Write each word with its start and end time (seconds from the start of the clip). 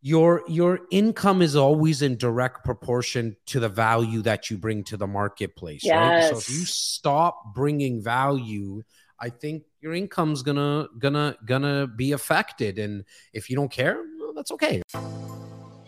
your 0.00 0.42
your 0.46 0.80
income 0.90 1.42
is 1.42 1.56
always 1.56 2.02
in 2.02 2.16
direct 2.16 2.64
proportion 2.64 3.36
to 3.46 3.58
the 3.58 3.68
value 3.68 4.22
that 4.22 4.48
you 4.48 4.56
bring 4.56 4.84
to 4.84 4.96
the 4.96 5.06
marketplace 5.06 5.82
yes. 5.82 5.96
right 5.96 6.30
so 6.30 6.38
if 6.38 6.48
you 6.48 6.64
stop 6.64 7.52
bringing 7.52 8.00
value 8.00 8.82
i 9.18 9.28
think 9.28 9.64
your 9.80 9.92
income's 9.94 10.42
gonna 10.42 10.86
gonna 10.98 11.36
gonna 11.44 11.86
be 11.86 12.12
affected 12.12 12.78
and 12.78 13.04
if 13.32 13.50
you 13.50 13.56
don't 13.56 13.72
care 13.72 14.00
well, 14.20 14.32
that's 14.34 14.52
okay 14.52 14.82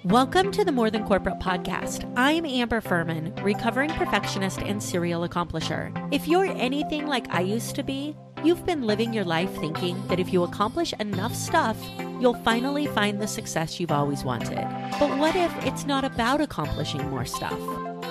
Welcome 0.05 0.51
to 0.53 0.65
the 0.65 0.73
More 0.73 0.91
Than 0.91 1.05
Corporate 1.05 1.41
podcast. 1.41 2.11
I'm 2.17 2.47
Amber 2.47 2.81
Furman, 2.81 3.35
recovering 3.43 3.91
perfectionist 3.91 4.61
and 4.61 4.83
serial 4.83 5.29
accomplisher. 5.29 5.93
If 6.11 6.27
you're 6.27 6.47
anything 6.47 7.07
like 7.07 7.29
I 7.29 7.43
used 7.43 7.75
to 7.75 7.83
be, 7.83 8.17
you've 8.45 8.65
been 8.65 8.83
living 8.83 9.13
your 9.13 9.25
life 9.25 9.53
thinking 9.57 10.07
that 10.09 10.19
if 10.19 10.33
you 10.33 10.43
accomplish 10.43 10.93
enough 10.95 11.35
stuff, 11.35 11.77
you'll 12.21 12.35
finally 12.35 12.87
find 12.87 13.21
the 13.21 13.27
success 13.27 13.79
you've 13.79 13.93
always 13.93 14.25
wanted. 14.25 14.57
But 14.99 15.17
what 15.19 15.37
if 15.37 15.53
it's 15.65 15.87
not 15.87 16.05
about 16.05 16.41
accomplishing 16.41 17.09
more 17.11 17.25
stuff? 17.25 17.59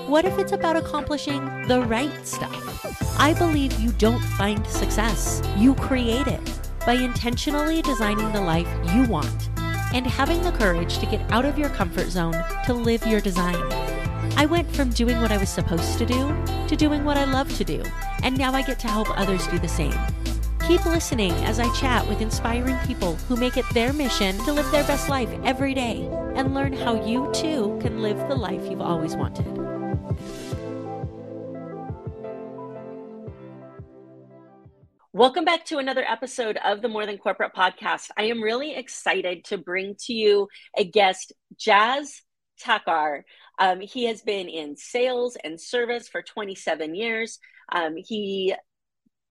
What 0.07 0.25
if 0.25 0.37
it's 0.37 0.51
about 0.51 0.75
accomplishing 0.75 1.67
the 1.67 1.81
right 1.81 2.27
stuff? 2.27 3.19
I 3.19 3.33
believe 3.33 3.79
you 3.79 3.91
don't 3.93 4.23
find 4.37 4.65
success, 4.67 5.41
you 5.57 5.75
create 5.75 6.27
it 6.27 6.59
by 6.85 6.93
intentionally 6.93 7.81
designing 7.81 8.31
the 8.31 8.41
life 8.41 8.67
you 8.93 9.03
want 9.05 9.49
and 9.93 10.05
having 10.05 10.41
the 10.43 10.51
courage 10.51 10.99
to 10.99 11.05
get 11.07 11.31
out 11.31 11.45
of 11.45 11.57
your 11.57 11.69
comfort 11.69 12.09
zone 12.09 12.35
to 12.65 12.73
live 12.73 13.05
your 13.05 13.21
design. 13.21 13.98
I 14.37 14.45
went 14.45 14.73
from 14.75 14.89
doing 14.91 15.19
what 15.21 15.31
I 15.31 15.37
was 15.37 15.49
supposed 15.49 15.97
to 15.97 16.05
do 16.05 16.35
to 16.67 16.75
doing 16.75 17.03
what 17.03 17.17
I 17.17 17.25
love 17.25 17.55
to 17.57 17.63
do, 17.63 17.83
and 18.23 18.37
now 18.37 18.53
I 18.53 18.61
get 18.61 18.79
to 18.79 18.87
help 18.87 19.09
others 19.17 19.45
do 19.47 19.59
the 19.59 19.67
same. 19.67 19.93
Keep 20.67 20.85
listening 20.85 21.31
as 21.45 21.59
I 21.59 21.73
chat 21.73 22.07
with 22.07 22.21
inspiring 22.21 22.77
people 22.85 23.15
who 23.27 23.35
make 23.35 23.57
it 23.57 23.65
their 23.73 23.91
mission 23.91 24.37
to 24.45 24.53
live 24.53 24.69
their 24.71 24.83
best 24.83 25.09
life 25.09 25.29
every 25.43 25.73
day 25.73 26.07
and 26.35 26.53
learn 26.53 26.73
how 26.73 27.05
you 27.05 27.29
too 27.33 27.77
can 27.81 28.01
live 28.01 28.17
the 28.29 28.35
life 28.35 28.69
you've 28.69 28.81
always 28.81 29.15
wanted. 29.15 29.47
Welcome 35.11 35.43
back 35.43 35.65
to 35.65 35.79
another 35.79 36.05
episode 36.07 36.57
of 36.63 36.81
the 36.81 36.87
More 36.87 37.05
Than 37.05 37.17
Corporate 37.17 37.53
podcast. 37.53 38.09
I 38.15 38.25
am 38.25 38.41
really 38.41 38.75
excited 38.75 39.43
to 39.45 39.57
bring 39.57 39.95
to 40.05 40.13
you 40.13 40.47
a 40.77 40.85
guest, 40.85 41.33
Jazz 41.57 42.21
Takhar. 42.63 43.23
Um, 43.59 43.81
he 43.81 44.05
has 44.05 44.21
been 44.21 44.47
in 44.47 44.75
sales 44.75 45.37
and 45.43 45.59
service 45.59 46.07
for 46.07 46.21
27 46.21 46.95
years. 46.95 47.39
Um, 47.71 47.95
he 47.97 48.55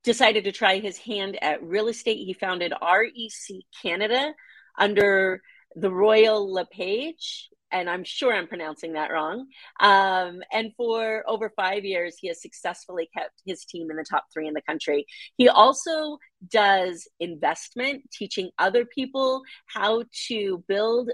decided 0.05 0.45
to 0.45 0.53
try 0.53 0.79
his 0.79 0.99
hand 0.99 1.39
at 1.43 1.63
real 1.63 1.89
estate. 1.89 2.25
He 2.25 2.35
founded 2.35 2.73
REC 2.81 3.63
Canada 3.83 4.33
under 4.79 5.43
the 5.75 5.91
Royal 5.91 6.53
LePage 6.53 7.49
and 7.71 7.89
I'm 7.89 8.05
sure 8.05 8.35
I'm 8.35 8.47
pronouncing 8.47 8.95
that 8.95 9.11
wrong. 9.11 9.47
Um, 9.81 10.41
and 10.53 10.73
for 10.77 11.25
over 11.27 11.53
five 11.55 11.85
years, 11.85 12.17
he 12.19 12.29
has 12.29 12.41
successfully 12.41 13.09
kept 13.15 13.43
his 13.45 13.65
team 13.65 13.91
in 13.91 13.97
the 13.97 14.05
top 14.09 14.25
three 14.33 14.49
in 14.49 14.55
the 14.55 14.63
country. 14.63 15.07
He 15.37 15.49
also 15.49 16.19
does 16.51 17.09
investment, 17.21 18.11
teaching 18.11 18.51
other 18.59 18.85
people 18.85 19.43
how 19.67 20.05
to 20.29 20.65
build 20.69 21.11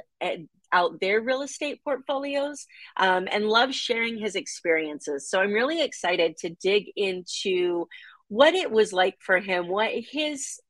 out 0.74 1.00
their 1.00 1.22
real 1.22 1.42
estate 1.42 1.82
portfolios 1.84 2.66
um, 2.98 3.28
and 3.30 3.46
loves 3.46 3.76
sharing 3.76 4.18
his 4.18 4.34
experiences. 4.34 5.30
So 5.30 5.40
I'm 5.40 5.52
really 5.52 5.82
excited 5.82 6.36
to 6.38 6.50
dig 6.50 6.90
into 6.96 7.86
what 8.28 8.54
it 8.54 8.70
was 8.70 8.92
like 8.92 9.16
for 9.20 9.38
him, 9.38 9.68
what 9.68 9.92
his 9.92 10.60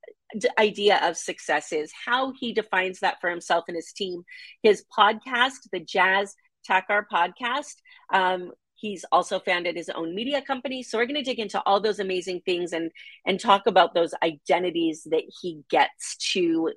idea 0.59 1.01
of 1.03 1.17
success 1.17 1.73
is, 1.73 1.91
how 2.05 2.33
he 2.39 2.53
defines 2.53 3.01
that 3.01 3.17
for 3.21 3.31
himself 3.31 3.65
and 3.69 3.77
his 3.77 3.93
team. 3.93 4.23
His 4.63 4.85
podcast, 4.97 5.69
the 5.73 5.81
Jazz 5.81 6.35
Takhar 6.69 7.05
podcast, 7.11 7.77
um, 8.13 8.53
he's 8.75 9.05
also 9.11 9.39
founded 9.39 9.77
his 9.77 9.89
own 9.89 10.15
media 10.15 10.43
company 10.43 10.83
so 10.83 10.99
we're 10.99 11.07
going 11.07 11.15
to 11.15 11.23
dig 11.23 11.39
into 11.39 11.63
all 11.65 11.81
those 11.81 12.01
amazing 12.01 12.41
things 12.45 12.73
and 12.73 12.91
and 13.25 13.39
talk 13.39 13.67
about 13.67 13.95
those 13.95 14.13
identities 14.23 15.07
that 15.11 15.23
he 15.41 15.63
gets 15.71 16.17
to 16.17 16.71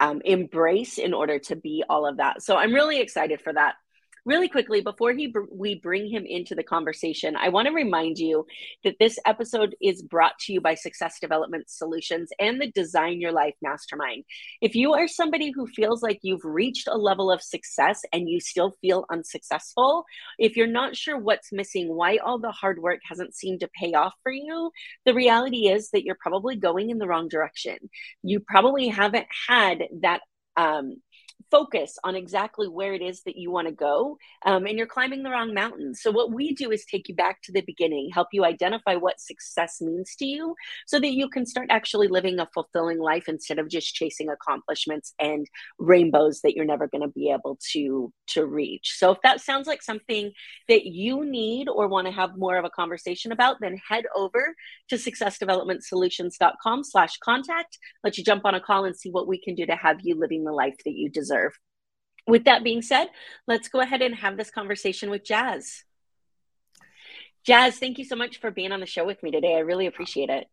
um, 0.00 0.20
embrace 0.24 0.98
in 0.98 1.12
order 1.12 1.38
to 1.38 1.56
be 1.56 1.84
all 1.88 2.06
of 2.06 2.18
that. 2.18 2.42
So 2.42 2.56
i'm 2.56 2.72
really 2.72 3.00
excited 3.00 3.40
for 3.40 3.52
that 3.52 3.74
really 4.28 4.48
quickly 4.48 4.80
before 4.80 5.12
he 5.12 5.26
br- 5.26 5.50
we 5.50 5.74
bring 5.74 6.06
him 6.08 6.24
into 6.26 6.54
the 6.54 6.62
conversation 6.62 7.36
i 7.36 7.48
want 7.48 7.66
to 7.66 7.72
remind 7.72 8.18
you 8.18 8.46
that 8.84 8.96
this 9.00 9.18
episode 9.26 9.74
is 9.82 10.02
brought 10.02 10.38
to 10.38 10.52
you 10.52 10.60
by 10.60 10.74
success 10.74 11.18
development 11.20 11.68
solutions 11.68 12.30
and 12.38 12.60
the 12.60 12.70
design 12.70 13.20
your 13.20 13.32
life 13.32 13.54
mastermind. 13.62 14.24
If 14.60 14.74
you 14.74 14.94
are 14.94 15.08
somebody 15.08 15.52
who 15.54 15.66
feels 15.66 16.02
like 16.02 16.20
you've 16.22 16.44
reached 16.44 16.88
a 16.88 16.96
level 16.96 17.30
of 17.30 17.42
success 17.42 18.02
and 18.12 18.28
you 18.28 18.40
still 18.40 18.74
feel 18.80 19.04
unsuccessful 19.10 20.04
if 20.38 20.56
you're 20.56 20.66
not 20.66 20.96
sure 20.96 21.18
what's 21.18 21.52
missing 21.52 21.88
why 21.88 22.18
all 22.18 22.38
the 22.38 22.52
hard 22.52 22.80
work 22.80 23.00
hasn't 23.04 23.34
seemed 23.34 23.60
to 23.60 23.68
pay 23.78 23.92
off 23.92 24.14
for 24.22 24.32
you 24.32 24.70
the 25.04 25.14
reality 25.14 25.68
is 25.68 25.90
that 25.90 26.04
you're 26.04 26.18
probably 26.20 26.56
going 26.56 26.90
in 26.90 26.98
the 26.98 27.06
wrong 27.06 27.28
direction. 27.28 27.76
You 28.22 28.40
probably 28.40 28.88
haven't 28.88 29.26
had 29.48 29.84
that 30.00 30.20
um, 30.56 30.96
focus 31.50 31.96
on 32.04 32.14
exactly 32.14 32.68
where 32.68 32.92
it 32.94 33.02
is 33.02 33.22
that 33.22 33.36
you 33.36 33.50
want 33.50 33.68
to 33.68 33.72
go 33.72 34.18
um, 34.44 34.66
and 34.66 34.76
you're 34.76 34.86
climbing 34.86 35.22
the 35.22 35.30
wrong 35.30 35.54
mountain. 35.54 35.94
So 35.94 36.10
what 36.10 36.32
we 36.32 36.54
do 36.54 36.70
is 36.70 36.84
take 36.84 37.08
you 37.08 37.14
back 37.14 37.42
to 37.42 37.52
the 37.52 37.62
beginning 37.62 38.10
help 38.12 38.28
you 38.32 38.44
identify 38.44 38.96
what 38.96 39.20
success 39.20 39.80
means 39.80 40.14
to 40.16 40.26
you 40.26 40.54
so 40.86 41.00
that 41.00 41.12
you 41.12 41.28
can 41.28 41.46
start 41.46 41.68
actually 41.70 42.08
living 42.08 42.38
a 42.38 42.48
fulfilling 42.52 42.98
life 42.98 43.28
instead 43.28 43.58
of 43.58 43.68
just 43.68 43.94
chasing 43.94 44.28
accomplishments 44.28 45.14
and 45.18 45.46
rainbows 45.78 46.40
that 46.42 46.54
you're 46.54 46.64
never 46.64 46.86
going 46.86 47.02
to 47.02 47.08
be 47.08 47.30
able 47.30 47.58
to 47.72 48.12
to 48.26 48.44
reach. 48.44 48.94
So 48.98 49.12
if 49.12 49.18
that 49.22 49.40
sounds 49.40 49.66
like 49.66 49.82
something 49.82 50.32
that 50.68 50.84
you 50.84 51.24
need 51.24 51.68
or 51.68 51.88
want 51.88 52.06
to 52.06 52.12
have 52.12 52.36
more 52.36 52.58
of 52.58 52.64
a 52.64 52.70
conversation 52.70 53.32
about 53.32 53.56
then 53.60 53.78
head 53.88 54.04
over 54.14 54.54
to 54.88 54.96
successdevelopmentsolutions.com 54.96 56.84
slash 56.84 57.16
contact. 57.18 57.78
Let 58.04 58.18
you 58.18 58.24
jump 58.24 58.44
on 58.44 58.54
a 58.54 58.60
call 58.60 58.84
and 58.84 58.96
see 58.96 59.10
what 59.10 59.26
we 59.26 59.40
can 59.40 59.54
do 59.54 59.64
to 59.66 59.76
have 59.76 59.98
you 60.02 60.14
living 60.14 60.44
the 60.44 60.52
life 60.52 60.76
that 60.84 60.94
you 60.94 61.08
deserve 61.08 61.27
deserve. 61.28 61.58
With 62.26 62.44
that 62.44 62.64
being 62.64 62.82
said, 62.82 63.08
let's 63.46 63.68
go 63.68 63.80
ahead 63.80 64.02
and 64.02 64.14
have 64.14 64.36
this 64.36 64.50
conversation 64.50 65.10
with 65.10 65.24
Jazz. 65.24 65.84
Jazz, 67.44 67.78
thank 67.78 67.98
you 67.98 68.04
so 68.04 68.16
much 68.16 68.40
for 68.40 68.50
being 68.50 68.72
on 68.72 68.80
the 68.80 68.86
show 68.86 69.06
with 69.06 69.22
me 69.22 69.30
today. 69.30 69.56
I 69.56 69.60
really 69.60 69.86
appreciate 69.86 70.28
it. 70.28 70.46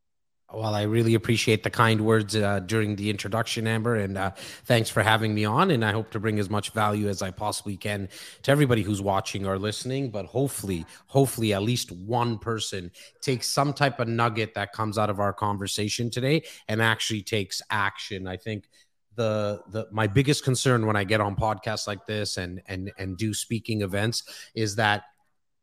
Well, 0.54 0.76
I 0.76 0.84
really 0.84 1.16
appreciate 1.16 1.64
the 1.64 1.72
kind 1.72 2.02
words 2.02 2.36
uh, 2.36 2.60
during 2.60 2.96
the 2.96 3.10
introduction, 3.10 3.66
Amber, 3.66 3.96
and 3.96 4.16
uh, 4.16 4.32
thanks 4.66 4.92
for 4.92 5.02
having 5.02 5.34
me 5.34 5.44
on. 5.44 5.72
And 5.72 5.84
I 5.84 5.92
hope 5.92 6.12
to 6.12 6.20
bring 6.20 6.38
as 6.38 6.52
much 6.52 6.70
value 6.70 7.10
as 7.10 7.24
I 7.24 7.32
possibly 7.32 7.76
can 7.78 8.10
to 8.44 8.52
everybody 8.52 8.84
who's 8.84 9.02
watching 9.02 9.48
or 9.48 9.58
listening. 9.58 10.12
But 10.12 10.28
hopefully, 10.28 10.86
hopefully, 11.08 11.54
at 11.56 11.64
least 11.64 11.92
one 11.92 12.38
person 12.38 12.92
takes 13.22 13.50
some 13.50 13.74
type 13.74 14.00
of 14.00 14.08
nugget 14.08 14.54
that 14.54 14.72
comes 14.72 15.00
out 15.00 15.10
of 15.10 15.20
our 15.20 15.34
conversation 15.34 16.12
today 16.12 16.44
and 16.68 16.80
actually 16.80 17.24
takes 17.24 17.64
action. 17.72 18.28
I 18.28 18.38
think 18.38 18.70
the 19.16 19.62
the 19.70 19.88
my 19.92 20.08
biggest 20.08 20.44
concern 20.44 20.86
when 20.86 20.96
I 20.96 21.04
get 21.04 21.22
on 21.22 21.36
podcasts 21.36 21.88
like 21.88 22.06
this 22.06 22.38
and 22.38 22.62
and 22.68 22.92
and 22.98 23.18
do 23.18 23.34
speaking 23.34 23.82
events 23.82 24.24
is 24.54 24.76
that 24.76 25.04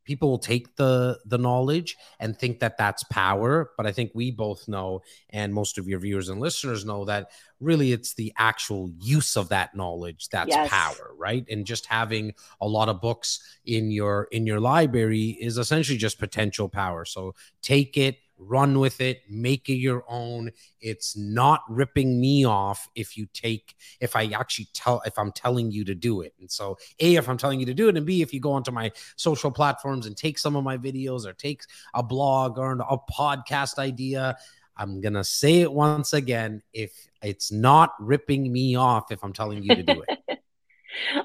people 0.04 0.30
will 0.30 0.38
take 0.38 0.74
the 0.76 1.18
the 1.26 1.38
knowledge 1.38 1.96
and 2.18 2.36
think 2.38 2.60
that 2.60 2.76
that's 2.76 3.04
power. 3.04 3.70
But 3.76 3.86
i 3.86 3.92
think 3.92 4.12
we 4.14 4.30
both 4.30 4.68
know 4.68 5.02
and 5.30 5.54
most 5.54 5.78
of 5.78 5.88
your 5.88 6.00
viewers 6.00 6.28
and 6.28 6.40
listeners 6.40 6.84
know 6.84 7.04
that 7.04 7.30
really 7.60 7.92
it's 7.92 8.14
the 8.14 8.32
actual 8.36 8.90
use 9.00 9.36
of 9.36 9.48
that 9.50 9.74
knowledge 9.76 10.28
that's 10.28 10.48
yes. 10.48 10.68
power 10.68 11.12
right? 11.22 11.46
And 11.48 11.64
just 11.64 11.86
having 11.86 12.34
a 12.60 12.66
lot 12.66 12.88
of 12.88 13.00
books 13.00 13.40
in 13.64 13.92
your 13.92 14.28
in 14.32 14.44
your 14.44 14.58
library 14.60 15.38
is 15.40 15.56
essentially 15.56 15.96
just 15.96 16.18
potential 16.18 16.68
power. 16.68 17.04
So 17.04 17.34
take 17.62 17.96
it 17.96 18.16
run 18.46 18.78
with 18.78 19.00
it, 19.00 19.22
make 19.28 19.68
it 19.68 19.74
your 19.74 20.04
own. 20.08 20.50
It's 20.80 21.16
not 21.16 21.62
ripping 21.68 22.20
me 22.20 22.44
off 22.44 22.88
if 22.94 23.16
you 23.16 23.26
take, 23.32 23.74
if 24.00 24.16
I 24.16 24.26
actually 24.26 24.68
tell, 24.72 25.02
if 25.06 25.18
I'm 25.18 25.32
telling 25.32 25.70
you 25.70 25.84
to 25.84 25.94
do 25.94 26.20
it. 26.22 26.34
And 26.40 26.50
so, 26.50 26.78
A, 27.00 27.16
if 27.16 27.28
I'm 27.28 27.38
telling 27.38 27.60
you 27.60 27.66
to 27.66 27.74
do 27.74 27.88
it, 27.88 27.96
and 27.96 28.06
B, 28.06 28.22
if 28.22 28.32
you 28.32 28.40
go 28.40 28.52
onto 28.52 28.70
my 28.70 28.92
social 29.16 29.50
platforms 29.50 30.06
and 30.06 30.16
take 30.16 30.38
some 30.38 30.56
of 30.56 30.64
my 30.64 30.76
videos 30.76 31.26
or 31.26 31.32
take 31.32 31.62
a 31.94 32.02
blog 32.02 32.58
or 32.58 32.72
a 32.72 32.98
podcast 33.12 33.78
idea, 33.78 34.36
I'm 34.76 35.00
going 35.00 35.14
to 35.14 35.24
say 35.24 35.60
it 35.60 35.72
once 35.72 36.12
again. 36.12 36.62
If 36.72 36.92
it's 37.22 37.52
not 37.52 37.94
ripping 38.00 38.52
me 38.52 38.74
off, 38.76 39.12
if 39.12 39.22
I'm 39.22 39.32
telling 39.32 39.62
you 39.62 39.74
to 39.74 39.82
do 39.82 40.04
it. 40.08 40.38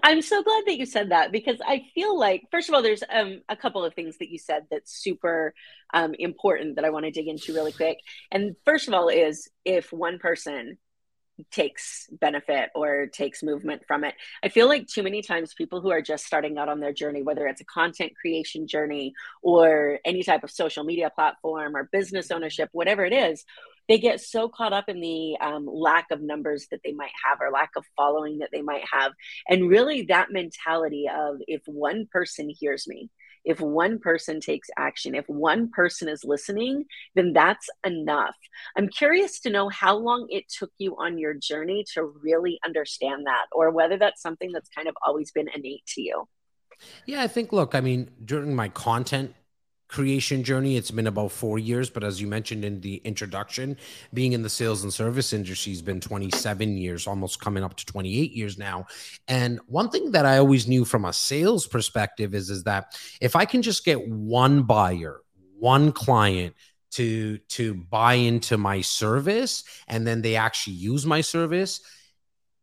I'm 0.03 0.21
so 0.21 0.43
glad 0.43 0.63
that 0.65 0.77
you 0.77 0.85
said 0.85 1.11
that 1.11 1.31
because 1.31 1.59
I 1.65 1.85
feel 1.93 2.17
like, 2.17 2.43
first 2.51 2.69
of 2.69 2.75
all, 2.75 2.81
there's 2.81 3.03
um, 3.09 3.41
a 3.49 3.55
couple 3.55 3.83
of 3.83 3.93
things 3.93 4.17
that 4.19 4.29
you 4.29 4.39
said 4.39 4.63
that's 4.71 4.97
super 4.97 5.53
um, 5.93 6.13
important 6.17 6.75
that 6.75 6.85
I 6.85 6.89
want 6.89 7.05
to 7.05 7.11
dig 7.11 7.27
into 7.27 7.53
really 7.53 7.71
quick. 7.71 7.99
And 8.31 8.55
first 8.65 8.87
of 8.87 8.93
all, 8.93 9.09
is 9.09 9.49
if 9.65 9.91
one 9.91 10.19
person 10.19 10.77
takes 11.51 12.07
benefit 12.11 12.69
or 12.73 13.07
takes 13.07 13.43
movement 13.43 13.83
from 13.87 14.03
it. 14.03 14.15
I 14.43 14.49
feel 14.49 14.67
like 14.67 14.87
too 14.87 15.03
many 15.03 15.21
times 15.21 15.53
people 15.53 15.81
who 15.81 15.91
are 15.91 16.01
just 16.01 16.25
starting 16.25 16.57
out 16.57 16.69
on 16.69 16.79
their 16.79 16.93
journey, 16.93 17.21
whether 17.21 17.45
it's 17.45 17.61
a 17.61 17.65
content 17.65 18.13
creation 18.19 18.67
journey 18.67 19.13
or 19.41 19.99
any 20.03 20.23
type 20.23 20.43
of 20.43 20.51
social 20.51 20.83
media 20.83 21.11
platform 21.13 21.75
or 21.75 21.89
business 21.91 22.31
ownership, 22.31 22.69
whatever 22.71 23.05
it 23.05 23.13
is, 23.13 23.45
they 23.87 23.97
get 23.97 24.21
so 24.21 24.49
caught 24.49 24.73
up 24.73 24.89
in 24.89 24.99
the 24.99 25.37
um, 25.39 25.65
lack 25.65 26.07
of 26.11 26.21
numbers 26.21 26.67
that 26.71 26.81
they 26.83 26.93
might 26.93 27.11
have 27.25 27.39
or 27.41 27.51
lack 27.51 27.71
of 27.75 27.85
following 27.95 28.39
that 28.39 28.49
they 28.51 28.61
might 28.61 28.83
have 28.91 29.13
and 29.47 29.69
really 29.69 30.03
that 30.03 30.31
mentality 30.31 31.07
of 31.13 31.37
if 31.47 31.61
one 31.65 32.07
person 32.11 32.49
hears 32.49 32.87
me 32.87 33.09
if 33.47 33.61
one 33.61 33.97
person 33.97 34.41
takes 34.41 34.67
action, 34.77 35.15
if 35.15 35.25
one 35.27 35.71
person 35.71 36.09
is 36.09 36.25
listening, 36.25 36.83
then 37.15 37.31
that's 37.31 37.69
enough. 37.85 38.35
I'm 38.75 38.89
curious 38.89 39.39
to 39.41 39.49
know 39.49 39.69
how 39.69 39.95
long 39.95 40.27
it 40.29 40.49
took 40.49 40.71
you 40.77 40.97
on 40.99 41.17
your 41.17 41.33
journey 41.33 41.85
to 41.93 42.03
really 42.03 42.59
understand 42.65 43.25
that, 43.25 43.45
or 43.53 43.71
whether 43.71 43.97
that's 43.97 44.21
something 44.21 44.51
that's 44.51 44.69
kind 44.69 44.89
of 44.89 44.95
always 45.05 45.31
been 45.31 45.47
innate 45.55 45.85
to 45.95 46.01
you. 46.01 46.27
Yeah, 47.05 47.23
I 47.23 47.27
think, 47.27 47.53
look, 47.53 47.73
I 47.73 47.79
mean, 47.79 48.11
during 48.23 48.53
my 48.53 48.67
content 48.67 49.33
creation 49.87 50.43
journey 50.43 50.75
it's 50.75 50.91
been 50.91 51.07
about 51.07 51.31
four 51.31 51.57
years 51.57 51.89
but 51.89 52.03
as 52.03 52.19
you 52.19 52.27
mentioned 52.27 52.65
in 52.65 52.81
the 52.81 52.95
introduction 53.05 53.77
being 54.13 54.33
in 54.33 54.41
the 54.41 54.49
sales 54.49 54.83
and 54.83 54.93
service 54.93 55.33
industry 55.33 55.71
has 55.71 55.81
been 55.81 55.99
27 55.99 56.77
years 56.77 57.07
almost 57.07 57.39
coming 57.39 57.63
up 57.63 57.75
to 57.75 57.85
28 57.85 58.31
years 58.31 58.57
now. 58.57 58.85
And 59.27 59.59
one 59.67 59.89
thing 59.89 60.11
that 60.11 60.25
i 60.25 60.37
always 60.37 60.67
knew 60.67 60.85
from 60.85 61.05
a 61.05 61.13
sales 61.13 61.67
perspective 61.67 62.33
is 62.33 62.49
is 62.49 62.63
that 62.63 62.97
if 63.21 63.35
i 63.35 63.45
can 63.45 63.61
just 63.61 63.85
get 63.85 64.07
one 64.07 64.63
buyer 64.63 65.21
one 65.59 65.91
client 65.91 66.53
to 66.91 67.37
to 67.49 67.73
buy 67.73 68.13
into 68.13 68.57
my 68.57 68.81
service 68.81 69.63
and 69.87 70.07
then 70.07 70.21
they 70.21 70.35
actually 70.35 70.75
use 70.75 71.05
my 71.05 71.21
service 71.21 71.81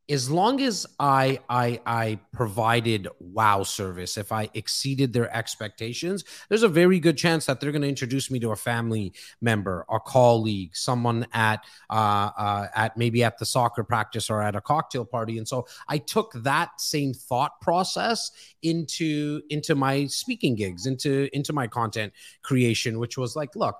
as 0.09 0.31
long 0.31 0.61
as 0.61 0.87
I 1.01 1.41
I 1.49 1.81
I 1.87 2.19
provided 2.33 3.09
wow 3.21 3.63
service, 3.63 4.19
if 4.19 4.33
I 4.33 4.51
exceeded 4.53 5.15
their 5.15 5.35
expectations, 5.35 6.25
there's 6.49 6.63
a 6.63 6.69
very 6.69 7.01
good 7.01 7.17
chance 7.17 7.47
that 7.47 7.59
they're 7.59 7.73
going 7.73 7.83
to 7.83 7.89
introduce 7.89 8.31
me 8.31 8.39
to 8.41 8.51
a 8.51 8.57
family 8.57 9.15
member, 9.41 9.87
a 9.91 9.99
colleague, 9.99 10.77
someone 10.77 11.27
at 11.33 11.65
uh, 11.89 12.31
uh, 12.37 12.67
at 12.75 12.97
maybe 12.99 13.25
at 13.25 13.39
the 13.39 13.47
soccer 13.47 13.83
practice 13.83 14.29
or 14.29 14.43
at 14.43 14.55
a 14.55 14.61
cocktail 14.61 15.07
party. 15.07 15.39
And 15.39 15.49
so 15.49 15.67
I 15.89 15.99
took 15.99 16.33
that 16.43 16.81
same 16.81 17.15
thought 17.15 17.61
process 17.63 18.31
into 18.63 19.41
into 19.49 19.75
my 19.75 20.07
speaking 20.07 20.55
gigs, 20.55 20.85
into 20.85 21.35
into 21.35 21.55
my 21.55 21.67
content 21.67 22.13
creation, 22.43 22.99
which 22.99 23.17
was 23.17 23.37
like, 23.37 23.57
look, 23.57 23.77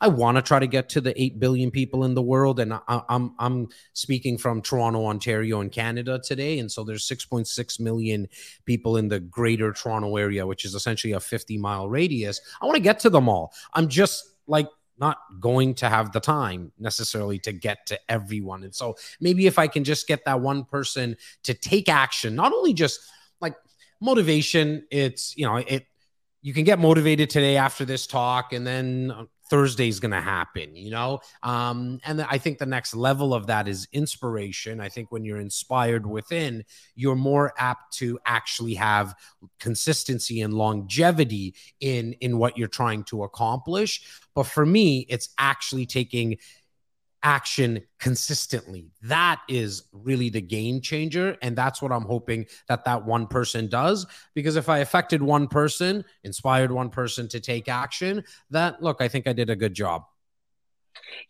I 0.00 0.08
want 0.08 0.36
to 0.36 0.42
try 0.42 0.58
to 0.58 0.66
get 0.66 0.88
to 0.90 1.00
the 1.00 1.20
8 1.20 1.40
billion 1.40 1.70
people 1.70 2.04
in 2.04 2.14
the 2.14 2.22
world. 2.22 2.60
And 2.60 2.74
I, 2.74 2.80
am 2.88 3.02
I'm, 3.08 3.34
I'm 3.38 3.68
speaking 3.92 4.38
from 4.38 4.62
Toronto, 4.62 5.06
Ontario, 5.06 5.60
and 5.60 5.72
Canada 5.72 6.20
today. 6.22 6.58
And 6.58 6.70
so 6.70 6.84
there's 6.84 7.08
6.6 7.08 7.80
million 7.80 8.28
people 8.64 8.96
in 8.96 9.08
the 9.08 9.20
greater 9.20 9.72
Toronto 9.72 10.16
area, 10.16 10.46
which 10.46 10.64
is 10.64 10.74
essentially 10.74 11.12
a 11.12 11.20
50 11.20 11.58
mile 11.58 11.88
radius. 11.88 12.40
I 12.60 12.66
want 12.66 12.76
to 12.76 12.82
get 12.82 13.00
to 13.00 13.10
them 13.10 13.28
all. 13.28 13.52
I'm 13.72 13.88
just 13.88 14.34
like 14.46 14.68
not 14.98 15.18
going 15.40 15.74
to 15.74 15.88
have 15.88 16.12
the 16.12 16.20
time 16.20 16.72
necessarily 16.78 17.38
to 17.40 17.52
get 17.52 17.86
to 17.86 17.98
everyone. 18.08 18.64
And 18.64 18.74
so 18.74 18.96
maybe 19.20 19.46
if 19.46 19.58
I 19.58 19.66
can 19.66 19.84
just 19.84 20.06
get 20.06 20.24
that 20.24 20.40
one 20.40 20.64
person 20.64 21.16
to 21.44 21.54
take 21.54 21.88
action, 21.88 22.34
not 22.34 22.52
only 22.52 22.72
just 22.72 23.00
like 23.40 23.56
motivation, 24.00 24.86
it's, 24.90 25.36
you 25.36 25.46
know, 25.46 25.56
it, 25.56 25.86
you 26.40 26.54
can 26.54 26.64
get 26.64 26.78
motivated 26.78 27.28
today 27.28 27.56
after 27.56 27.84
this 27.84 28.06
talk 28.06 28.52
and 28.52 28.66
then 28.66 29.10
uh, 29.10 29.24
Thursday's 29.48 30.00
going 30.00 30.12
to 30.12 30.20
happen, 30.20 30.74
you 30.74 30.90
know? 30.90 31.20
Um, 31.42 32.00
and 32.04 32.22
I 32.22 32.38
think 32.38 32.58
the 32.58 32.66
next 32.66 32.94
level 32.94 33.32
of 33.32 33.46
that 33.46 33.68
is 33.68 33.86
inspiration. 33.92 34.80
I 34.80 34.88
think 34.88 35.12
when 35.12 35.24
you're 35.24 35.40
inspired 35.40 36.06
within, 36.06 36.64
you're 36.94 37.16
more 37.16 37.52
apt 37.58 37.96
to 37.98 38.18
actually 38.26 38.74
have 38.74 39.14
consistency 39.60 40.40
and 40.40 40.54
longevity 40.54 41.54
in 41.80 42.14
in 42.14 42.38
what 42.38 42.58
you're 42.58 42.68
trying 42.68 43.04
to 43.04 43.22
accomplish. 43.22 44.02
But 44.34 44.44
for 44.44 44.66
me, 44.66 45.06
it's 45.08 45.28
actually 45.38 45.86
taking 45.86 46.38
action 47.26 47.82
consistently. 47.98 48.92
That 49.02 49.40
is 49.48 49.82
really 49.92 50.30
the 50.30 50.40
game 50.40 50.80
changer. 50.80 51.36
And 51.42 51.56
that's 51.56 51.82
what 51.82 51.90
I'm 51.90 52.04
hoping 52.04 52.46
that 52.68 52.84
that 52.84 53.04
one 53.04 53.26
person 53.26 53.66
does. 53.66 54.06
Because 54.32 54.54
if 54.54 54.68
I 54.68 54.78
affected 54.78 55.20
one 55.20 55.48
person, 55.48 56.04
inspired 56.22 56.70
one 56.70 56.88
person 56.88 57.26
to 57.30 57.40
take 57.40 57.68
action, 57.68 58.22
that 58.50 58.80
look, 58.80 58.98
I 59.00 59.08
think 59.08 59.26
I 59.26 59.32
did 59.32 59.50
a 59.50 59.56
good 59.56 59.74
job. 59.74 60.04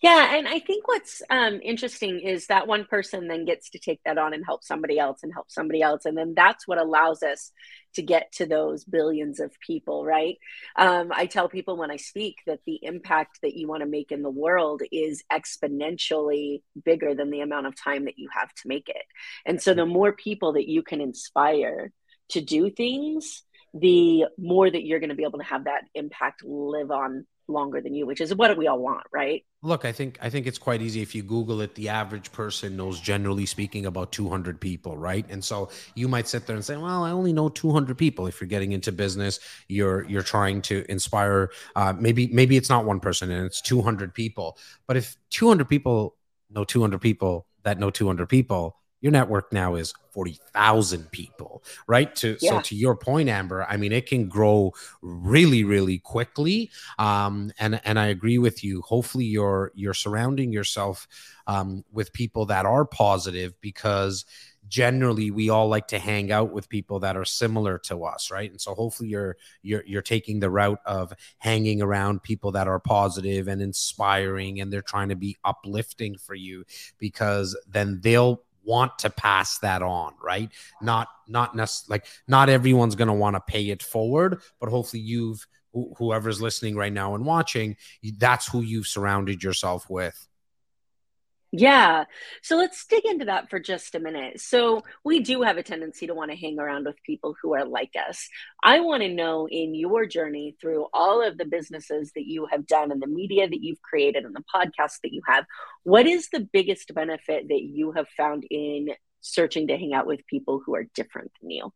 Yeah, 0.02 0.36
and 0.36 0.46
I 0.46 0.58
think 0.58 0.86
what's 0.86 1.22
um, 1.30 1.60
interesting 1.62 2.20
is 2.20 2.46
that 2.48 2.66
one 2.66 2.84
person 2.84 3.28
then 3.28 3.44
gets 3.44 3.70
to 3.70 3.78
take 3.78 4.00
that 4.04 4.18
on 4.18 4.34
and 4.34 4.44
help 4.44 4.62
somebody 4.62 4.98
else 4.98 5.20
and 5.22 5.32
help 5.32 5.50
somebody 5.50 5.82
else, 5.82 6.04
and 6.04 6.16
then 6.16 6.34
that's 6.34 6.66
what 6.68 6.78
allows 6.78 7.22
us 7.22 7.52
to 7.94 8.02
get 8.02 8.30
to 8.32 8.46
those 8.46 8.84
billions 8.84 9.40
of 9.40 9.52
people, 9.60 10.04
right? 10.04 10.36
Um, 10.76 11.10
I 11.14 11.26
tell 11.26 11.48
people 11.48 11.76
when 11.76 11.90
I 11.90 11.96
speak 11.96 12.36
that 12.46 12.60
the 12.66 12.78
impact 12.82 13.38
that 13.42 13.54
you 13.54 13.68
want 13.68 13.80
to 13.82 13.88
make 13.88 14.12
in 14.12 14.22
the 14.22 14.30
world 14.30 14.82
is 14.92 15.22
exponentially 15.32 16.62
bigger 16.84 17.14
than 17.14 17.30
the 17.30 17.40
amount 17.40 17.66
of 17.66 17.74
time 17.74 18.04
that 18.04 18.18
you 18.18 18.28
have 18.38 18.52
to 18.52 18.68
make 18.68 18.88
it, 18.88 19.04
and 19.46 19.62
so 19.62 19.74
the 19.74 19.86
more 19.86 20.12
people 20.12 20.54
that 20.54 20.68
you 20.68 20.82
can 20.82 21.00
inspire 21.00 21.92
to 22.30 22.40
do 22.40 22.70
things, 22.70 23.44
the 23.72 24.24
more 24.38 24.70
that 24.70 24.84
you're 24.84 25.00
going 25.00 25.10
to 25.10 25.16
be 25.16 25.24
able 25.24 25.38
to 25.38 25.44
have 25.44 25.64
that 25.64 25.82
impact 25.94 26.44
live 26.44 26.90
on 26.90 27.26
longer 27.48 27.80
than 27.80 27.94
you, 27.94 28.06
which 28.06 28.20
is 28.20 28.34
what 28.34 28.56
we 28.56 28.66
all 28.66 28.78
want, 28.78 29.04
right? 29.12 29.44
Look, 29.62 29.84
I 29.84 29.92
think 29.92 30.18
I 30.22 30.30
think 30.30 30.46
it's 30.46 30.58
quite 30.58 30.82
easy 30.82 31.02
if 31.02 31.14
you 31.14 31.22
Google 31.22 31.60
it. 31.60 31.74
The 31.74 31.88
average 31.88 32.30
person 32.32 32.76
knows, 32.76 33.00
generally 33.00 33.46
speaking, 33.46 33.86
about 33.86 34.12
200 34.12 34.60
people, 34.60 34.96
right? 34.96 35.24
And 35.28 35.44
so 35.44 35.70
you 35.94 36.08
might 36.08 36.28
sit 36.28 36.46
there 36.46 36.56
and 36.56 36.64
say, 36.64 36.76
"Well, 36.76 37.04
I 37.04 37.10
only 37.10 37.32
know 37.32 37.48
200 37.48 37.96
people." 37.98 38.26
If 38.26 38.40
you're 38.40 38.48
getting 38.48 38.72
into 38.72 38.92
business, 38.92 39.40
you're 39.68 40.04
you're 40.04 40.22
trying 40.22 40.62
to 40.62 40.84
inspire. 40.88 41.50
Uh, 41.74 41.94
maybe 41.98 42.28
maybe 42.28 42.56
it's 42.56 42.68
not 42.68 42.84
one 42.84 43.00
person 43.00 43.30
and 43.30 43.44
it's 43.46 43.60
200 43.60 44.14
people. 44.14 44.58
But 44.86 44.96
if 44.96 45.16
200 45.30 45.68
people 45.68 46.16
know 46.50 46.64
200 46.64 47.00
people 47.00 47.46
that 47.64 47.78
know 47.78 47.90
200 47.90 48.28
people, 48.28 48.76
your 49.00 49.12
network 49.12 49.52
now 49.52 49.74
is 49.74 49.92
40,000 50.10 51.10
people, 51.10 51.62
right? 51.86 52.14
To 52.16 52.36
yeah. 52.40 52.50
so 52.50 52.60
to 52.62 52.74
your 52.74 52.96
point 52.96 53.28
Amber, 53.28 53.66
I 53.68 53.76
mean 53.76 53.92
it 53.92 54.06
can 54.06 54.28
grow 54.28 54.72
really 55.02 55.64
really 55.64 55.98
quickly. 55.98 56.70
Um 56.98 57.52
and 57.58 57.80
and 57.84 57.98
I 57.98 58.06
agree 58.06 58.38
with 58.38 58.64
you. 58.64 58.82
Hopefully 58.82 59.26
you're 59.26 59.72
you're 59.74 59.94
surrounding 59.94 60.52
yourself 60.52 61.06
um 61.46 61.84
with 61.92 62.12
people 62.12 62.46
that 62.46 62.64
are 62.64 62.84
positive 62.84 63.60
because 63.60 64.24
generally 64.68 65.30
we 65.30 65.50
all 65.50 65.68
like 65.68 65.88
to 65.88 65.98
hang 65.98 66.32
out 66.32 66.52
with 66.52 66.68
people 66.68 67.00
that 67.00 67.16
are 67.16 67.24
similar 67.24 67.78
to 67.78 68.04
us 68.04 68.30
right 68.30 68.50
and 68.50 68.60
so 68.60 68.74
hopefully 68.74 69.08
you're 69.08 69.36
you're 69.62 69.84
you're 69.86 70.02
taking 70.02 70.40
the 70.40 70.50
route 70.50 70.80
of 70.86 71.12
hanging 71.38 71.80
around 71.80 72.22
people 72.22 72.52
that 72.52 72.66
are 72.66 72.80
positive 72.80 73.48
and 73.48 73.62
inspiring 73.62 74.60
and 74.60 74.72
they're 74.72 74.82
trying 74.82 75.08
to 75.08 75.16
be 75.16 75.36
uplifting 75.44 76.16
for 76.16 76.34
you 76.34 76.64
because 76.98 77.56
then 77.68 78.00
they'll 78.02 78.42
want 78.66 78.98
to 78.98 79.10
pass 79.10 79.58
that 79.58 79.82
on, 79.82 80.14
right? 80.22 80.50
Not 80.82 81.08
not 81.28 81.54
necessarily 81.54 82.00
like 82.00 82.06
not 82.28 82.48
everyone's 82.48 82.96
going 82.96 83.08
to 83.08 83.14
want 83.14 83.36
to 83.36 83.40
pay 83.40 83.70
it 83.70 83.82
forward, 83.82 84.40
but 84.60 84.68
hopefully 84.68 85.02
you've 85.02 85.46
whoever's 85.96 86.40
listening 86.40 86.74
right 86.74 86.92
now 86.92 87.14
and 87.14 87.24
watching, 87.24 87.76
that's 88.18 88.48
who 88.48 88.62
you've 88.62 88.86
surrounded 88.86 89.42
yourself 89.42 89.88
with. 89.90 90.26
Yeah. 91.52 92.04
So 92.42 92.56
let's 92.56 92.84
dig 92.86 93.04
into 93.06 93.26
that 93.26 93.48
for 93.50 93.60
just 93.60 93.94
a 93.94 94.00
minute. 94.00 94.40
So 94.40 94.82
we 95.04 95.20
do 95.20 95.42
have 95.42 95.56
a 95.56 95.62
tendency 95.62 96.06
to 96.06 96.14
want 96.14 96.30
to 96.30 96.36
hang 96.36 96.58
around 96.58 96.86
with 96.86 96.96
people 97.04 97.34
who 97.40 97.54
are 97.54 97.64
like 97.64 97.92
us. 98.08 98.28
I 98.62 98.80
want 98.80 99.02
to 99.02 99.08
know 99.08 99.48
in 99.48 99.74
your 99.74 100.06
journey 100.06 100.56
through 100.60 100.86
all 100.92 101.26
of 101.26 101.38
the 101.38 101.44
businesses 101.44 102.12
that 102.14 102.26
you 102.26 102.46
have 102.50 102.66
done 102.66 102.90
and 102.90 103.00
the 103.00 103.06
media 103.06 103.48
that 103.48 103.62
you've 103.62 103.80
created 103.80 104.24
and 104.24 104.34
the 104.34 104.44
podcasts 104.54 105.00
that 105.02 105.12
you 105.12 105.22
have, 105.26 105.44
what 105.84 106.06
is 106.06 106.28
the 106.30 106.40
biggest 106.40 106.92
benefit 106.94 107.48
that 107.48 107.62
you 107.62 107.92
have 107.92 108.08
found 108.16 108.44
in 108.50 108.88
searching 109.20 109.68
to 109.68 109.76
hang 109.76 109.94
out 109.94 110.06
with 110.06 110.26
people 110.26 110.60
who 110.66 110.74
are 110.74 110.84
different 110.94 111.30
than 111.40 111.50
you? 111.50 111.72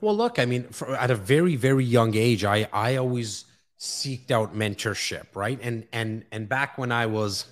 Well, 0.00 0.16
look, 0.16 0.38
I 0.38 0.46
mean, 0.46 0.64
for, 0.64 0.94
at 0.96 1.10
a 1.10 1.14
very, 1.14 1.56
very 1.56 1.84
young 1.84 2.14
age, 2.16 2.44
I, 2.44 2.68
I 2.72 2.96
always 2.96 3.44
seeked 3.78 4.30
out 4.30 4.54
mentorship, 4.54 5.26
right? 5.34 5.58
And, 5.62 5.86
and, 5.92 6.24
and 6.32 6.48
back 6.48 6.76
when 6.76 6.90
I 6.90 7.06
was, 7.06 7.46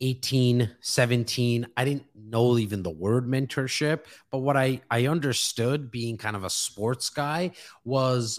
18 0.00 0.70
17 0.80 1.66
i 1.76 1.84
didn't 1.84 2.04
know 2.14 2.56
even 2.58 2.82
the 2.82 2.90
word 2.90 3.26
mentorship 3.26 4.04
but 4.30 4.38
what 4.38 4.56
i 4.56 4.80
i 4.90 5.06
understood 5.06 5.90
being 5.90 6.16
kind 6.16 6.36
of 6.36 6.44
a 6.44 6.50
sports 6.50 7.10
guy 7.10 7.50
was 7.84 8.38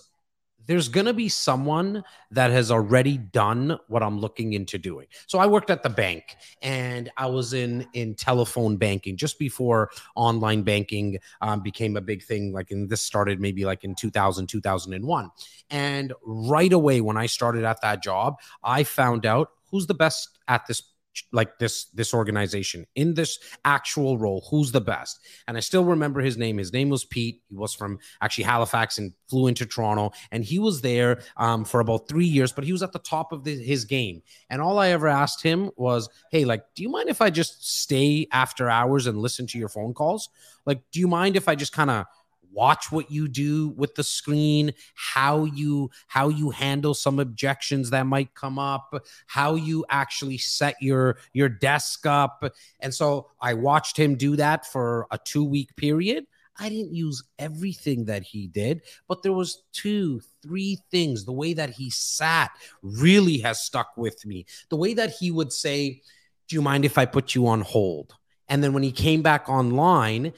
there's 0.70 0.88
going 0.88 1.08
to 1.08 1.14
be 1.14 1.28
someone 1.28 2.04
that 2.30 2.52
has 2.52 2.70
already 2.70 3.18
done 3.18 3.76
what 3.88 4.04
i'm 4.04 4.20
looking 4.20 4.54
into 4.54 4.78
doing. 4.78 5.08
So 5.26 5.40
i 5.40 5.48
worked 5.48 5.72
at 5.72 5.82
the 5.82 5.90
bank 5.90 6.36
and 6.62 7.10
i 7.18 7.26
was 7.26 7.54
in 7.54 7.88
in 7.94 8.14
telephone 8.14 8.78
banking 8.78 9.18
just 9.18 9.40
before 9.40 9.90
online 10.16 10.62
banking 10.62 11.18
um, 11.42 11.62
became 11.62 11.98
a 11.98 12.02
big 12.02 12.22
thing 12.22 12.54
like 12.54 12.70
and 12.70 12.88
this 12.88 13.02
started 13.02 13.42
maybe 13.42 13.66
like 13.66 13.84
in 13.84 13.96
2000 13.96 14.46
2001 14.46 15.32
and 15.72 16.14
right 16.24 16.72
away 16.72 17.02
when 17.02 17.18
i 17.18 17.26
started 17.26 17.64
at 17.64 17.82
that 17.82 18.04
job 18.04 18.36
i 18.64 18.84
found 18.84 19.26
out 19.26 19.50
who's 19.72 19.88
the 19.88 19.96
best 19.96 20.38
at 20.48 20.68
this 20.68 20.84
like 21.32 21.58
this 21.60 21.86
this 21.86 22.14
organization 22.14 22.86
in 22.96 23.14
this 23.14 23.40
actual 23.66 24.18
role 24.18 24.46
who's 24.50 24.72
the 24.72 24.82
best? 24.82 25.20
And 25.48 25.58
i 25.58 25.60
still 25.60 25.84
remember 25.84 26.22
his 26.22 26.38
name. 26.38 26.58
His 26.58 26.74
name 26.74 26.90
was 26.90 27.06
pete. 27.06 27.42
He 27.50 27.56
was 27.56 27.74
from 27.74 28.00
actually 28.22 28.46
halifax 28.46 28.98
and 28.98 29.14
flew 29.30 29.48
into 29.48 29.66
toronto. 29.66 30.12
And 30.32 30.44
he 30.44 30.60
was 30.60 30.82
there 30.82 31.22
um, 31.38 31.66
for 31.66 31.80
about 31.80 32.08
three 32.08 32.26
years 32.26 32.52
but 32.52 32.64
he 32.64 32.72
was 32.72 32.84
at 32.84 32.92
the 32.92 33.00
top 33.00 33.32
of 33.32 33.44
the, 33.44 33.62
his 33.62 33.86
game. 33.86 34.22
And 34.50 34.62
all 34.62 34.80
i 34.80 34.90
ever 34.90 35.08
asked 35.08 35.44
him 35.44 35.72
was 35.76 36.10
hey 36.32 36.46
like 36.46 36.64
do 36.76 36.84
you 36.84 36.90
mind 36.90 37.10
if 37.10 37.22
i 37.22 37.30
just 37.30 37.68
stay 37.82 38.28
after 38.32 38.70
hours 38.70 39.08
and 39.08 39.18
listen 39.18 39.48
to 39.48 39.58
your 39.58 39.70
phone 39.70 39.94
calls? 39.94 40.30
Like 40.66 40.82
do 40.92 41.00
you 41.00 41.08
mind 41.08 41.36
if 41.36 41.48
i 41.48 41.56
just 41.56 41.74
kind 41.74 41.90
of 41.90 42.06
watch 42.52 42.92
what 42.92 43.12
you 43.12 43.28
do 43.28 43.70
with 43.70 43.96
the 43.96 44.04
screen 44.04 44.74
how 44.96 45.46
you 45.46 45.90
how 46.08 46.30
you 46.30 46.50
handle 46.50 46.94
some 46.94 47.20
objections 47.20 47.90
that 47.90 48.06
might 48.06 48.34
come 48.34 48.58
up 48.58 48.94
how 49.28 49.56
you 49.56 49.86
actually 49.90 50.38
set 50.38 50.76
your 50.82 51.18
your 51.34 51.50
desk 51.50 52.06
up 52.06 52.44
and 52.80 52.94
so 52.94 53.28
i 53.42 53.54
watched 53.54 53.98
him 53.98 54.16
do 54.16 54.36
that 54.36 54.66
for 54.66 55.08
a 55.12 55.18
2 55.18 55.44
week 55.44 55.76
period 55.76 56.26
I 56.60 56.68
didn't 56.68 56.94
use 56.94 57.24
everything 57.40 58.06
that 58.06 58.24
he 58.24 58.48
did, 58.48 58.82
but 59.08 59.24
there 59.24 59.32
was 59.32 59.64
two, 59.72 60.22
three 60.44 60.78
things. 60.92 61.24
The 61.24 61.32
way 61.32 61.54
that 61.54 61.70
he 61.70 61.90
sat 61.90 62.52
really 62.82 63.38
has 63.40 63.62
stuck 63.62 63.96
with 63.96 64.26
me. 64.26 64.46
The 64.70 64.76
way 64.76 64.94
that 64.94 65.12
he 65.12 65.32
would 65.32 65.54
say, 65.54 66.02
"Do 66.48 66.56
you 66.56 66.62
mind 66.62 66.84
if 66.84 66.98
I 66.98 67.06
put 67.06 67.34
you 67.34 67.48
on 67.48 67.62
hold?" 67.62 68.14
And 68.50 68.64
then 68.64 68.74
when 68.74 68.84
he 68.84 68.92
came 68.92 69.22
back 69.22 69.48
online, 69.48 70.34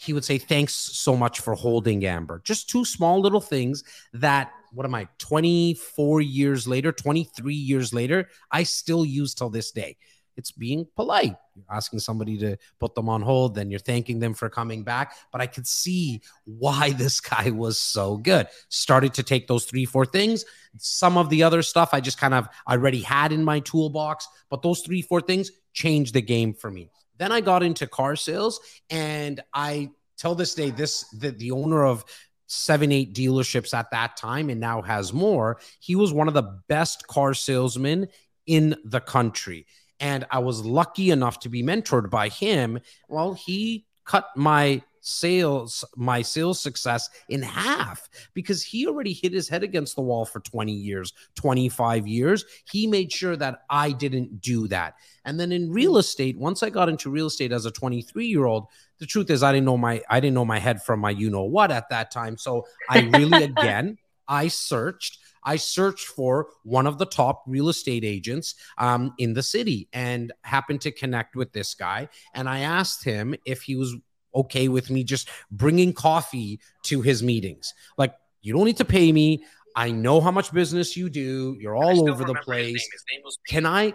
he 0.00 0.12
would 0.12 0.24
say, 0.24 0.38
Thanks 0.38 0.74
so 0.74 1.16
much 1.16 1.40
for 1.40 1.54
holding 1.54 2.04
Amber. 2.04 2.40
Just 2.44 2.70
two 2.70 2.84
small 2.84 3.20
little 3.20 3.40
things 3.40 3.84
that, 4.14 4.50
what 4.72 4.86
am 4.86 4.94
I, 4.94 5.08
24 5.18 6.22
years 6.22 6.66
later, 6.66 6.90
23 6.90 7.54
years 7.54 7.92
later, 7.92 8.28
I 8.50 8.62
still 8.62 9.04
use 9.04 9.34
till 9.34 9.50
this 9.50 9.70
day. 9.72 9.96
It's 10.36 10.52
being 10.52 10.86
polite. 10.96 11.36
You're 11.54 11.76
asking 11.76 11.98
somebody 11.98 12.38
to 12.38 12.56
put 12.78 12.94
them 12.94 13.10
on 13.10 13.20
hold, 13.20 13.54
then 13.54 13.70
you're 13.70 13.78
thanking 13.78 14.20
them 14.20 14.32
for 14.32 14.48
coming 14.48 14.84
back. 14.84 15.14
But 15.30 15.42
I 15.42 15.46
could 15.46 15.66
see 15.66 16.22
why 16.44 16.92
this 16.96 17.20
guy 17.20 17.50
was 17.50 17.78
so 17.78 18.16
good. 18.16 18.46
Started 18.70 19.12
to 19.14 19.22
take 19.22 19.48
those 19.48 19.66
three, 19.66 19.84
four 19.84 20.06
things. 20.06 20.46
Some 20.78 21.18
of 21.18 21.28
the 21.28 21.42
other 21.42 21.60
stuff 21.60 21.90
I 21.92 22.00
just 22.00 22.16
kind 22.16 22.32
of 22.32 22.48
already 22.66 23.02
had 23.02 23.32
in 23.32 23.44
my 23.44 23.60
toolbox, 23.60 24.26
but 24.48 24.62
those 24.62 24.80
three, 24.80 25.02
four 25.02 25.20
things 25.20 25.50
changed 25.74 26.14
the 26.14 26.22
game 26.22 26.54
for 26.54 26.70
me. 26.70 26.90
Then 27.20 27.32
I 27.32 27.42
got 27.42 27.62
into 27.62 27.86
car 27.86 28.16
sales, 28.16 28.60
and 28.88 29.40
I 29.52 29.90
tell 30.16 30.34
this 30.34 30.54
day, 30.54 30.70
this 30.70 31.04
the, 31.10 31.30
the 31.30 31.50
owner 31.50 31.84
of 31.84 32.04
seven, 32.46 32.90
eight 32.90 33.14
dealerships 33.14 33.74
at 33.74 33.90
that 33.90 34.16
time 34.16 34.48
and 34.48 34.58
now 34.58 34.80
has 34.80 35.12
more. 35.12 35.60
He 35.80 35.94
was 35.94 36.14
one 36.14 36.28
of 36.28 36.34
the 36.34 36.60
best 36.66 37.06
car 37.06 37.34
salesmen 37.34 38.08
in 38.46 38.74
the 38.84 39.00
country. 39.00 39.66
And 40.00 40.26
I 40.30 40.38
was 40.38 40.64
lucky 40.64 41.10
enough 41.10 41.38
to 41.40 41.50
be 41.50 41.62
mentored 41.62 42.08
by 42.08 42.30
him. 42.30 42.80
Well, 43.08 43.34
he 43.34 43.86
cut 44.06 44.28
my 44.34 44.82
sales 45.00 45.84
my 45.96 46.22
sales 46.22 46.60
success 46.60 47.08
in 47.28 47.42
half 47.42 48.08
because 48.34 48.62
he 48.62 48.86
already 48.86 49.12
hit 49.12 49.32
his 49.32 49.48
head 49.48 49.62
against 49.62 49.96
the 49.96 50.02
wall 50.02 50.24
for 50.24 50.40
20 50.40 50.72
years 50.72 51.12
25 51.34 52.06
years. 52.06 52.44
He 52.70 52.86
made 52.86 53.12
sure 53.12 53.36
that 53.36 53.62
i 53.70 53.92
didn't 53.92 54.40
do 54.40 54.68
that. 54.68 54.94
And 55.24 55.38
then 55.38 55.52
in 55.52 55.70
real 55.70 55.98
estate 55.98 56.38
once 56.38 56.62
i 56.62 56.70
got 56.70 56.88
into 56.88 57.10
real 57.10 57.26
estate 57.26 57.52
as 57.52 57.66
a 57.66 57.70
23 57.70 58.26
year 58.26 58.44
old 58.44 58.66
the 58.98 59.06
truth 59.06 59.30
is 59.30 59.42
i 59.42 59.52
didn't 59.52 59.66
know 59.66 59.78
my 59.78 60.02
i 60.10 60.20
didn't 60.20 60.34
know 60.34 60.44
my 60.44 60.58
head 60.58 60.82
from 60.82 61.00
my 61.00 61.10
you 61.10 61.30
know 61.30 61.44
what 61.44 61.70
at 61.70 61.88
that 61.90 62.10
time. 62.10 62.36
So 62.36 62.66
i 62.88 63.00
really 63.00 63.44
again 63.50 63.98
i 64.28 64.48
searched 64.48 65.18
I 65.42 65.56
searched 65.56 66.06
for 66.06 66.48
one 66.64 66.86
of 66.86 66.98
the 66.98 67.06
top 67.06 67.44
real 67.46 67.68
estate 67.68 68.04
agents 68.04 68.54
um, 68.78 69.14
in 69.18 69.32
the 69.32 69.42
city 69.42 69.88
and 69.92 70.32
happened 70.42 70.82
to 70.82 70.90
connect 70.90 71.36
with 71.36 71.52
this 71.52 71.74
guy. 71.74 72.08
And 72.34 72.48
I 72.48 72.60
asked 72.60 73.04
him 73.04 73.34
if 73.46 73.62
he 73.62 73.76
was 73.76 73.96
okay 74.34 74.68
with 74.68 74.90
me 74.90 75.04
just 75.04 75.28
bringing 75.50 75.92
coffee 75.92 76.60
to 76.84 77.00
his 77.00 77.22
meetings. 77.22 77.74
Like, 77.96 78.14
you 78.42 78.52
don't 78.52 78.64
need 78.64 78.78
to 78.78 78.84
pay 78.84 79.12
me. 79.12 79.44
I 79.76 79.90
know 79.90 80.20
how 80.20 80.30
much 80.30 80.52
business 80.52 80.96
you 80.96 81.08
do. 81.10 81.56
You're 81.60 81.76
all 81.76 82.10
over 82.10 82.24
the 82.24 82.34
place. 82.34 82.88
His 82.92 83.04
name. 83.12 83.22
His 83.24 83.38
name 83.38 83.62
Can 83.62 83.66
I, 83.66 83.92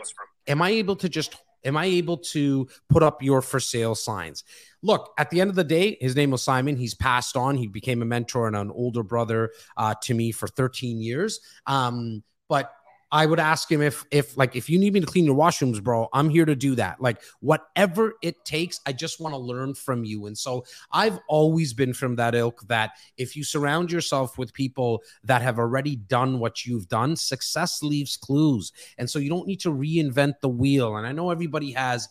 am 0.48 0.62
I 0.62 0.70
able 0.72 0.96
to 0.98 1.10
just, 1.10 1.36
am 1.64 1.76
I 1.78 1.86
able 1.86 2.18
to 2.18 2.68
put 2.90 3.04
up 3.04 3.22
your 3.22 3.42
for 3.42 3.60
sale 3.60 3.96
signs? 3.96 4.44
Look, 4.82 5.14
at 5.18 5.30
the 5.30 5.42
end 5.42 5.50
of 5.50 5.56
the 5.56 5.64
day, 5.64 5.98
his 6.00 6.16
name 6.16 6.32
was 6.32 6.44
Simon. 6.44 6.78
He's 6.78 6.94
passed 6.94 7.36
on. 7.36 7.56
He 7.56 7.68
became 7.68 8.02
a 8.02 8.06
mentor 8.06 8.48
and 8.48 8.56
an 8.56 8.72
older 8.72 9.04
brother 9.04 9.52
uh, 9.76 9.96
to 10.04 10.14
me 10.14 10.32
for 10.32 10.48
13 10.48 11.02
years. 11.02 11.40
Um, 11.66 12.24
but 12.48 12.72
I 13.16 13.26
would 13.26 13.40
ask 13.40 13.72
him 13.72 13.82
if 13.82 14.04
if 14.12 14.36
like 14.36 14.58
if 14.58 14.70
you 14.70 14.78
need 14.78 14.92
me 14.92 15.00
to 15.00 15.06
clean 15.06 15.24
your 15.24 15.38
washrooms, 15.38 15.82
bro, 15.82 16.10
I'm 16.12 16.30
here 16.30 16.44
to 16.44 16.54
do 16.54 16.76
that. 16.76 17.00
Like 17.00 17.22
whatever 17.40 18.16
it 18.22 18.44
takes, 18.44 18.82
I 18.86 18.92
just 18.92 19.22
want 19.22 19.34
to 19.34 19.38
learn 19.38 19.74
from 19.74 20.04
you. 20.04 20.26
And 20.26 20.38
so 20.38 20.66
I've 20.92 21.18
always 21.30 21.72
been 21.72 21.94
from 21.94 22.18
that 22.18 22.36
ilk 22.36 22.68
that 22.68 22.92
if 23.16 23.38
you 23.38 23.46
surround 23.46 23.90
yourself 23.90 24.38
with 24.38 24.54
people 24.54 25.02
that 25.24 25.42
have 25.42 25.60
already 25.60 25.96
done 25.96 26.40
what 26.40 26.66
you've 26.66 26.90
done, 26.90 27.16
success 27.16 27.82
leaves 27.82 28.18
clues. 28.18 28.74
And 28.98 29.10
so 29.10 29.18
you 29.18 29.30
don't 29.30 29.48
need 29.48 29.62
to 29.62 29.72
reinvent 29.72 30.42
the 30.42 30.50
wheel. 30.50 30.98
And 30.98 31.08
I 31.08 31.14
know 31.14 31.30
everybody 31.30 31.72
has 31.72 32.10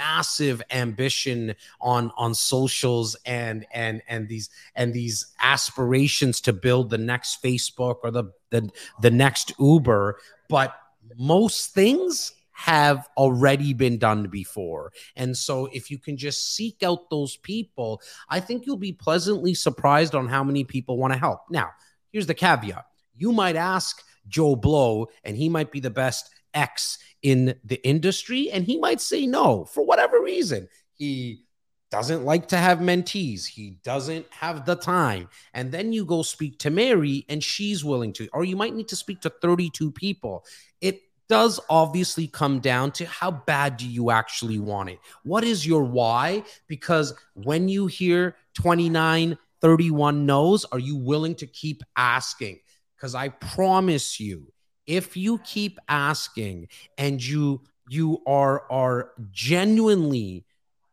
massive 0.00 0.62
ambition 0.70 1.54
on 1.80 2.10
on 2.16 2.34
socials 2.34 3.16
and 3.26 3.66
and 3.72 4.02
and 4.08 4.28
these 4.28 4.48
and 4.74 4.94
these 4.94 5.26
aspirations 5.40 6.40
to 6.40 6.52
build 6.52 6.88
the 6.90 6.98
next 6.98 7.42
Facebook 7.42 7.98
or 8.02 8.10
the 8.10 8.24
the, 8.50 8.70
the 9.00 9.10
next 9.10 9.52
Uber, 9.60 10.18
but 10.48 10.74
most 11.16 11.72
things 11.74 12.32
have 12.52 13.08
already 13.16 13.72
been 13.72 13.96
done 13.96 14.26
before. 14.26 14.92
And 15.16 15.36
so 15.36 15.66
if 15.72 15.90
you 15.90 15.98
can 15.98 16.16
just 16.16 16.54
seek 16.54 16.82
out 16.82 17.08
those 17.08 17.36
people, 17.36 18.02
I 18.28 18.40
think 18.40 18.66
you'll 18.66 18.76
be 18.76 18.92
pleasantly 18.92 19.54
surprised 19.54 20.14
on 20.14 20.28
how 20.28 20.44
many 20.44 20.64
people 20.64 20.98
want 20.98 21.14
to 21.14 21.18
help. 21.18 21.40
Now, 21.50 21.70
here's 22.12 22.26
the 22.26 22.34
caveat. 22.34 22.84
You 23.16 23.32
might 23.32 23.56
ask 23.56 24.02
Joe 24.28 24.56
Blow 24.56 25.08
and 25.24 25.36
he 25.36 25.48
might 25.48 25.72
be 25.72 25.80
the 25.80 25.90
best 25.90 26.30
X 26.54 26.98
in 27.22 27.54
the 27.64 27.84
industry 27.86 28.50
and 28.50 28.64
he 28.64 28.78
might 28.78 29.00
say 29.00 29.26
no 29.26 29.64
for 29.64 29.84
whatever 29.84 30.20
reason. 30.22 30.68
He 30.94 31.44
doesn't 31.90 32.24
like 32.24 32.48
to 32.48 32.56
have 32.56 32.78
mentees. 32.78 33.46
He 33.46 33.78
doesn't 33.82 34.26
have 34.30 34.64
the 34.64 34.76
time. 34.76 35.28
And 35.54 35.72
then 35.72 35.92
you 35.92 36.04
go 36.04 36.22
speak 36.22 36.58
to 36.60 36.70
Mary 36.70 37.24
and 37.28 37.42
she's 37.42 37.84
willing 37.84 38.12
to, 38.14 38.28
or 38.32 38.44
you 38.44 38.56
might 38.56 38.74
need 38.74 38.88
to 38.88 38.96
speak 38.96 39.20
to 39.22 39.30
32 39.30 39.90
people. 39.90 40.44
It 40.80 41.02
does 41.28 41.60
obviously 41.68 42.26
come 42.26 42.60
down 42.60 42.90
to 42.92 43.06
how 43.06 43.30
bad 43.30 43.76
do 43.76 43.88
you 43.88 44.10
actually 44.10 44.58
want 44.58 44.90
it? 44.90 44.98
What 45.22 45.44
is 45.44 45.66
your 45.66 45.84
why? 45.84 46.42
Because 46.66 47.14
when 47.34 47.68
you 47.68 47.86
hear 47.86 48.36
29, 48.54 49.38
31 49.60 50.26
no's, 50.26 50.64
are 50.66 50.78
you 50.78 50.96
willing 50.96 51.34
to 51.36 51.46
keep 51.46 51.82
asking? 51.96 52.58
Because 52.96 53.14
I 53.14 53.28
promise 53.28 54.18
you, 54.18 54.52
if 54.90 55.16
you 55.16 55.38
keep 55.38 55.78
asking 55.88 56.66
and 56.98 57.24
you 57.24 57.62
you 57.88 58.20
are 58.26 58.64
are 58.70 59.12
genuinely 59.30 60.44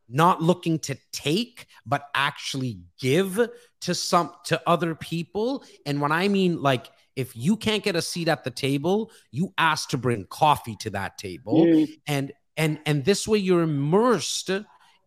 not 0.08 0.40
looking 0.42 0.78
to 0.78 0.96
take 1.12 1.66
but 1.84 2.04
actually 2.14 2.78
give 3.00 3.50
to 3.82 3.96
some 3.96 4.32
to 4.46 4.62
other 4.70 4.94
people 4.94 5.64
and 5.88 6.00
when 6.00 6.12
i 6.12 6.28
mean 6.28 6.62
like 6.62 6.92
if 7.16 7.36
you 7.36 7.58
can't 7.58 7.84
get 7.84 7.96
a 7.96 8.02
seat 8.02 8.28
at 8.28 8.44
the 8.44 8.52
table 8.52 9.12
you 9.32 9.52
ask 9.58 9.90
to 9.90 9.98
bring 9.98 10.24
coffee 10.26 10.76
to 10.76 10.92
that 10.92 11.18
table 11.18 11.66
mm. 11.66 11.90
and 12.06 12.32
and 12.56 12.80
and 12.86 13.04
this 13.04 13.28
way 13.28 13.40
you're 13.40 13.64
immersed 13.64 14.52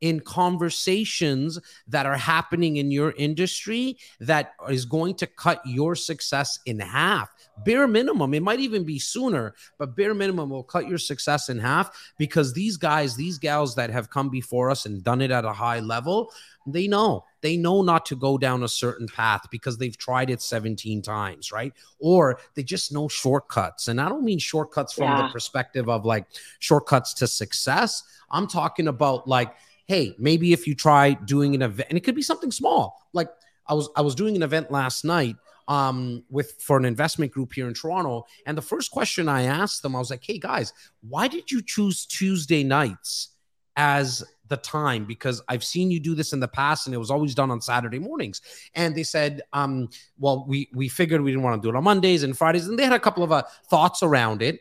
in 0.01 0.21
conversations 0.21 1.59
that 1.87 2.07
are 2.07 2.17
happening 2.17 2.77
in 2.77 2.91
your 2.91 3.13
industry 3.17 3.99
that 4.21 4.55
is 4.69 4.85
going 4.85 5.15
to 5.15 5.27
cut 5.27 5.61
your 5.65 5.95
success 5.95 6.59
in 6.67 6.81
half. 6.81 7.31
Bare 7.65 7.87
minimum, 7.87 8.35
it 8.35 8.43
might 8.43 8.61
even 8.61 8.85
be 8.85 8.99
sooner, 8.99 9.55
but 9.79 9.97
bare 9.97 10.15
minimum 10.15 10.51
will 10.51 10.63
cut 10.63 10.89
your 10.89 10.99
success 10.99 11.49
in 11.49 11.59
half 11.59 11.91
because 12.19 12.53
these 12.53 12.77
guys, 12.77 13.17
these 13.17 13.39
gals 13.39 13.75
that 13.75 13.91
have 13.91 14.11
come 14.11 14.29
before 14.29 14.71
us 14.71 14.87
and 14.87 15.05
done 15.05 15.21
it 15.21 15.31
at 15.31 15.45
a 15.45 15.53
high 15.53 15.81
level, 15.81 16.33
they 16.67 16.87
know 16.87 17.25
they 17.41 17.57
know 17.57 17.81
not 17.81 18.05
to 18.05 18.15
go 18.15 18.37
down 18.37 18.63
a 18.63 18.69
certain 18.69 19.09
path 19.09 19.47
because 19.51 19.79
they've 19.79 19.97
tried 19.97 20.29
it 20.29 20.43
17 20.43 21.01
times 21.01 21.51
right 21.51 21.73
or 21.99 22.39
they 22.55 22.63
just 22.63 22.93
know 22.93 23.09
shortcuts 23.09 23.89
and 23.89 23.99
i 23.99 24.11
don't 24.11 24.23
mean 24.23 24.39
shortcuts 24.39 24.93
from 24.93 25.05
yeah. 25.05 25.23
the 25.23 25.33
perspective 25.33 25.89
of 25.89 26.05
like 26.05 26.27
shortcuts 26.59 27.15
to 27.15 27.27
success 27.27 28.03
i'm 28.31 28.47
talking 28.47 28.89
about 28.89 29.27
like 29.27 29.55
hey, 29.91 30.15
maybe 30.21 30.53
if 30.53 30.69
you 30.69 30.75
try 30.77 31.15
doing 31.15 31.53
an 31.57 31.63
event, 31.63 31.89
and 31.89 31.99
it 31.99 32.03
could 32.03 32.15
be 32.15 32.23
something 32.23 32.53
small. 32.53 33.09
Like 33.13 33.29
I 33.67 33.75
was 33.75 33.89
I 33.97 34.03
was 34.03 34.15
doing 34.15 34.37
an 34.37 34.43
event 34.45 34.71
last 34.71 35.05
night 35.05 35.35
um, 35.71 36.25
with 36.29 36.51
for 36.61 36.77
an 36.77 36.85
investment 36.85 37.33
group 37.33 37.53
here 37.55 37.69
in 37.69 37.75
Toronto, 37.75 38.27
and 38.45 38.59
the 38.59 38.63
first 38.73 38.91
question 38.91 39.29
I 39.29 39.43
asked 39.45 39.83
them, 39.83 39.95
I 39.95 40.01
was 40.01 40.11
like, 40.11 40.25
hey 40.25 40.39
guys, 40.39 40.75
why 41.13 41.29
did 41.29 41.51
you 41.51 41.63
choose 41.63 42.05
Tuesday 42.05 42.63
nights 42.65 43.37
as 43.77 44.25
the 44.49 44.57
time 44.57 45.05
because 45.05 45.41
I've 45.49 45.65
seen 45.65 45.91
you 45.91 46.01
do 46.01 46.15
this 46.15 46.33
in 46.33 46.41
the 46.41 46.49
past 46.49 46.87
and 46.87 46.95
it 46.95 46.99
was 46.99 47.11
always 47.11 47.35
done 47.35 47.51
on 47.51 47.61
Saturday 47.61 48.01
mornings. 48.01 48.43
And 48.75 48.95
they 48.95 49.05
said, 49.05 49.43
um, 49.53 49.89
well, 50.19 50.45
we 50.47 50.69
we 50.75 50.89
figured 50.89 51.23
we 51.23 51.31
didn't 51.31 51.45
want 51.45 51.63
to 51.63 51.67
do 51.67 51.71
it 51.75 51.79
on 51.79 51.85
Mondays 51.85 52.25
and 52.25 52.37
Fridays, 52.37 52.67
and 52.67 52.79
they 52.79 52.85
had 52.85 52.93
a 52.93 53.01
couple 53.01 53.23
of 53.23 53.33
uh, 53.33 53.45
thoughts 53.71 54.03
around 54.03 54.43
it. 54.43 54.61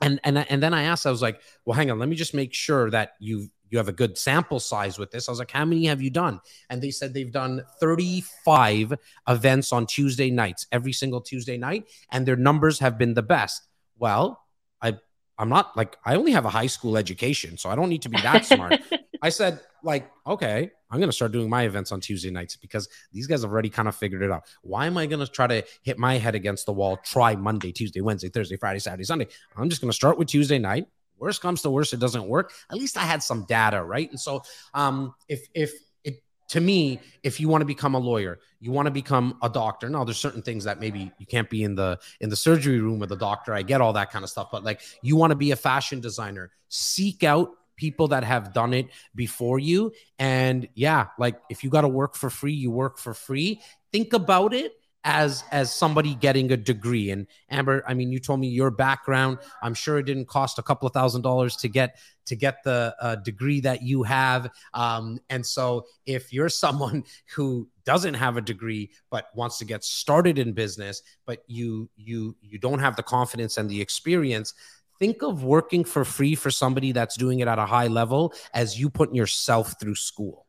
and 0.00 0.18
and 0.24 0.38
and 0.50 0.62
then 0.62 0.74
I 0.74 0.84
asked, 0.84 1.06
I 1.06 1.10
was 1.10 1.22
like, 1.22 1.40
well, 1.64 1.76
hang 1.76 1.90
on, 1.90 1.98
let 1.98 2.08
me 2.08 2.16
just 2.16 2.34
make 2.34 2.54
sure 2.54 2.90
that 2.90 3.12
you 3.20 3.50
you 3.70 3.78
have 3.78 3.88
a 3.88 3.92
good 3.92 4.18
sample 4.18 4.60
size 4.60 4.98
with 4.98 5.10
this. 5.10 5.28
I 5.28 5.32
was 5.32 5.38
like, 5.38 5.50
how 5.50 5.64
many 5.64 5.86
have 5.86 6.02
you 6.02 6.10
done? 6.10 6.40
And 6.68 6.82
they 6.82 6.90
said 6.90 7.14
they've 7.14 7.32
done 7.32 7.62
35 7.80 8.94
events 9.28 9.72
on 9.72 9.86
Tuesday 9.86 10.30
nights, 10.30 10.66
every 10.72 10.92
single 10.92 11.20
Tuesday 11.20 11.56
night, 11.56 11.88
and 12.10 12.26
their 12.26 12.36
numbers 12.36 12.78
have 12.80 12.98
been 12.98 13.14
the 13.14 13.22
best. 13.22 13.62
Well, 13.98 14.40
I 14.82 14.98
I'm 15.38 15.48
not 15.48 15.76
like 15.76 15.96
I 16.04 16.16
only 16.16 16.32
have 16.32 16.44
a 16.44 16.50
high 16.50 16.66
school 16.66 16.96
education, 16.96 17.56
so 17.56 17.70
I 17.70 17.76
don't 17.76 17.88
need 17.88 18.02
to 18.02 18.08
be 18.08 18.20
that 18.20 18.44
smart. 18.44 18.80
I 19.22 19.28
said, 19.28 19.60
like, 19.82 20.10
okay, 20.26 20.70
I'm 20.90 20.98
going 20.98 21.08
to 21.08 21.14
start 21.14 21.32
doing 21.32 21.48
my 21.48 21.64
events 21.64 21.92
on 21.92 22.00
Tuesday 22.00 22.30
nights 22.30 22.56
because 22.56 22.88
these 23.12 23.26
guys 23.26 23.42
have 23.42 23.52
already 23.52 23.68
kind 23.68 23.86
of 23.86 23.94
figured 23.94 24.22
it 24.22 24.30
out. 24.30 24.44
Why 24.62 24.86
am 24.86 24.96
I 24.96 25.06
going 25.06 25.24
to 25.24 25.30
try 25.30 25.46
to 25.46 25.64
hit 25.82 25.98
my 25.98 26.18
head 26.18 26.34
against 26.34 26.66
the 26.66 26.72
wall, 26.72 26.98
try 27.04 27.36
Monday, 27.36 27.72
Tuesday, 27.72 28.00
Wednesday, 28.00 28.28
Thursday, 28.28 28.56
Friday, 28.56 28.78
Saturday, 28.78 29.04
Sunday? 29.04 29.28
I'm 29.56 29.68
just 29.68 29.80
going 29.80 29.90
to 29.90 29.96
start 29.96 30.18
with 30.18 30.28
Tuesday 30.28 30.58
night. 30.58 30.86
Worst 31.20 31.42
comes 31.42 31.62
to 31.62 31.70
worst, 31.70 31.92
it 31.92 32.00
doesn't 32.00 32.26
work. 32.26 32.52
At 32.70 32.78
least 32.78 32.96
I 32.96 33.02
had 33.02 33.22
some 33.22 33.44
data, 33.48 33.82
right? 33.82 34.10
And 34.10 34.18
so, 34.18 34.42
um, 34.74 35.14
if 35.28 35.46
if 35.54 35.72
it 36.02 36.22
to 36.48 36.60
me, 36.60 37.00
if 37.22 37.38
you 37.38 37.48
want 37.48 37.62
to 37.62 37.66
become 37.66 37.94
a 37.94 37.98
lawyer, 37.98 38.40
you 38.58 38.72
want 38.72 38.86
to 38.86 38.90
become 38.90 39.38
a 39.42 39.48
doctor. 39.48 39.88
Now, 39.88 40.04
there's 40.04 40.18
certain 40.18 40.42
things 40.42 40.64
that 40.64 40.80
maybe 40.80 41.12
you 41.18 41.26
can't 41.26 41.48
be 41.48 41.62
in 41.62 41.74
the 41.74 41.98
in 42.20 42.30
the 42.30 42.36
surgery 42.36 42.80
room 42.80 42.98
with 42.98 43.12
a 43.12 43.16
doctor. 43.16 43.52
I 43.52 43.62
get 43.62 43.80
all 43.80 43.92
that 43.92 44.10
kind 44.10 44.24
of 44.24 44.30
stuff, 44.30 44.48
but 44.50 44.64
like 44.64 44.80
you 45.02 45.16
want 45.16 45.30
to 45.30 45.36
be 45.36 45.50
a 45.50 45.56
fashion 45.56 46.00
designer, 46.00 46.50
seek 46.68 47.22
out 47.22 47.50
people 47.76 48.08
that 48.08 48.24
have 48.24 48.52
done 48.52 48.74
it 48.74 48.86
before 49.14 49.58
you. 49.58 49.92
And 50.18 50.68
yeah, 50.74 51.08
like 51.18 51.40
if 51.48 51.64
you 51.64 51.70
got 51.70 51.80
to 51.82 51.88
work 51.88 52.14
for 52.14 52.28
free, 52.28 52.52
you 52.52 52.70
work 52.70 52.98
for 52.98 53.14
free. 53.14 53.60
Think 53.90 54.12
about 54.12 54.52
it 54.52 54.72
as 55.04 55.44
as 55.50 55.72
somebody 55.72 56.14
getting 56.14 56.52
a 56.52 56.56
degree. 56.56 57.10
And 57.10 57.26
amber 57.48 57.82
i 57.86 57.94
mean 57.94 58.12
you 58.12 58.18
told 58.18 58.40
me 58.40 58.48
your 58.48 58.70
background. 58.70 59.38
I'm 59.62 59.74
sure 59.74 59.98
it 59.98 60.04
didn't 60.04 60.26
cost 60.26 60.58
a 60.58 60.62
couple 60.62 60.86
of 60.86 60.92
thousand 60.92 61.22
dollars 61.22 61.56
to 61.56 61.68
get 61.68 61.98
to 62.26 62.36
get 62.36 62.62
the 62.62 62.94
uh, 63.00 63.16
degree 63.16 63.60
that 63.60 63.82
you 63.82 64.04
have. 64.04 64.50
Um, 64.72 65.18
and 65.30 65.44
so 65.44 65.86
if 66.06 66.32
you're 66.32 66.48
someone 66.64 67.04
who 67.34 67.68
doesn't 67.84 68.14
have 68.14 68.36
a 68.36 68.40
degree 68.40 68.90
but 69.10 69.26
wants 69.34 69.58
to 69.58 69.64
get 69.64 69.82
started 69.82 70.38
in 70.38 70.52
business 70.52 71.02
but 71.26 71.42
you 71.48 71.90
you 71.96 72.36
you 72.40 72.58
don't 72.58 72.78
have 72.78 72.94
the 72.94 73.02
confidence 73.02 73.56
and 73.56 73.68
the 73.68 73.80
experience 73.80 74.54
think 75.00 75.22
of 75.22 75.42
working 75.42 75.82
for 75.82 76.04
free 76.04 76.36
for 76.36 76.50
somebody 76.50 76.92
that's 76.92 77.16
doing 77.16 77.40
it 77.40 77.48
at 77.48 77.58
a 77.58 77.66
high 77.66 77.88
level 77.88 78.32
as 78.54 78.78
you 78.78 78.90
putting 78.90 79.16
yourself 79.16 79.74
through 79.80 79.94
school. 79.96 80.46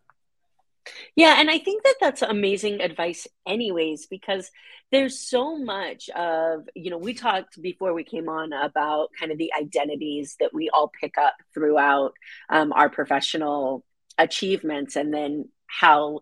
Yeah, 1.15 1.39
and 1.39 1.49
I 1.49 1.57
think 1.59 1.83
that 1.83 1.95
that's 1.99 2.21
amazing 2.21 2.81
advice, 2.81 3.27
anyways, 3.47 4.07
because 4.07 4.49
there's 4.91 5.19
so 5.19 5.57
much 5.57 6.09
of, 6.09 6.67
you 6.75 6.89
know, 6.89 6.97
we 6.97 7.13
talked 7.13 7.61
before 7.61 7.93
we 7.93 8.03
came 8.03 8.27
on 8.27 8.51
about 8.51 9.09
kind 9.19 9.31
of 9.31 9.37
the 9.37 9.51
identities 9.59 10.35
that 10.39 10.53
we 10.53 10.69
all 10.69 10.91
pick 10.99 11.17
up 11.17 11.35
throughout 11.53 12.13
um, 12.49 12.73
our 12.73 12.89
professional 12.89 13.85
achievements, 14.17 14.95
and 14.95 15.13
then 15.13 15.49
how 15.67 16.19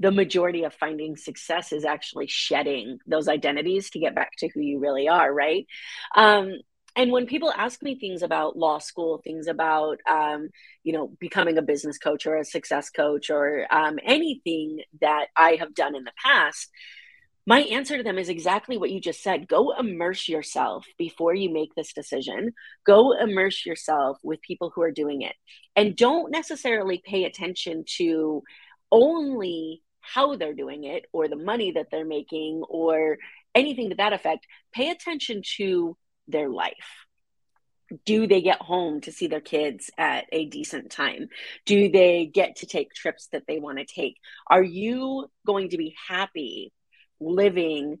the 0.00 0.10
majority 0.10 0.64
of 0.64 0.74
finding 0.74 1.16
success 1.16 1.72
is 1.72 1.84
actually 1.84 2.26
shedding 2.26 2.98
those 3.06 3.28
identities 3.28 3.90
to 3.90 4.00
get 4.00 4.14
back 4.14 4.32
to 4.38 4.48
who 4.48 4.60
you 4.60 4.78
really 4.78 5.08
are, 5.08 5.32
right? 5.32 5.66
Um, 6.16 6.58
and 6.96 7.10
when 7.10 7.26
people 7.26 7.52
ask 7.56 7.82
me 7.82 7.98
things 7.98 8.22
about 8.22 8.56
law 8.56 8.78
school 8.78 9.20
things 9.24 9.46
about 9.46 9.98
um, 10.10 10.48
you 10.82 10.92
know 10.92 11.10
becoming 11.18 11.58
a 11.58 11.62
business 11.62 11.98
coach 11.98 12.26
or 12.26 12.36
a 12.36 12.44
success 12.44 12.90
coach 12.90 13.30
or 13.30 13.66
um, 13.70 13.98
anything 14.04 14.80
that 15.00 15.26
i 15.36 15.56
have 15.58 15.74
done 15.74 15.94
in 15.94 16.04
the 16.04 16.12
past 16.22 16.70
my 17.46 17.60
answer 17.60 17.98
to 17.98 18.02
them 18.02 18.18
is 18.18 18.30
exactly 18.30 18.78
what 18.78 18.90
you 18.90 19.00
just 19.00 19.22
said. 19.22 19.48
Go 19.48 19.74
immerse 19.78 20.28
yourself 20.28 20.86
before 20.96 21.34
you 21.34 21.52
make 21.52 21.74
this 21.74 21.92
decision. 21.92 22.54
Go 22.86 23.12
immerse 23.12 23.66
yourself 23.66 24.18
with 24.22 24.40
people 24.40 24.72
who 24.74 24.80
are 24.80 24.90
doing 24.90 25.22
it. 25.22 25.34
And 25.76 25.94
don't 25.94 26.30
necessarily 26.30 27.02
pay 27.04 27.24
attention 27.24 27.84
to 27.98 28.42
only 28.90 29.82
how 30.00 30.36
they're 30.36 30.54
doing 30.54 30.84
it 30.84 31.04
or 31.12 31.28
the 31.28 31.36
money 31.36 31.72
that 31.72 31.88
they're 31.90 32.06
making 32.06 32.62
or 32.68 33.18
anything 33.54 33.90
to 33.90 33.96
that 33.96 34.12
effect. 34.14 34.46
Pay 34.72 34.88
attention 34.90 35.42
to 35.56 35.96
their 36.28 36.48
life? 36.48 37.06
Do 38.06 38.26
they 38.26 38.40
get 38.40 38.62
home 38.62 39.02
to 39.02 39.12
see 39.12 39.26
their 39.26 39.40
kids 39.40 39.90
at 39.98 40.24
a 40.32 40.46
decent 40.46 40.90
time? 40.90 41.28
Do 41.66 41.90
they 41.90 42.26
get 42.26 42.56
to 42.56 42.66
take 42.66 42.94
trips 42.94 43.28
that 43.32 43.44
they 43.46 43.58
want 43.58 43.78
to 43.78 43.84
take? 43.84 44.16
Are 44.48 44.62
you 44.62 45.30
going 45.46 45.68
to 45.70 45.76
be 45.76 45.94
happy 46.08 46.72
living 47.20 47.98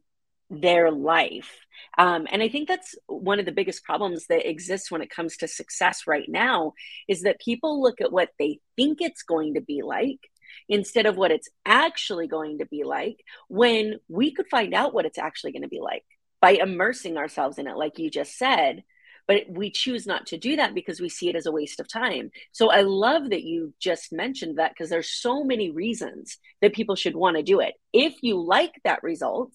their 0.50 0.90
life? 0.90 1.50
Um, 1.98 2.26
and 2.30 2.42
i 2.42 2.48
think 2.48 2.68
that's 2.68 2.94
one 3.06 3.40
of 3.40 3.46
the 3.46 3.52
biggest 3.52 3.84
problems 3.84 4.26
that 4.28 4.48
exists 4.48 4.90
when 4.90 5.02
it 5.02 5.10
comes 5.10 5.36
to 5.38 5.48
success 5.48 6.02
right 6.06 6.28
now 6.28 6.72
is 7.08 7.22
that 7.22 7.40
people 7.40 7.82
look 7.82 8.00
at 8.00 8.12
what 8.12 8.30
they 8.38 8.60
think 8.76 9.00
it's 9.00 9.22
going 9.22 9.54
to 9.54 9.60
be 9.60 9.82
like 9.82 10.20
instead 10.68 11.06
of 11.06 11.16
what 11.16 11.30
it's 11.30 11.48
actually 11.66 12.26
going 12.26 12.58
to 12.58 12.66
be 12.66 12.84
like 12.84 13.22
when 13.48 13.96
we 14.08 14.32
could 14.32 14.46
find 14.48 14.74
out 14.74 14.94
what 14.94 15.06
it's 15.06 15.18
actually 15.18 15.52
going 15.52 15.62
to 15.62 15.68
be 15.68 15.80
like 15.80 16.04
by 16.44 16.50
immersing 16.50 17.16
ourselves 17.16 17.56
in 17.56 17.66
it, 17.66 17.74
like 17.74 17.98
you 17.98 18.10
just 18.10 18.36
said. 18.36 18.84
But 19.26 19.44
we 19.48 19.70
choose 19.70 20.06
not 20.06 20.26
to 20.26 20.36
do 20.36 20.56
that 20.56 20.74
because 20.74 21.00
we 21.00 21.08
see 21.08 21.30
it 21.30 21.36
as 21.36 21.46
a 21.46 21.52
waste 21.52 21.80
of 21.80 21.88
time. 21.88 22.32
So 22.52 22.70
I 22.70 22.82
love 22.82 23.30
that 23.30 23.44
you 23.44 23.72
just 23.80 24.12
mentioned 24.12 24.58
that 24.58 24.72
because 24.72 24.90
there's 24.90 25.08
so 25.08 25.42
many 25.42 25.70
reasons 25.70 26.36
that 26.60 26.74
people 26.74 26.96
should 26.96 27.16
want 27.16 27.38
to 27.38 27.42
do 27.42 27.60
it. 27.60 27.72
If 27.94 28.16
you 28.20 28.38
like 28.38 28.74
that 28.84 29.02
result, 29.02 29.52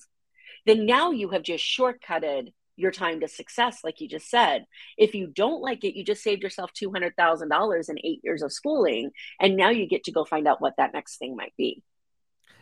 then 0.66 0.88
now 0.88 1.12
you 1.12 1.30
have 1.30 1.44
just 1.44 1.64
shortcutted 1.64 2.54
your 2.76 2.90
time 2.90 3.20
to 3.20 3.28
success, 3.28 3.82
like 3.84 4.02
you 4.02 4.08
just 4.08 4.28
said. 4.28 4.66
If 4.98 5.14
you 5.14 5.28
don't 5.28 5.62
like 5.62 5.84
it, 5.84 5.96
you 5.96 6.04
just 6.04 6.24
saved 6.24 6.42
yourself 6.42 6.72
$200,000 6.74 7.90
in 7.90 8.00
eight 8.04 8.22
years 8.24 8.42
of 8.42 8.52
schooling. 8.52 9.12
And 9.40 9.56
now 9.56 9.70
you 9.70 9.86
get 9.86 10.06
to 10.06 10.12
go 10.12 10.26
find 10.26 10.48
out 10.48 10.60
what 10.60 10.74
that 10.78 10.94
next 10.94 11.18
thing 11.18 11.36
might 11.36 11.54
be. 11.56 11.84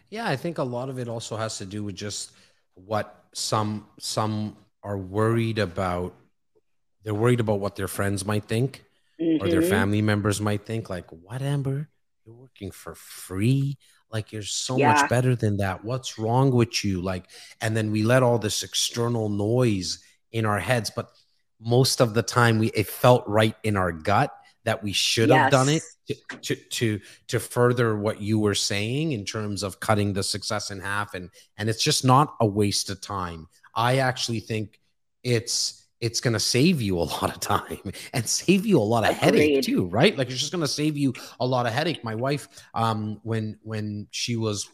Yeah, 0.10 0.28
I 0.28 0.36
think 0.36 0.58
a 0.58 0.64
lot 0.64 0.90
of 0.90 1.00
it 1.00 1.08
also 1.08 1.38
has 1.38 1.60
to 1.60 1.66
do 1.66 1.82
with 1.82 1.96
just 1.96 2.34
what 2.74 3.27
some 3.38 3.86
some 4.00 4.58
are 4.82 4.98
worried 4.98 5.60
about 5.60 6.16
they're 7.04 7.14
worried 7.14 7.40
about 7.40 7.60
what 7.60 7.76
their 7.76 7.88
friends 7.88 8.26
might 8.26 8.46
think 8.46 8.84
mm-hmm. 9.22 9.44
or 9.44 9.48
their 9.48 9.62
mm-hmm. 9.62 9.70
family 9.70 10.02
members 10.02 10.42
might 10.42 10.66
think 10.66 10.90
like 10.90 11.06
what 11.12 11.44
amber 11.44 11.88
you're 12.26 12.36
working 12.36 12.72
for 12.72 12.96
free 12.96 13.78
like 14.12 14.32
you're 14.32 14.42
so 14.42 14.78
yeah. 14.78 14.92
much 14.92 15.08
better 15.08 15.36
than 15.36 15.58
that 15.58 15.86
what's 15.86 16.18
wrong 16.18 16.50
with 16.50 16.84
you 16.84 17.00
like 17.00 17.30
and 17.62 17.78
then 17.78 17.92
we 17.92 18.02
let 18.02 18.24
all 18.24 18.40
this 18.40 18.64
external 18.64 19.30
noise 19.30 20.04
in 20.32 20.44
our 20.44 20.60
heads 20.60 20.90
but 20.90 21.12
most 21.62 22.02
of 22.02 22.16
the 22.16 22.24
time 22.24 22.58
we 22.58 22.68
it 22.70 22.88
felt 22.88 23.24
right 23.28 23.56
in 23.64 23.78
our 23.78 23.92
gut 23.92 24.34
that 24.68 24.84
we 24.84 24.92
should 24.92 25.30
yes. 25.30 25.38
have 25.44 25.52
done 25.52 25.70
it 25.70 25.82
to, 26.08 26.16
to, 26.42 26.56
to 26.56 27.00
to 27.30 27.40
further 27.40 27.96
what 27.96 28.22
you 28.22 28.38
were 28.38 28.54
saying 28.54 29.14
in 29.14 29.24
terms 29.24 29.64
of 29.64 29.80
cutting 29.80 30.12
the 30.12 30.22
success 30.22 30.72
in 30.72 30.82
half. 30.82 31.14
And 31.14 31.30
and 31.58 31.70
it's 31.70 31.82
just 31.82 32.04
not 32.04 32.36
a 32.42 32.46
waste 32.46 32.90
of 32.90 33.00
time. 33.00 33.48
I 33.74 34.00
actually 34.00 34.42
think 34.42 34.82
it's 35.24 35.88
it's 36.02 36.20
going 36.20 36.34
to 36.34 36.40
save 36.40 36.82
you 36.82 36.98
a 36.98 37.00
lot 37.16 37.34
of 37.34 37.40
time 37.40 37.80
and 38.14 38.28
save 38.28 38.66
you 38.66 38.78
a 38.78 38.84
lot 38.84 39.06
of 39.06 39.12
Agreed. 39.12 39.24
headache 39.24 39.64
too 39.64 39.86
right? 39.86 40.18
Like 40.18 40.30
it's 40.30 40.40
just 40.40 40.52
going 40.52 40.62
to 40.62 40.68
save 40.68 40.98
you 40.98 41.14
a 41.40 41.46
lot 41.48 41.66
of 41.66 41.72
headache. 41.72 42.04
My 42.04 42.16
wife 42.16 42.50
um 42.74 43.22
when 43.24 43.58
when 43.64 44.08
she 44.12 44.36
was 44.36 44.70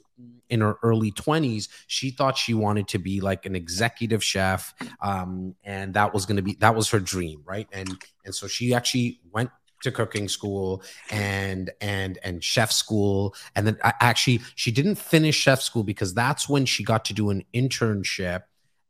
in 0.50 0.62
her 0.62 0.78
early 0.84 1.12
20s 1.12 1.68
she 1.88 2.12
thought 2.12 2.38
she 2.38 2.54
wanted 2.54 2.88
to 2.88 3.00
be 3.00 3.20
like 3.20 3.48
an 3.48 3.56
executive 3.56 4.24
chef 4.24 4.74
um, 5.02 5.56
and 5.64 5.96
that 5.96 6.14
was 6.14 6.28
going 6.28 6.36
to 6.36 6.44
be 6.44 6.54
that 6.56 6.76
was 6.76 6.90
her 6.90 7.00
dream 7.00 7.44
right? 7.46 7.68
And 7.72 7.90
and 8.26 8.34
so 8.34 8.48
she 8.48 8.74
actually 8.74 9.20
went 9.32 9.52
to 9.84 9.92
cooking 9.92 10.28
school 10.28 10.84
and 11.12 11.72
and 11.82 12.18
and 12.24 12.44
chef 12.44 12.72
school. 12.72 13.36
And 13.56 13.68
then 13.68 13.78
actually 13.84 14.42
she 14.56 14.72
didn't 14.72 14.96
finish 14.96 15.36
chef 15.36 15.62
school 15.62 15.84
because 15.84 16.14
that's 16.14 16.50
when 16.50 16.66
she 16.66 16.84
got 16.84 17.06
to 17.06 17.14
do 17.14 17.30
an 17.30 17.44
internship 17.54 18.44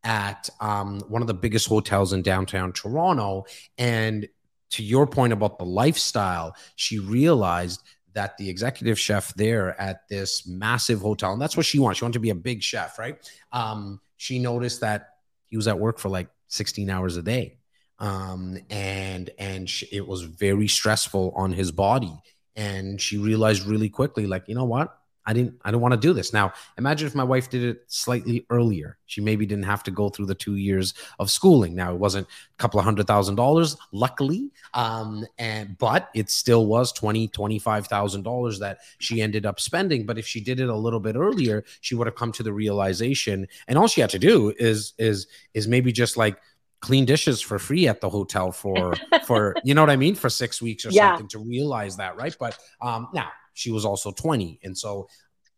at 0.04 0.50
um, 0.60 1.00
one 1.08 1.22
of 1.22 1.28
the 1.28 1.34
biggest 1.34 1.68
hotels 1.68 2.14
in 2.14 2.22
downtown 2.22 2.74
Toronto. 2.74 3.46
And 3.78 4.28
to 4.72 4.84
your 4.84 5.06
point 5.06 5.34
about 5.34 5.60
the 5.60 5.66
lifestyle 5.66 6.56
she 6.76 6.98
realized 6.98 7.82
that 8.14 8.38
the 8.38 8.50
executive 8.50 9.00
chef 9.00 9.34
there 9.36 9.80
at 9.80 10.08
this 10.08 10.48
massive 10.48 11.00
hotel 11.00 11.32
and 11.34 11.42
that's 11.42 11.56
what 11.56 11.66
she 11.66 11.80
wanted 11.80 11.96
she 11.96 12.04
wanted 12.04 12.14
to 12.14 12.20
be 12.20 12.32
a 12.32 12.36
big 12.36 12.64
chef 12.64 12.98
right? 12.98 13.18
Um, 13.52 14.00
she 14.18 14.40
noticed 14.40 14.82
that 14.82 15.10
he 15.46 15.58
was 15.58 15.68
at 15.68 15.78
work 15.78 16.00
for 16.00 16.10
like 16.10 16.28
16 16.48 16.90
hours 16.90 17.18
a 17.18 17.22
day 17.22 17.58
um, 18.04 18.58
and 18.70 19.30
and 19.40 19.70
she, 19.70 19.88
it 19.92 20.06
was 20.06 20.24
very 20.24 20.68
stressful 20.68 21.34
on 21.38 21.54
his 21.54 21.72
body. 21.72 22.14
And 22.56 23.02
she 23.02 23.18
realized 23.18 23.66
really 23.66 23.90
quickly, 23.90 24.28
like, 24.28 24.44
you 24.48 24.54
know 24.56 24.66
what? 24.66 24.96
I 25.26 25.32
didn't 25.32 25.56
I 25.64 25.72
don't 25.72 25.80
want 25.80 25.94
to 25.94 26.00
do 26.00 26.12
this. 26.12 26.34
Now, 26.34 26.52
imagine 26.78 27.08
if 27.08 27.16
my 27.16 27.24
wife 27.24 27.50
did 27.50 27.64
it 27.64 27.86
slightly 27.88 28.46
earlier. 28.50 28.98
She 29.06 29.22
maybe 29.22 29.46
didn't 29.46 29.64
have 29.64 29.84
to 29.84 29.92
go 29.92 30.10
through 30.10 30.26
the 30.26 30.36
2 30.36 30.56
years 30.56 30.94
of 31.18 31.32
schooling. 31.32 31.76
Now, 31.76 31.94
it 31.94 31.98
wasn't 31.98 32.28
a 32.28 32.58
couple 32.58 32.78
of 32.78 32.84
hundred 32.84 33.08
thousand 33.08 33.36
dollars, 33.36 33.78
luckily. 33.94 34.52
Um 34.74 35.26
and 35.38 35.78
but 35.78 36.10
it 36.14 36.30
still 36.30 36.66
was 36.66 36.92
20 36.92 37.30
$25,000 37.30 38.60
that 38.60 38.80
she 39.00 39.22
ended 39.22 39.46
up 39.46 39.62
spending, 39.62 40.06
but 40.06 40.18
if 40.18 40.28
she 40.28 40.42
did 40.42 40.60
it 40.60 40.68
a 40.68 40.76
little 40.76 41.00
bit 41.00 41.16
earlier, 41.16 41.64
she 41.80 41.96
would 41.96 42.08
have 42.08 42.18
come 42.18 42.34
to 42.34 42.44
the 42.44 42.52
realization 42.52 43.48
and 43.70 43.78
all 43.78 43.88
she 43.88 44.02
had 44.02 44.10
to 44.10 44.20
do 44.20 44.54
is 44.60 44.92
is 44.98 45.28
is 45.54 45.70
maybe 45.70 45.94
just 45.94 46.18
like 46.18 46.38
clean 46.84 47.06
dishes 47.06 47.40
for 47.42 47.58
free 47.58 47.88
at 47.88 48.02
the 48.02 48.10
hotel 48.10 48.52
for 48.52 49.02
for 49.22 49.58
you 49.64 49.74
know 49.74 49.82
what 49.82 49.90
I 49.90 49.96
mean 49.96 50.16
for 50.16 50.30
six 50.30 50.62
weeks 50.62 50.86
or 50.86 50.92
Yeah. 50.92 51.08
something 51.08 51.28
to 51.30 51.40
realize 51.40 51.96
that, 51.98 52.16
right? 52.18 52.36
But 52.40 52.54
um 52.82 53.08
now 53.14 53.30
she 53.54 53.72
was 53.72 53.86
also 53.86 54.12
20. 54.12 54.60
And 54.64 54.78
so 54.78 55.08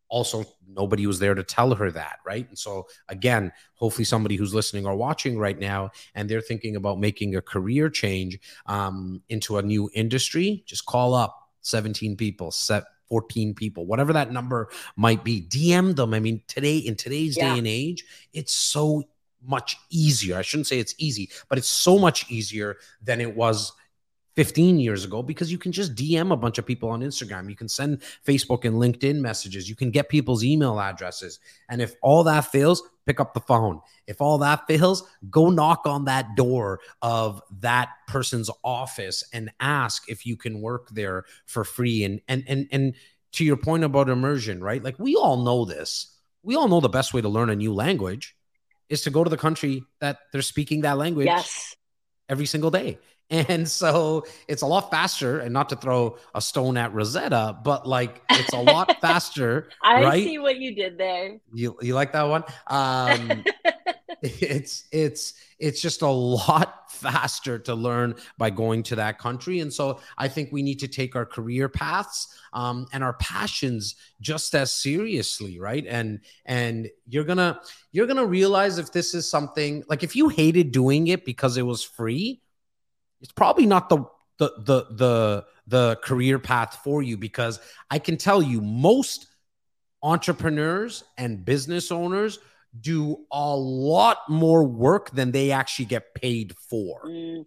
also 0.08 0.44
nobody 0.68 1.08
was 1.08 1.18
there 1.20 1.34
to 1.34 1.44
tell 1.44 1.74
her 1.74 1.90
that, 1.92 2.18
right? 2.26 2.48
And 2.48 2.58
so 2.58 2.86
again, 3.10 3.52
hopefully 3.74 4.06
somebody 4.06 4.36
who's 4.36 4.54
listening 4.54 4.86
or 4.86 4.96
watching 4.96 5.40
right 5.40 5.58
now 5.60 5.90
and 6.14 6.30
they're 6.30 6.42
thinking 6.52 6.76
about 6.76 7.00
making 7.00 7.36
a 7.36 7.42
career 7.42 7.90
change 7.90 8.38
um, 8.68 9.22
into 9.30 9.58
a 9.58 9.64
new 9.64 9.90
industry, 9.96 10.64
just 10.68 10.86
call 10.86 11.16
up 11.16 11.34
17 11.62 12.16
people, 12.18 12.52
set 12.52 12.84
14 13.10 13.54
people, 13.56 13.86
whatever 13.86 14.14
that 14.14 14.32
number 14.32 14.70
might 14.96 15.24
be. 15.24 15.42
DM 15.42 15.96
them. 15.96 16.14
I 16.14 16.20
mean, 16.20 16.42
today 16.48 16.78
in 16.78 16.96
today's 16.96 17.36
Yeah. 17.38 17.50
day 17.52 17.58
and 17.58 17.68
age, 17.68 18.04
it's 18.34 18.54
so 18.54 19.04
much 19.48 19.78
easier. 19.90 20.38
I 20.38 20.42
shouldn't 20.42 20.68
say 20.68 20.80
it's 20.80 20.96
easy, 20.98 21.30
but 21.50 21.58
it's 21.58 21.68
so 21.68 21.98
much 21.98 22.30
easier 22.30 22.78
than 23.02 23.22
it 23.22 23.36
was 23.36 23.74
15 24.36 24.80
years 24.80 25.06
ago 25.06 25.24
because 25.24 25.52
you 25.52 25.58
can 25.58 25.72
just 25.72 25.96
DM 25.96 26.32
a 26.32 26.36
bunch 26.36 26.58
of 26.58 26.66
people 26.66 26.90
on 26.90 27.02
Instagram. 27.02 27.50
You 27.50 27.56
can 27.56 27.70
send 27.70 28.02
Facebook 28.26 28.66
and 28.66 28.76
LinkedIn 28.76 29.20
messages. 29.20 29.70
You 29.70 29.76
can 29.76 29.92
get 29.92 30.10
people's 30.10 30.44
email 30.44 30.80
addresses. 30.80 31.40
And 31.70 31.82
if 31.82 31.96
all 32.02 32.24
that 32.26 32.46
fails, 32.46 32.84
pick 33.06 33.20
up 33.20 33.34
the 33.34 33.40
phone. 33.40 33.80
If 34.08 34.22
all 34.22 34.38
that 34.40 34.68
fails, 34.68 35.08
go 35.30 35.50
knock 35.50 35.86
on 35.86 36.06
that 36.06 36.36
door 36.36 36.82
of 37.02 37.42
that 37.60 37.90
person's 38.08 38.50
office 38.64 39.24
and 39.32 39.52
ask 39.60 40.10
if 40.10 40.26
you 40.26 40.36
can 40.36 40.62
work 40.62 40.90
there 40.90 41.24
for 41.46 41.64
free. 41.64 42.04
And 42.04 42.22
and 42.28 42.44
and 42.48 42.68
and 42.72 42.96
to 43.34 43.46
your 43.46 43.58
point 43.58 43.84
about 43.84 44.10
immersion, 44.10 44.62
right? 44.62 44.84
Like 44.84 45.00
we 45.00 45.16
all 45.16 45.44
know 45.44 45.66
this. 45.66 46.12
We 46.44 46.56
all 46.56 46.68
know 46.68 46.82
the 46.82 46.90
best 46.90 47.14
way 47.14 47.22
to 47.22 47.30
learn 47.30 47.50
a 47.50 47.56
new 47.56 47.74
language 47.74 48.35
is 48.90 49.02
to 49.04 49.10
go 49.10 49.24
to 49.24 49.30
the 49.30 49.38
country 49.38 49.84
that 50.00 50.20
they're 50.32 50.42
speaking 50.42 50.82
that 50.82 50.98
language 50.98 51.28
Yes. 51.28 51.76
every 52.30 52.46
single 52.46 52.72
day. 52.72 53.00
And 53.30 53.68
so 53.82 54.26
it's 54.48 54.62
a 54.62 54.68
lot 54.68 54.92
faster, 54.92 55.40
and 55.40 55.52
not 55.54 55.70
to 55.70 55.76
throw 55.76 56.18
a 56.34 56.42
stone 56.42 56.78
at 56.78 56.94
Rosetta, 56.94 57.58
but 57.64 57.88
like 57.88 58.22
it's 58.30 58.54
a 58.54 58.58
lot 58.60 59.02
faster, 59.02 59.70
I 59.82 60.02
right? 60.02 60.24
see 60.24 60.38
what 60.40 60.58
you 60.58 60.76
did 60.76 60.98
there. 60.98 61.40
You 61.54 61.78
you 61.82 61.96
like 61.96 62.14
that 62.14 62.24
one? 62.24 62.44
Um, 62.68 63.44
it's 64.42 64.86
it's 64.92 65.34
it's 65.60 65.82
just 65.82 66.02
a 66.02 66.08
lot 66.08 66.92
faster 66.92 67.60
to 67.60 67.76
learn 67.76 68.16
by 68.38 68.50
going 68.50 68.84
to 68.84 68.96
that 68.96 69.20
country. 69.20 69.60
And 69.60 69.74
so 69.74 70.00
i 70.18 70.28
think 70.28 70.52
we 70.52 70.62
need 70.62 70.80
to 70.80 70.88
take 70.88 71.16
our 71.16 71.26
career 71.26 71.70
paths 71.70 72.28
um, 72.54 72.88
and 72.94 73.04
our 73.04 73.14
passions 73.14 73.96
just 74.22 74.56
as 74.56 74.72
seriously 74.72 75.60
right? 75.60 75.86
And 75.88 76.22
and 76.46 76.90
you're 77.08 77.24
gonna 77.24 77.60
you're 77.92 78.08
gonna 78.08 78.26
realize 78.26 78.78
if 78.78 78.92
this 78.92 79.14
is 79.14 79.30
something 79.30 79.84
like 79.90 80.04
if 80.04 80.16
you 80.16 80.30
hated 80.30 80.72
doing 80.72 81.08
it 81.08 81.26
because 81.26 81.58
it 81.58 81.64
was 81.64 81.84
free 81.84 82.42
it's 83.22 83.32
probably 83.32 83.66
not 83.66 83.90
the 83.90 84.04
the 84.38 84.52
the 84.58 84.86
the 84.92 85.46
the 85.68 85.96
career 86.04 86.38
path 86.38 86.80
for 86.84 87.02
you 87.02 87.18
because 87.18 87.60
i 87.90 87.98
can 87.98 88.18
tell 88.18 88.42
you 88.42 88.62
most 88.62 89.28
entrepreneurs 90.04 91.04
and 91.18 91.44
business 91.44 91.92
owners 91.92 92.40
do 92.80 93.26
a 93.32 93.56
lot 93.56 94.18
more 94.30 94.64
work 94.64 95.12
than 95.12 95.32
they 95.32 95.52
actually 95.52 95.86
get 95.86 96.14
paid 96.16 96.56
for. 96.70 97.02
Mm, 97.06 97.46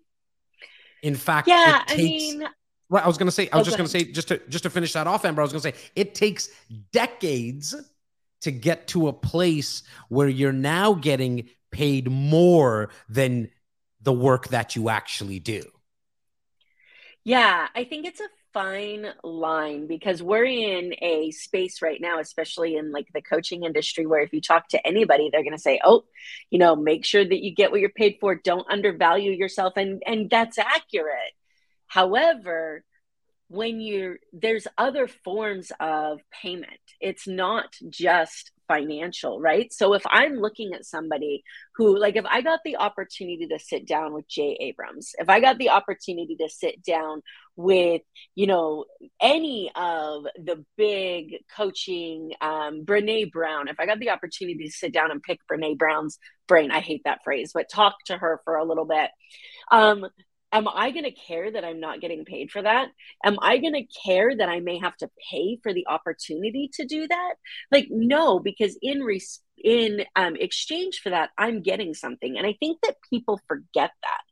In 1.03 1.15
fact, 1.15 1.49
yeah, 1.49 1.83
it 1.87 1.93
I 1.93 1.97
mean, 1.97 2.45
Right, 2.91 3.05
I 3.05 3.07
was 3.07 3.19
gonna 3.19 3.31
say. 3.31 3.49
I 3.53 3.57
Oh, 3.57 3.59
was 3.59 3.67
just 3.67 3.77
go 3.77 3.85
gonna 3.85 3.89
say 3.89 4.05
just 4.05 4.29
to 4.29 4.39
just 4.49 4.65
to 4.65 4.71
finish 4.71 4.95
that 4.95 5.07
off, 5.07 5.25
Amber. 5.25 5.43
I 5.43 5.45
was 5.45 5.53
gonna 5.53 5.61
say 5.63 5.75
it 5.95 6.15
takes 6.15 6.49
decades 6.93 7.75
to 8.43 8.51
get 8.51 8.89
to 8.89 9.09
a 9.09 9.13
place 9.13 9.83
where 10.09 10.29
you're 10.29 10.53
now 10.53 10.95
getting 10.95 11.51
paid 11.71 12.11
more 12.11 12.89
than 13.09 13.51
the 14.01 14.13
work 14.13 14.49
that 14.49 14.75
you 14.75 14.89
actually 14.89 15.39
do. 15.39 15.63
Yeah, 17.25 17.69
I 17.75 17.85
think 17.85 18.07
it's 18.07 18.21
a 18.21 18.29
fine 18.59 19.07
line 19.23 19.87
because 19.87 20.21
we're 20.21 20.45
in 20.45 20.93
a 21.01 21.31
space 21.31 21.81
right 21.81 22.01
now, 22.01 22.19
especially 22.19 22.75
in 22.75 22.91
like 22.91 23.07
the 23.15 23.23
coaching 23.23 23.63
industry, 23.63 24.05
where 24.05 24.21
if 24.21 24.33
you 24.33 24.41
talk 24.41 24.67
to 24.69 24.85
anybody, 24.85 25.31
they're 25.31 25.45
going 25.45 25.57
to 25.57 25.63
say, 25.63 25.81
"Oh, 25.85 26.05
you 26.51 26.59
know, 26.59 26.75
make 26.75 27.05
sure 27.05 27.25
that 27.25 27.45
you 27.45 27.55
get 27.55 27.71
what 27.71 27.81
you're 27.81 27.91
paid 27.91 28.17
for. 28.21 28.35
Don't 28.35 28.67
undervalue 28.69 29.31
yourself," 29.31 29.75
and 29.77 30.03
and 30.05 30.29
that's 30.29 30.59
accurate. 30.59 31.35
However, 31.87 32.85
when 33.47 33.81
you're 33.81 34.19
there's 34.33 34.67
other 34.77 35.07
forms 35.07 35.71
of 35.79 36.21
payment. 36.31 36.81
It's 37.01 37.29
not 37.29 37.77
just 37.89 38.51
financial, 38.69 39.41
right? 39.41 39.73
So 39.73 39.95
if 39.95 40.03
I'm 40.07 40.35
looking 40.35 40.75
at 40.75 40.85
somebody 40.85 41.43
who 41.75 41.99
like 41.99 42.17
if 42.17 42.25
I 42.27 42.43
got 42.43 42.61
the 42.65 42.77
opportunity 42.77 43.47
to 43.49 43.59
sit 43.59 43.87
down 43.87 44.15
with 44.15 44.29
Jay 44.29 44.57
Abrams, 44.61 45.13
if 45.19 45.29
I 45.29 45.41
got 45.41 45.59
the 45.59 45.71
opportunity 45.71 46.37
to 46.37 46.49
sit 46.49 46.83
down 46.85 47.23
with, 47.57 48.03
you 48.35 48.47
know, 48.47 48.85
any 49.21 49.71
of 49.75 50.25
the 50.37 50.65
big 50.77 51.39
coaching 51.57 52.33
um 52.41 52.85
Brene 52.85 53.33
Brown, 53.33 53.69
if 53.69 53.81
I 53.81 53.87
got 53.87 53.99
the 53.99 54.11
opportunity 54.11 54.67
to 54.67 54.71
sit 54.71 54.93
down 54.93 55.11
and 55.11 55.23
pick 55.23 55.41
Brene 55.51 55.79
Brown's 55.79 56.19
brain, 56.47 56.71
I 56.71 56.81
hate 56.81 57.03
that 57.05 57.25
phrase, 57.25 57.51
but 57.53 57.71
talk 57.73 57.97
to 58.07 58.17
her 58.19 58.41
for 58.45 58.57
a 58.57 58.65
little 58.65 58.87
bit. 58.87 59.11
Um 59.73 60.07
am 60.53 60.67
I 60.69 60.91
going 60.91 61.05
to 61.05 61.11
care 61.11 61.51
that 61.51 61.65
I'm 61.65 61.81
not 61.81 62.01
getting 62.01 62.25
paid 62.25 62.51
for 62.51 62.63
that? 62.63 62.89
Am 63.25 63.37
I 63.43 63.59
going 63.59 63.75
to 63.75 64.01
care 64.05 64.35
that 64.35 64.49
I 64.49 64.61
may 64.61 64.79
have 64.79 64.97
to 64.99 65.11
pay 65.31 65.59
for 65.63 65.75
the 65.75 65.87
opportunity 65.87 66.71
to 66.75 66.87
do 66.87 67.07
that? 67.07 67.35
Like, 67.71 67.89
no, 67.91 68.39
because 68.39 68.79
in 68.81 69.07
in 69.59 70.05
um, 70.15 70.37
exchange 70.37 71.01
for 71.03 71.11
that, 71.11 71.31
I'm 71.37 71.63
getting 71.63 71.93
something, 71.93 72.39
and 72.39 72.47
I 72.47 72.55
think 72.61 72.79
that 72.83 72.97
people 73.11 73.41
forget 73.49 73.91
that. 74.03 74.23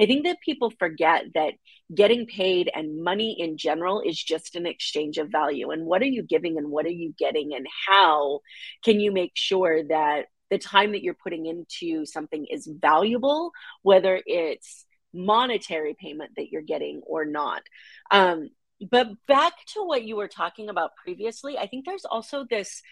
I 0.00 0.06
think 0.06 0.24
that 0.26 0.40
people 0.44 0.70
forget 0.78 1.24
that 1.34 1.54
getting 1.94 2.26
paid 2.26 2.70
and 2.72 3.02
money 3.02 3.36
in 3.38 3.56
general 3.58 4.00
is 4.00 4.22
just 4.22 4.54
an 4.54 4.66
exchange 4.66 5.18
of 5.18 5.30
value. 5.30 5.70
And 5.70 5.86
what 5.86 6.02
are 6.02 6.06
you 6.06 6.22
giving, 6.22 6.56
and 6.56 6.70
what 6.70 6.86
are 6.86 6.90
you 6.90 7.14
getting, 7.18 7.52
and 7.54 7.66
how 7.88 8.40
can 8.84 9.00
you 9.00 9.12
make 9.12 9.32
sure 9.34 9.82
that 9.88 10.26
the 10.50 10.58
time 10.58 10.92
that 10.92 11.02
you're 11.02 11.14
putting 11.14 11.46
into 11.46 12.06
something 12.06 12.46
is 12.48 12.68
valuable, 12.80 13.50
whether 13.82 14.22
it's 14.24 14.85
monetary 15.16 15.96
payment 15.98 16.32
that 16.36 16.50
you're 16.50 16.62
getting 16.62 17.00
or 17.06 17.24
not. 17.24 17.62
Um, 18.10 18.50
but 18.90 19.08
back 19.26 19.54
to 19.74 19.84
what 19.84 20.04
you 20.04 20.16
were 20.16 20.28
talking 20.28 20.68
about 20.68 20.96
previously, 20.96 21.56
I 21.56 21.66
think 21.66 21.86
there's 21.86 22.04
also 22.04 22.44
this 22.48 22.82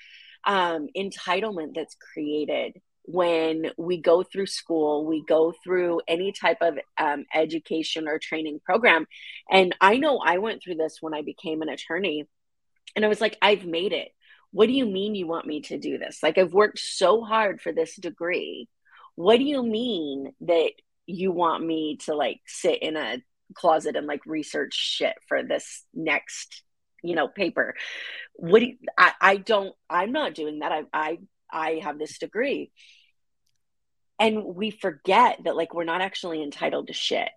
um, 0.45 0.89
entitlement 0.97 1.75
that's 1.75 1.97
created 2.13 2.81
when 3.07 3.71
we 3.77 4.01
go 4.01 4.23
through 4.23 4.47
school, 4.47 5.05
we 5.05 5.23
go 5.27 5.53
through 5.63 6.01
any 6.09 6.33
type 6.33 6.59
of 6.63 6.79
um, 6.97 7.27
education 7.35 8.09
or 8.09 8.19
training 8.19 8.61
program. 8.65 9.07
And 9.51 9.75
I 9.81 9.99
know 9.99 10.19
I 10.19 10.39
went 10.39 10.63
through 10.63 10.77
this 10.77 10.99
when 11.01 11.13
I 11.13 11.21
became 11.21 11.61
an 11.61 11.69
attorney, 11.69 12.27
and 12.97 13.05
I 13.05 13.09
was 13.09 13.21
like, 13.21 13.37
I've 13.43 13.67
made 13.67 13.93
it. 13.93 14.09
What 14.53 14.67
do 14.67 14.73
you 14.73 14.87
mean 14.87 15.15
you 15.15 15.27
want 15.27 15.47
me 15.47 15.61
to 15.63 15.79
do 15.79 15.99
this? 15.99 16.23
Like, 16.23 16.39
I've 16.39 16.55
worked 16.55 16.79
so 16.79 17.23
hard 17.23 17.61
for 17.61 17.73
this 17.73 17.97
degree. 17.97 18.69
What 19.17 19.37
do 19.37 19.45
you 19.45 19.63
mean 19.63 20.33
that 20.43 20.71
you 21.07 21.33
want 21.33 21.64
me 21.64 21.99
to 22.05 22.14
like 22.14 22.40
sit 22.47 22.83
in 22.83 22.97
a 22.97 23.23
closet 23.55 23.97
and 23.97 24.07
like 24.07 24.25
research 24.27 24.75
shit 24.75 25.14
for 25.29 25.43
this 25.43 25.85
next 25.93 26.62
you 27.03 27.14
know 27.14 27.29
paper? 27.29 27.75
What 28.35 28.61
do 28.61 28.67
you, 28.67 28.77
I, 28.99 29.12
I 29.21 29.37
don't 29.37 29.75
i'm 29.88 30.12
not 30.12 30.35
doing 30.35 30.61
that. 30.61 30.73
I, 30.73 30.83
I 30.93 31.19
i 31.51 31.81
have 31.83 31.99
this 31.99 32.19
degree. 32.19 32.73
And 34.19 34.45
we 34.45 34.71
forget 34.71 35.40
that 35.45 35.57
like 35.57 35.75
we're 35.75 35.85
not 35.85 36.01
actually 36.01 36.43
entitled 36.43 36.87
to 36.87 36.93
shit. 36.93 37.29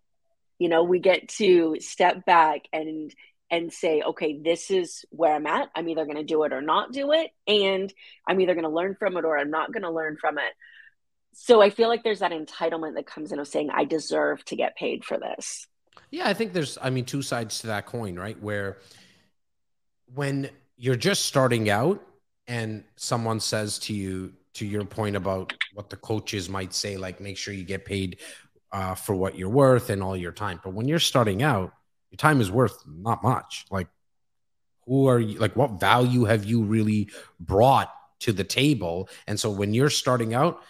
You 0.59 0.69
know 0.69 0.83
we 0.83 0.99
get 0.99 1.27
to 1.29 1.77
step 1.79 2.25
back 2.25 2.61
and 2.71 3.13
and 3.49 3.71
say 3.71 4.01
okay 4.01 4.39
this 4.43 4.71
is 4.71 5.05
where 5.09 5.33
i'm 5.33 5.47
at. 5.47 5.69
I'm 5.75 5.87
either 5.89 6.05
going 6.05 6.17
to 6.17 6.23
do 6.23 6.43
it 6.43 6.53
or 6.53 6.61
not 6.61 6.91
do 6.91 7.11
it 7.11 7.31
and 7.47 7.93
i'm 8.27 8.41
either 8.41 8.53
going 8.53 8.65
to 8.65 8.69
learn 8.69 8.95
from 8.99 9.15
it 9.15 9.23
or 9.23 9.37
i'm 9.37 9.51
not 9.51 9.71
going 9.71 9.83
to 9.83 9.91
learn 9.91 10.17
from 10.19 10.37
it 10.37 10.53
so 11.39 11.61
I 11.61 11.69
feel 11.69 11.87
like 11.87 12.03
there's 12.03 12.19
that 12.19 12.31
entitlement 12.31 12.95
that 12.95 13.05
comes 13.05 13.31
in 13.31 13.37
of 13.37 13.47
saying 13.47 13.69
I 13.71 13.85
deserve 13.85 14.43
to 14.45 14.55
get 14.55 14.75
paid 14.75 15.05
for 15.05 15.19
this. 15.19 15.67
Yeah, 16.09 16.27
I 16.27 16.33
think 16.33 16.51
there's, 16.51 16.79
I 16.81 16.89
mean, 16.89 17.05
two 17.05 17.21
sides 17.21 17.59
to 17.59 17.67
that 17.67 17.85
coin, 17.85 18.15
right? 18.17 18.41
Where 18.41 18.79
when 20.15 20.49
you're 20.77 20.95
just 20.95 21.25
starting 21.25 21.69
out 21.69 22.03
and 22.47 22.83
someone 22.95 23.39
says 23.39 23.77
to 23.79 23.93
you, 23.93 24.33
to 24.55 24.65
your 24.65 24.83
point 24.83 25.15
about 25.15 25.53
what 25.75 25.91
the 25.91 25.95
coaches 25.97 26.49
might 26.49 26.73
say, 26.73 26.97
like 26.97 27.21
make 27.21 27.37
sure 27.37 27.53
you 27.53 27.63
get 27.63 27.85
paid 27.85 28.17
uh, 28.71 28.95
for 28.95 29.13
what 29.13 29.37
you're 29.37 29.47
worth 29.47 29.91
and 29.91 30.01
all 30.01 30.17
your 30.17 30.31
time. 30.31 30.59
But 30.63 30.73
when 30.73 30.87
you're 30.87 30.97
starting 30.97 31.43
out, 31.43 31.71
your 32.09 32.17
time 32.17 32.41
is 32.41 32.49
worth 32.49 32.81
not 32.87 33.21
much. 33.21 33.65
Like, 33.69 33.87
who 34.87 35.05
are 35.05 35.19
you? 35.19 35.37
Like, 35.37 35.55
what 35.55 35.79
value 35.79 36.23
have 36.23 36.45
you 36.45 36.63
really 36.63 37.11
brought 37.39 37.93
to 38.21 38.33
the 38.33 38.43
table? 38.43 39.07
And 39.27 39.39
so 39.39 39.51
when 39.51 39.75
you're 39.75 39.91
starting 39.91 40.33
out, 40.33 40.63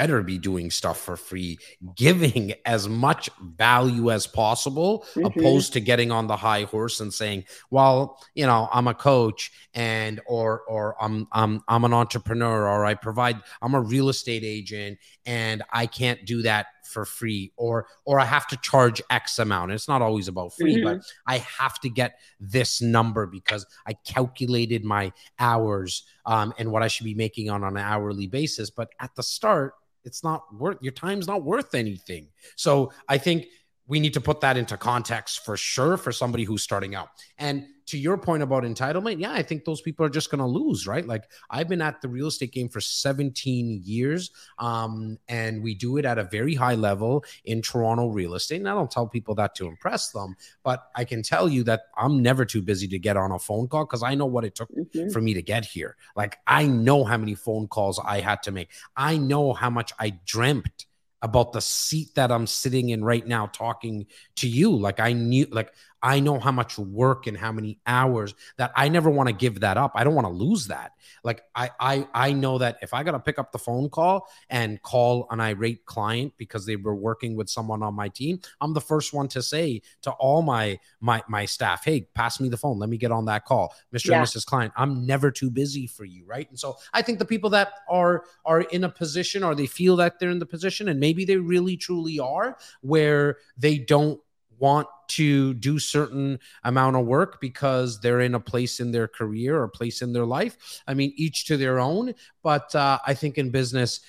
better 0.00 0.22
be 0.22 0.38
doing 0.38 0.70
stuff 0.70 0.98
for 0.98 1.14
free, 1.14 1.58
giving 1.94 2.54
as 2.64 2.88
much 2.88 3.28
value 3.38 4.10
as 4.10 4.26
possible, 4.26 5.04
mm-hmm. 5.10 5.26
opposed 5.26 5.74
to 5.74 5.80
getting 5.80 6.10
on 6.10 6.26
the 6.26 6.36
high 6.38 6.62
horse 6.62 7.00
and 7.00 7.12
saying, 7.12 7.44
"Well, 7.70 8.18
you 8.34 8.46
know, 8.46 8.66
I'm 8.72 8.88
a 8.88 8.94
coach 8.94 9.52
and 9.74 10.18
or 10.26 10.62
or 10.62 10.96
I'm 11.02 11.28
I'm 11.32 11.62
I'm 11.68 11.84
an 11.84 11.92
entrepreneur 11.92 12.66
or 12.66 12.86
I 12.86 12.94
provide 12.94 13.42
I'm 13.60 13.74
a 13.74 13.80
real 13.80 14.08
estate 14.08 14.42
agent 14.42 14.98
and 15.26 15.62
I 15.70 15.84
can't 15.84 16.24
do 16.24 16.40
that 16.42 16.68
for 16.84 17.04
free 17.04 17.52
or 17.56 17.86
or 18.06 18.18
I 18.18 18.24
have 18.24 18.46
to 18.48 18.56
charge 18.56 19.02
X 19.10 19.38
amount. 19.38 19.72
It's 19.72 19.86
not 19.86 20.00
always 20.00 20.28
about 20.28 20.54
free, 20.54 20.76
mm-hmm. 20.76 20.98
but 20.98 21.12
I 21.26 21.38
have 21.58 21.78
to 21.80 21.90
get 21.90 22.18
this 22.40 22.80
number 22.80 23.26
because 23.26 23.66
I 23.86 23.92
calculated 24.06 24.82
my 24.82 25.12
hours 25.38 26.04
um, 26.24 26.54
and 26.56 26.72
what 26.72 26.82
I 26.82 26.88
should 26.88 27.04
be 27.04 27.14
making 27.14 27.50
on, 27.50 27.64
on 27.64 27.76
an 27.76 27.82
hourly 27.82 28.28
basis. 28.28 28.70
But 28.70 28.88
at 28.98 29.14
the 29.14 29.22
start, 29.22 29.74
it's 30.04 30.24
not 30.24 30.42
worth 30.54 30.78
your 30.80 30.92
time's 30.92 31.26
not 31.26 31.42
worth 31.42 31.74
anything. 31.74 32.28
So 32.56 32.92
I 33.08 33.18
think 33.18 33.46
we 33.86 34.00
need 34.00 34.14
to 34.14 34.20
put 34.20 34.40
that 34.40 34.56
into 34.56 34.76
context 34.76 35.44
for 35.44 35.56
sure 35.56 35.96
for 35.96 36.12
somebody 36.12 36.44
who's 36.44 36.62
starting 36.62 36.94
out. 36.94 37.08
And 37.38 37.66
to 37.90 37.98
your 37.98 38.16
point 38.16 38.42
about 38.42 38.62
entitlement, 38.62 39.20
yeah, 39.20 39.32
I 39.32 39.42
think 39.42 39.64
those 39.64 39.80
people 39.80 40.06
are 40.06 40.10
just 40.10 40.30
going 40.30 40.38
to 40.38 40.46
lose, 40.46 40.86
right? 40.86 41.06
Like 41.06 41.24
I've 41.50 41.68
been 41.68 41.82
at 41.82 42.00
the 42.00 42.08
real 42.08 42.28
estate 42.28 42.52
game 42.52 42.68
for 42.68 42.80
17 42.80 43.82
years, 43.84 44.30
um, 44.58 45.18
and 45.28 45.62
we 45.62 45.74
do 45.74 45.96
it 45.96 46.04
at 46.04 46.18
a 46.18 46.24
very 46.24 46.54
high 46.54 46.74
level 46.74 47.24
in 47.44 47.62
Toronto 47.62 48.08
real 48.08 48.34
estate. 48.34 48.60
And 48.60 48.68
I 48.68 48.74
don't 48.74 48.90
tell 48.90 49.06
people 49.06 49.34
that 49.36 49.54
to 49.56 49.66
impress 49.66 50.10
them, 50.10 50.36
but 50.62 50.90
I 50.94 51.04
can 51.04 51.22
tell 51.22 51.48
you 51.48 51.64
that 51.64 51.82
I'm 51.96 52.22
never 52.22 52.44
too 52.44 52.62
busy 52.62 52.88
to 52.88 52.98
get 52.98 53.16
on 53.16 53.32
a 53.32 53.38
phone 53.38 53.68
call 53.68 53.84
because 53.84 54.02
I 54.02 54.14
know 54.14 54.26
what 54.26 54.44
it 54.44 54.54
took 54.54 54.70
mm-hmm. 54.70 55.10
for 55.10 55.20
me 55.20 55.34
to 55.34 55.42
get 55.42 55.64
here. 55.64 55.96
Like 56.16 56.38
I 56.46 56.66
know 56.66 57.04
how 57.04 57.16
many 57.16 57.34
phone 57.34 57.68
calls 57.68 58.00
I 58.04 58.20
had 58.20 58.42
to 58.44 58.52
make. 58.52 58.70
I 58.96 59.16
know 59.16 59.52
how 59.52 59.70
much 59.70 59.92
I 59.98 60.10
dreamt 60.24 60.86
about 61.22 61.52
the 61.52 61.60
seat 61.60 62.14
that 62.14 62.32
I'm 62.32 62.46
sitting 62.46 62.88
in 62.90 63.04
right 63.04 63.26
now 63.26 63.46
talking 63.46 64.06
to 64.36 64.48
you. 64.48 64.74
Like 64.74 65.00
I 65.00 65.12
knew, 65.12 65.46
like 65.50 65.72
I 66.02 66.20
know 66.20 66.38
how 66.38 66.52
much 66.52 66.78
work 66.78 67.26
and 67.26 67.36
how 67.36 67.52
many 67.52 67.78
hours 67.86 68.34
that 68.56 68.72
I 68.74 68.88
never 68.88 69.10
want 69.10 69.28
to 69.28 69.34
give 69.34 69.60
that 69.60 69.76
up. 69.76 69.92
I 69.94 70.04
don't 70.04 70.14
want 70.14 70.26
to 70.26 70.32
lose 70.32 70.68
that. 70.68 70.92
Like 71.22 71.42
I 71.54 71.70
I 71.78 72.08
I 72.14 72.32
know 72.32 72.58
that 72.58 72.78
if 72.82 72.94
I 72.94 73.02
got 73.02 73.12
to 73.12 73.20
pick 73.20 73.38
up 73.38 73.52
the 73.52 73.58
phone 73.58 73.88
call 73.90 74.26
and 74.48 74.80
call 74.82 75.26
an 75.30 75.40
irate 75.40 75.84
client 75.84 76.32
because 76.38 76.64
they 76.66 76.76
were 76.76 76.94
working 76.94 77.36
with 77.36 77.50
someone 77.50 77.82
on 77.82 77.94
my 77.94 78.08
team, 78.08 78.40
I'm 78.60 78.72
the 78.72 78.80
first 78.80 79.12
one 79.12 79.28
to 79.28 79.42
say 79.42 79.82
to 80.02 80.10
all 80.12 80.42
my 80.42 80.78
my 81.00 81.22
my 81.28 81.44
staff, 81.44 81.84
"Hey, 81.84 82.02
pass 82.14 82.40
me 82.40 82.48
the 82.48 82.56
phone. 82.56 82.78
Let 82.78 82.88
me 82.88 82.96
get 82.96 83.12
on 83.12 83.26
that 83.26 83.44
call." 83.44 83.74
Mr. 83.92 84.06
Yeah. 84.06 84.18
and 84.18 84.26
Mrs. 84.26 84.46
Client, 84.46 84.72
I'm 84.76 85.04
never 85.04 85.30
too 85.30 85.50
busy 85.50 85.86
for 85.86 86.04
you, 86.04 86.24
right? 86.24 86.48
And 86.48 86.58
so 86.58 86.76
I 86.94 87.02
think 87.02 87.18
the 87.18 87.24
people 87.24 87.50
that 87.50 87.72
are 87.88 88.24
are 88.44 88.62
in 88.62 88.84
a 88.84 88.88
position 88.88 89.44
or 89.44 89.54
they 89.54 89.66
feel 89.66 89.96
that 89.96 90.18
they're 90.18 90.30
in 90.30 90.38
the 90.38 90.46
position 90.46 90.88
and 90.88 90.98
maybe 90.98 91.24
they 91.24 91.36
really 91.36 91.76
truly 91.76 92.18
are 92.18 92.56
where 92.80 93.38
they 93.56 93.78
don't 93.78 94.20
want 94.60 94.86
to 95.08 95.54
do 95.54 95.78
certain 95.80 96.38
amount 96.62 96.94
of 96.94 97.04
work 97.04 97.40
because 97.40 98.00
they're 98.00 98.20
in 98.20 98.36
a 98.36 98.40
place 98.40 98.78
in 98.78 98.92
their 98.92 99.08
career 99.08 99.60
or 99.60 99.66
place 99.66 100.02
in 100.02 100.12
their 100.12 100.24
life. 100.24 100.82
I 100.86 100.94
mean, 100.94 101.12
each 101.16 101.46
to 101.46 101.56
their 101.56 101.80
own. 101.80 102.14
But 102.42 102.74
uh, 102.74 102.98
I 103.04 103.14
think 103.14 103.36
in 103.36 103.50
business, 103.50 104.00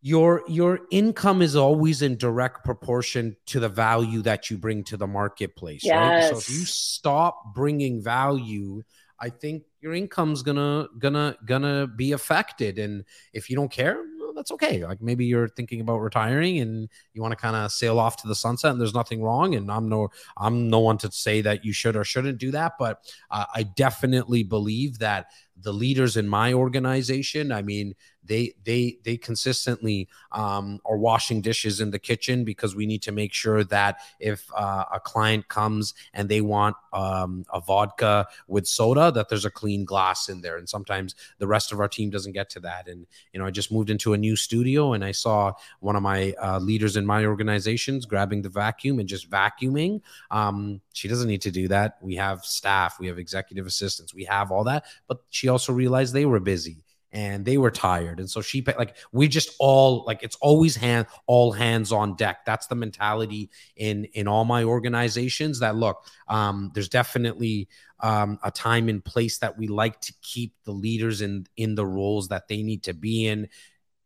your 0.00 0.42
your 0.48 0.80
income 0.90 1.42
is 1.42 1.56
always 1.56 2.02
in 2.02 2.16
direct 2.16 2.64
proportion 2.64 3.36
to 3.46 3.58
the 3.58 3.68
value 3.68 4.22
that 4.22 4.48
you 4.48 4.56
bring 4.56 4.84
to 4.84 4.96
the 4.96 5.06
marketplace 5.06 5.82
yes. 5.82 5.96
right 5.96 6.30
so 6.30 6.38
if 6.38 6.48
you 6.48 6.64
stop 6.64 7.52
bringing 7.52 8.00
value 8.00 8.80
i 9.18 9.28
think 9.28 9.64
your 9.80 9.92
income's 9.94 10.42
gonna 10.42 10.86
gonna 10.98 11.36
gonna 11.44 11.88
be 11.88 12.12
affected 12.12 12.78
and 12.78 13.04
if 13.32 13.50
you 13.50 13.56
don't 13.56 13.72
care 13.72 14.00
that's 14.38 14.52
okay. 14.52 14.86
Like 14.86 15.02
maybe 15.02 15.26
you're 15.26 15.48
thinking 15.48 15.80
about 15.80 15.98
retiring 15.98 16.60
and 16.60 16.88
you 17.12 17.20
want 17.20 17.32
to 17.32 17.36
kind 17.36 17.56
of 17.56 17.72
sail 17.72 17.98
off 17.98 18.16
to 18.22 18.28
the 18.28 18.34
sunset, 18.34 18.70
and 18.70 18.80
there's 18.80 18.94
nothing 18.94 19.22
wrong. 19.22 19.54
And 19.54 19.70
I'm 19.70 19.88
no 19.88 20.08
I'm 20.36 20.68
no 20.68 20.78
one 20.78 20.96
to 20.98 21.12
say 21.12 21.42
that 21.42 21.64
you 21.64 21.72
should 21.72 21.96
or 21.96 22.04
shouldn't 22.04 22.38
do 22.38 22.50
that, 22.52 22.74
but 22.78 23.04
uh, 23.30 23.44
I 23.54 23.64
definitely 23.64 24.44
believe 24.44 24.98
that 25.00 25.26
the 25.60 25.72
leaders 25.72 26.16
in 26.16 26.28
my 26.28 26.52
organization, 26.52 27.50
I 27.50 27.62
mean, 27.62 27.94
they 28.28 28.54
they 28.64 28.98
they 29.04 29.16
consistently 29.16 30.08
um, 30.32 30.80
are 30.84 30.96
washing 30.96 31.40
dishes 31.40 31.80
in 31.80 31.90
the 31.90 31.98
kitchen 31.98 32.44
because 32.44 32.76
we 32.76 32.86
need 32.86 33.02
to 33.02 33.12
make 33.12 33.32
sure 33.32 33.64
that 33.64 33.98
if 34.20 34.46
uh, 34.54 34.84
a 34.92 35.00
client 35.00 35.48
comes 35.48 35.94
and 36.14 36.28
they 36.28 36.40
want 36.40 36.76
um, 36.92 37.44
a 37.52 37.60
vodka 37.60 38.26
with 38.46 38.66
soda 38.66 39.10
that 39.12 39.28
there's 39.28 39.44
a 39.44 39.50
clean 39.50 39.84
glass 39.84 40.28
in 40.28 40.40
there. 40.40 40.56
And 40.56 40.68
sometimes 40.68 41.14
the 41.38 41.46
rest 41.46 41.72
of 41.72 41.80
our 41.80 41.88
team 41.88 42.10
doesn't 42.10 42.32
get 42.32 42.50
to 42.50 42.60
that. 42.60 42.86
And 42.88 43.06
you 43.32 43.40
know 43.40 43.46
i 43.46 43.50
just 43.50 43.72
moved 43.72 43.90
into 43.90 44.12
a 44.12 44.18
new 44.18 44.36
studio 44.36 44.92
and 44.92 45.04
i 45.04 45.12
saw 45.12 45.52
one 45.80 45.96
of 45.96 46.02
my 46.02 46.34
uh, 46.42 46.58
leaders 46.58 46.96
in 46.96 47.06
my 47.06 47.24
organizations 47.24 48.06
grabbing 48.06 48.42
the 48.42 48.48
vacuum 48.48 48.98
and 48.98 49.08
just 49.08 49.30
vacuuming. 49.30 50.00
Um, 50.30 50.80
she 50.92 51.08
doesn't 51.08 51.28
need 51.28 51.42
to 51.42 51.50
do 51.50 51.68
that. 51.68 51.98
We 52.02 52.16
have 52.16 52.44
staff 52.44 52.98
we 53.00 53.06
have 53.06 53.18
executive 53.18 53.66
assistants 53.66 54.14
we 54.14 54.24
have 54.24 54.52
all 54.52 54.64
that. 54.64 54.84
But 55.06 55.22
she 55.30 55.48
also 55.48 55.72
realized 55.72 56.12
they 56.12 56.26
were 56.26 56.40
busy 56.40 56.84
and 57.12 57.44
they 57.44 57.56
were 57.56 57.70
tired 57.70 58.20
and 58.20 58.28
so 58.28 58.42
she 58.42 58.62
like 58.78 58.96
we 59.12 59.28
just 59.28 59.50
all 59.58 60.04
like 60.06 60.22
it's 60.22 60.36
always 60.36 60.76
hand 60.76 61.06
all 61.26 61.52
hands 61.52 61.90
on 61.90 62.16
deck. 62.16 62.44
That's 62.44 62.66
the 62.66 62.74
mentality 62.74 63.50
in 63.76 64.04
in 64.06 64.28
all 64.28 64.44
my 64.44 64.64
organizations 64.64 65.60
that 65.60 65.76
look 65.76 66.06
um 66.28 66.70
there's 66.74 66.88
definitely 66.88 67.68
um 68.00 68.38
a 68.42 68.50
time 68.50 68.88
and 68.88 69.04
place 69.04 69.38
that 69.38 69.56
we 69.56 69.68
like 69.68 70.00
to 70.02 70.12
keep 70.22 70.54
the 70.64 70.72
leaders 70.72 71.22
in 71.22 71.46
in 71.56 71.74
the 71.74 71.86
roles 71.86 72.28
that 72.28 72.48
they 72.48 72.62
need 72.62 72.82
to 72.84 72.94
be 72.94 73.26
in. 73.26 73.48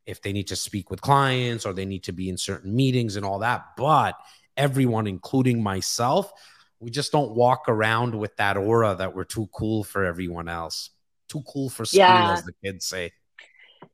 If 0.06 0.20
they 0.22 0.32
need 0.32 0.48
to 0.48 0.56
speak 0.56 0.90
with 0.90 1.00
clients 1.00 1.64
or 1.64 1.72
they 1.72 1.84
need 1.84 2.04
to 2.04 2.12
be 2.12 2.28
in 2.28 2.36
certain 2.36 2.74
meetings 2.74 3.16
and 3.16 3.24
all 3.24 3.40
that 3.40 3.64
but 3.76 4.16
everyone 4.56 5.06
including 5.06 5.62
myself 5.62 6.32
we 6.78 6.90
just 6.90 7.12
don't 7.12 7.36
walk 7.36 7.68
around 7.68 8.14
with 8.14 8.36
that 8.36 8.56
aura 8.56 8.96
that 8.96 9.14
we're 9.14 9.24
too 9.24 9.48
cool 9.52 9.84
for 9.84 10.04
everyone 10.04 10.48
else 10.48 10.90
too 11.32 11.42
cool 11.46 11.68
for 11.68 11.84
school, 11.84 12.00
yeah. 12.00 12.32
as 12.32 12.44
the 12.44 12.52
kids 12.64 12.86
say. 12.86 13.12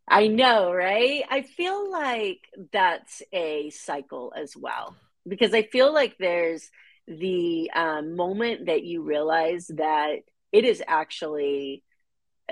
I 0.06 0.26
know, 0.26 0.72
right? 0.72 1.22
I 1.30 1.42
feel 1.42 1.90
like 1.90 2.40
that's 2.72 3.22
a 3.32 3.70
cycle 3.70 4.32
as 4.34 4.56
well 4.56 4.96
because 5.26 5.52
I 5.54 5.62
feel 5.62 5.92
like 5.92 6.16
there's 6.18 6.70
the 7.06 7.70
um, 7.74 8.16
moment 8.16 8.66
that 8.66 8.84
you 8.84 9.02
realize 9.02 9.66
that 9.68 10.16
it 10.52 10.64
is 10.64 10.82
actually 10.86 11.82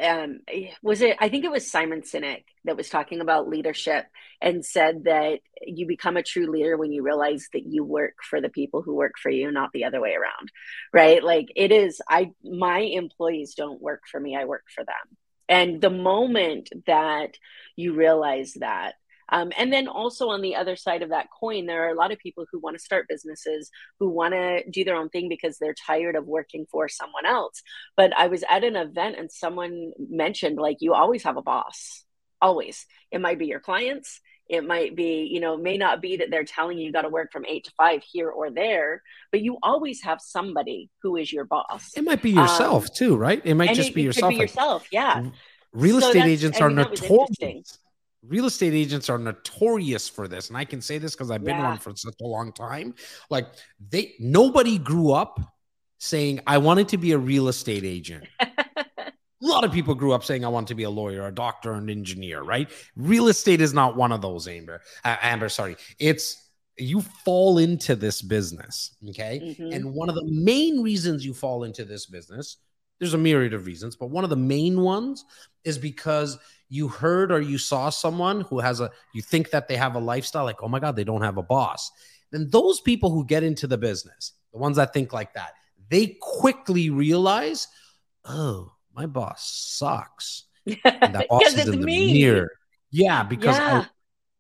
um, 0.03 0.41
was 0.83 1.01
it 1.03 1.17
i 1.21 1.29
think 1.29 1.45
it 1.45 1.51
was 1.51 1.71
simon 1.71 2.03
sinek 2.03 2.45
that 2.65 2.77
was 2.77 2.89
talking 2.89 3.21
about 3.21 3.49
leadership 3.49 4.07
and 4.43 4.65
said 4.65 5.05
that 5.05 5.39
you 5.63 5.87
become 5.87 6.17
a 6.17 6.23
true 6.23 6.51
leader 6.51 6.77
when 6.77 6.93
you 6.93 7.03
realize 7.03 7.49
that 7.53 7.65
you 7.65 7.85
work 7.85 8.15
for 8.29 8.41
the 8.41 8.49
people 8.49 8.83
who 8.83 8.95
work 8.95 9.13
for 9.23 9.31
you 9.31 9.51
not 9.51 9.71
the 9.73 9.85
other 9.85 10.01
way 10.01 10.15
around 10.15 10.51
right? 10.93 11.23
Like 11.23 11.49
it 11.57 11.73
is 11.73 12.01
i 12.09 12.31
my 12.43 12.81
employees 12.81 13.55
don't 13.55 13.81
work 13.81 14.03
for 14.11 14.21
me 14.21 14.37
i 14.37 14.45
work 14.45 14.65
for 14.75 14.85
them. 14.85 15.17
And 15.49 15.81
the 15.81 15.91
moment 15.91 16.71
that 16.87 17.35
you 17.77 17.95
realize 17.95 18.55
that 18.55 18.95
um, 19.29 19.53
and 19.57 19.73
then 19.73 19.89
also 19.89 20.29
on 20.29 20.43
the 20.43 20.55
other 20.55 20.77
side 20.77 21.03
of 21.03 21.11
that 21.11 21.29
coin, 21.39 21.67
there 21.67 21.85
are 21.85 21.91
a 21.91 21.95
lot 21.97 22.13
of 22.13 22.19
people 22.19 22.47
who 22.51 22.61
want 22.61 22.77
to 22.77 22.83
start 22.83 23.09
businesses, 23.09 23.71
who 23.99 24.09
want 24.09 24.35
to 24.35 24.63
do 24.71 24.85
their 24.85 24.97
own 24.97 25.09
thing 25.09 25.29
because 25.29 25.59
they're 25.59 25.75
tired 25.75 26.17
of 26.17 26.27
working 26.27 26.67
for 26.71 26.89
someone 26.89 27.27
else. 27.27 27.63
But 27.97 28.17
I 28.17 28.29
was 28.29 28.45
at 28.49 28.65
an 28.65 28.77
event 28.77 29.17
and 29.19 29.31
someone 29.31 29.93
mentioned, 29.99 30.59
like, 30.59 30.79
you 30.81 30.95
always 30.95 31.25
have 31.25 31.37
a 31.37 31.43
boss, 31.43 32.05
always. 32.41 32.87
It 33.11 33.21
might 33.21 33.39
be 33.39 33.47
your 33.47 33.61
clients. 33.61 34.21
It 34.49 34.65
might 34.65 34.95
be, 34.95 35.29
you 35.29 35.41
know, 35.41 35.57
may 35.57 35.77
not 35.77 36.01
be 36.01 36.19
that 36.19 36.31
they're 36.31 36.45
telling 36.45 36.79
you 36.79 36.87
you 36.87 36.93
got 36.93 37.03
to 37.03 37.09
work 37.09 37.33
from 37.33 37.45
eight 37.47 37.65
to 37.65 37.73
five 37.77 38.05
here 38.05 38.29
or 38.31 38.53
there, 38.53 39.03
but 39.33 39.41
you 39.41 39.59
always 39.61 40.03
have 40.03 40.21
somebody 40.21 40.89
who 41.03 41.17
is 41.17 41.33
your 41.33 41.45
boss. 41.45 41.91
It 41.97 42.05
might 42.05 42.23
be 42.23 42.31
yourself 42.31 42.85
um, 42.85 42.91
too, 42.95 43.17
right? 43.17 43.43
It 43.45 43.55
might 43.55 43.75
just 43.75 43.91
it, 43.91 43.95
be 43.97 44.03
yourself. 44.03 44.31
Be 44.31 44.37
yourself, 44.37 44.87
yeah. 44.93 45.31
Real 45.73 46.01
so 46.01 46.07
estate 46.07 46.27
agents 46.27 46.61
are 46.61 46.71
notorious 46.71 47.81
real 48.29 48.47
estate 48.47 48.75
agents 48.75 49.09
are 49.09 49.19
notorious 49.19 50.09
for 50.09 50.29
this 50.29 50.49
and 50.49 50.57
i 50.57 50.65
can 50.65 50.81
say 50.81 50.99
this 50.99 51.15
because 51.15 51.31
i've 51.31 51.45
been 51.45 51.57
yeah. 51.57 51.69
one 51.69 51.79
for 51.79 51.95
such 51.97 52.15
a 52.21 52.27
long 52.27 52.53
time. 52.53 52.95
Like 53.31 53.49
they 53.91 54.15
nobody 54.19 54.79
grew 54.79 55.13
up 55.13 55.41
saying 55.99 56.41
i 56.47 56.59
wanted 56.59 56.89
to 56.89 56.99
be 56.99 57.13
a 57.13 57.19
real 57.19 57.49
estate 57.49 57.85
agent. 57.85 58.25
A 59.43 59.47
lot 59.47 59.65
of 59.65 59.71
people 59.71 59.95
grew 59.95 60.13
up 60.13 60.25
saying 60.25 60.45
i 60.45 60.49
want 60.49 60.67
to 60.69 60.75
be 60.75 60.85
a 60.85 60.91
lawyer 60.91 61.27
a 61.27 61.33
doctor 61.33 61.75
an 61.75 61.91
engineer 61.91 62.43
right? 62.43 62.71
Real 62.97 63.29
estate 63.29 63.61
is 63.61 63.73
not 63.75 63.97
one 63.97 64.11
of 64.11 64.23
those 64.23 64.49
amber 64.49 64.81
uh, 65.05 65.17
amber 65.23 65.49
sorry. 65.49 65.77
It's 65.99 66.51
you 66.79 67.01
fall 67.01 67.59
into 67.59 67.97
this 67.97 68.23
business 68.23 68.97
okay? 69.11 69.41
Mm-hmm. 69.43 69.73
and 69.73 69.95
one 69.95 70.09
of 70.09 70.15
the 70.15 70.27
main 70.27 70.83
reasons 70.83 71.25
you 71.25 71.33
fall 71.35 71.65
into 71.65 71.85
this 71.85 72.07
business 72.07 72.57
there's 72.99 73.15
a 73.15 73.19
myriad 73.19 73.55
of 73.55 73.67
reasons 73.67 73.95
but 73.95 74.11
one 74.11 74.25
of 74.25 74.31
the 74.31 74.37
main 74.37 74.81
ones 74.81 75.25
is 75.65 75.79
because 75.79 76.39
you 76.69 76.89
heard 76.89 77.31
or 77.31 77.41
you 77.41 77.59
saw 77.59 77.91
someone 77.91 78.43
who 78.43 78.59
has 78.59 78.81
a 78.81 78.91
you 79.15 79.23
think 79.23 79.51
that 79.51 79.69
they 79.69 79.77
have 79.77 79.95
a 79.95 80.01
lifestyle 80.01 80.45
like 80.45 80.63
oh 80.63 80.69
my 80.69 80.81
god 80.81 80.97
they 80.97 81.05
don't 81.05 81.23
have 81.23 81.37
a 81.37 81.43
boss 81.43 81.91
then 82.33 82.49
those 82.51 82.81
people 82.81 83.11
who 83.11 83.25
get 83.25 83.43
into 83.43 83.67
the 83.67 83.79
business 83.79 84.33
the 84.53 84.59
ones 84.59 84.77
that 84.77 84.93
think 84.93 85.13
like 85.13 85.33
that 85.35 85.53
they 85.89 86.17
quickly 86.21 86.91
realize 86.91 87.69
oh 88.25 88.73
my 88.95 89.07
boss 89.07 89.49
sucks 89.77 90.45
and 90.67 91.15
that 91.15 91.27
boss 91.31 91.43
is 91.55 91.69
in 91.69 91.81
the 91.81 91.87
me. 91.87 92.13
mirror 92.13 92.51
yeah 92.91 93.23
because 93.23 93.57
yeah. 93.59 93.83
I, 93.83 93.87